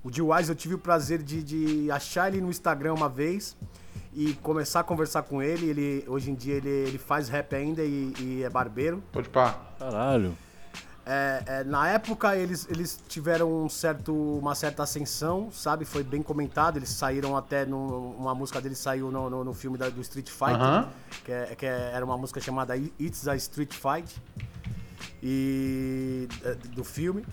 [0.04, 3.58] O G Wise eu tive o prazer de, de achar ele no Instagram uma vez
[4.20, 5.68] e começar a conversar com ele.
[5.70, 9.04] ele hoje em dia ele, ele faz rap ainda e, e é barbeiro.
[9.12, 9.56] Pode pá.
[9.78, 10.36] Caralho.
[11.06, 15.86] É, é, na época eles, eles tiveram um certo, uma certa ascensão, sabe?
[15.86, 16.78] Foi bem comentado.
[16.78, 20.30] Eles saíram até num, uma música deles saiu no, no, no filme da- do Street
[20.30, 20.90] Fighter, Aham.
[21.24, 24.20] que, é- que é- era uma música chamada It's a Street Fight
[25.22, 27.24] e é, do filme.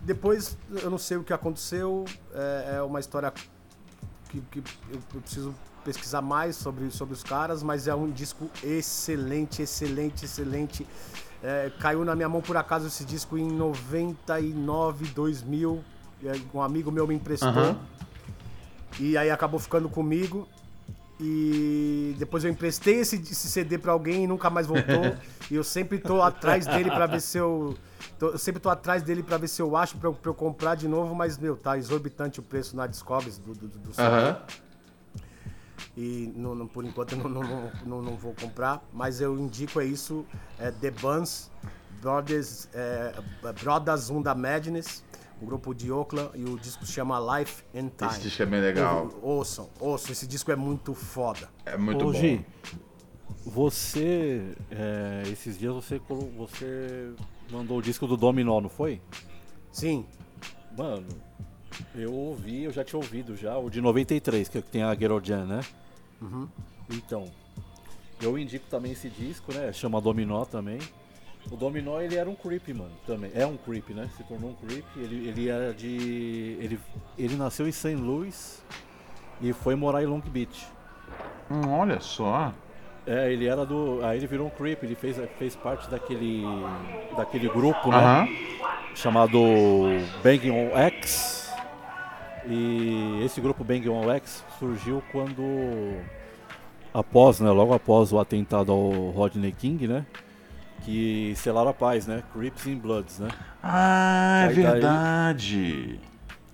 [0.00, 2.04] Depois eu não sei o que aconteceu.
[2.32, 3.32] É, é uma história
[4.28, 5.54] que, que eu, eu preciso
[5.84, 10.86] pesquisar mais sobre, sobre os caras, mas é um disco excelente, excelente, excelente.
[11.42, 15.84] É, caiu na minha mão por acaso esse disco em 99, 2000.
[16.24, 17.48] É, Um amigo meu me emprestou.
[17.50, 17.78] Aham.
[18.98, 20.48] E aí acabou ficando comigo.
[21.20, 25.14] E depois eu emprestei esse, esse CD pra alguém e nunca mais voltou.
[25.50, 27.76] e eu sempre tô atrás dele pra ver se eu.
[28.18, 30.74] tô- eu sempre tô atrás dele pra ver se eu acho pra eu, eu comprar
[30.74, 34.08] de novo, mas, meu, tá exorbitante o preço na Discogs do, do, do CD.
[34.08, 34.42] Aham.
[35.96, 37.42] E não, não- por enquanto eu não,
[37.86, 38.82] não, não, vou comprar.
[38.92, 40.24] Mas eu indico é isso:
[40.58, 41.50] é The Buns,
[42.00, 43.14] Brothers, é,
[43.62, 45.04] Brothers Unda Madness,
[45.40, 48.10] um grupo de Oakland, e o disco se chama Life and Time.
[48.10, 49.08] Esse disco é bem legal.
[49.22, 51.48] Ou- Ouçam, ouçam, esse disco é muito foda.
[51.64, 52.18] É muito Ô, bom.
[52.18, 52.44] Gi,
[53.44, 56.00] você, é, esses dias você,
[56.36, 57.12] você
[57.50, 59.00] mandou o disco do Dominó, não foi?
[59.70, 60.06] Sim,
[60.76, 61.06] Mano,
[61.94, 64.82] eu ouvi, eu já tinha ouvido já, o de 93, que é o que tem
[64.82, 65.60] a Girl Jan,
[66.28, 66.48] né?
[66.90, 67.30] Então,
[68.20, 69.72] eu indico também esse disco, né?
[69.72, 70.78] Chama Dominó também.
[71.50, 73.30] O Dominó, ele era um creep, mano, também.
[73.34, 74.08] É um creep, né?
[74.16, 74.84] Se tornou um creep.
[74.96, 76.56] Ele, ele era de...
[76.58, 76.80] Ele,
[77.18, 77.94] ele nasceu em St.
[77.94, 78.64] Louis
[79.42, 80.66] e foi morar em Long Beach.
[81.50, 82.52] Hum, olha só.
[83.06, 84.00] É, ele era do...
[84.02, 86.44] Aí ele virou um creep, ele fez, fez parte daquele...
[87.14, 88.26] Daquele grupo, né?
[88.94, 89.38] Chamado
[90.22, 91.33] Bang On X.
[92.46, 95.42] E esse grupo Bang On X surgiu quando
[96.92, 100.04] após, né, logo após o atentado ao Rodney King, né,
[100.84, 103.28] que selaram a paz, né, Crips and Bloods, né.
[103.62, 106.00] Ah, é Aí daí- verdade.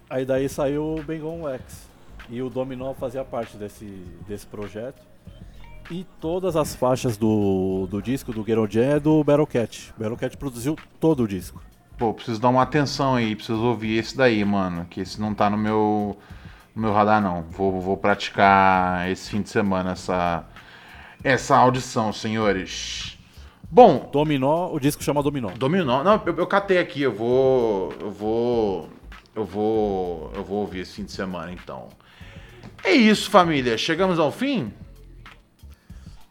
[0.09, 1.89] Aí daí saiu o Bang On X
[2.29, 3.85] e o Dominó fazia parte desse
[4.29, 5.03] desse projeto.
[5.91, 9.93] E todas as faixas do, do disco do Jam é do Battlecat.
[9.99, 11.61] Battlecat produziu todo o disco.
[12.01, 14.87] Pô, preciso dar uma atenção aí, preciso ouvir esse daí, mano.
[14.89, 16.19] Que esse não tá no meu.
[16.75, 17.43] no meu radar, não.
[17.43, 20.43] Vou, vou praticar esse fim de semana essa,
[21.23, 23.19] essa audição, senhores.
[23.71, 25.51] Bom, Dominó, o disco chama Dominó.
[25.51, 26.03] Dominó.
[26.03, 27.93] Não, eu, eu catei aqui, eu vou.
[28.01, 28.89] Eu vou.
[29.35, 30.33] Eu vou.
[30.35, 31.91] Eu vou ouvir esse fim de semana, então.
[32.83, 33.77] É isso, família.
[33.77, 34.73] Chegamos ao fim?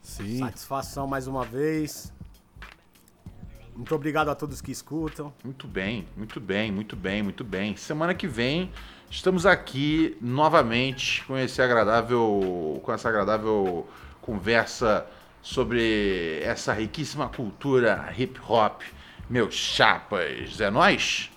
[0.02, 0.40] Sim.
[0.40, 2.12] Satisfação mais uma vez.
[3.80, 5.34] Muito obrigado a todos que escutam.
[5.42, 7.78] Muito bem, muito bem, muito bem, muito bem.
[7.78, 8.70] Semana que vem
[9.10, 13.88] estamos aqui novamente com esse agradável, com essa agradável
[14.22, 15.08] conversa
[15.42, 18.82] sobre essa riquíssima cultura hip hop.
[19.30, 21.32] Meus chapas, é nós?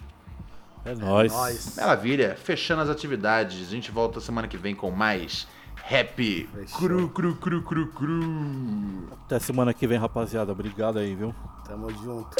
[0.84, 1.32] É nóis.
[1.32, 1.76] Nós.
[1.76, 3.68] Maravilha, fechando as atividades.
[3.68, 5.46] A gente volta semana que vem com mais
[5.84, 6.78] Happy Fechou.
[6.78, 9.08] Cru Cru Cru Cru Cru.
[9.26, 10.50] Até semana que vem, rapaziada.
[10.52, 11.34] Obrigado aí, viu?
[11.72, 12.36] Tamo junto.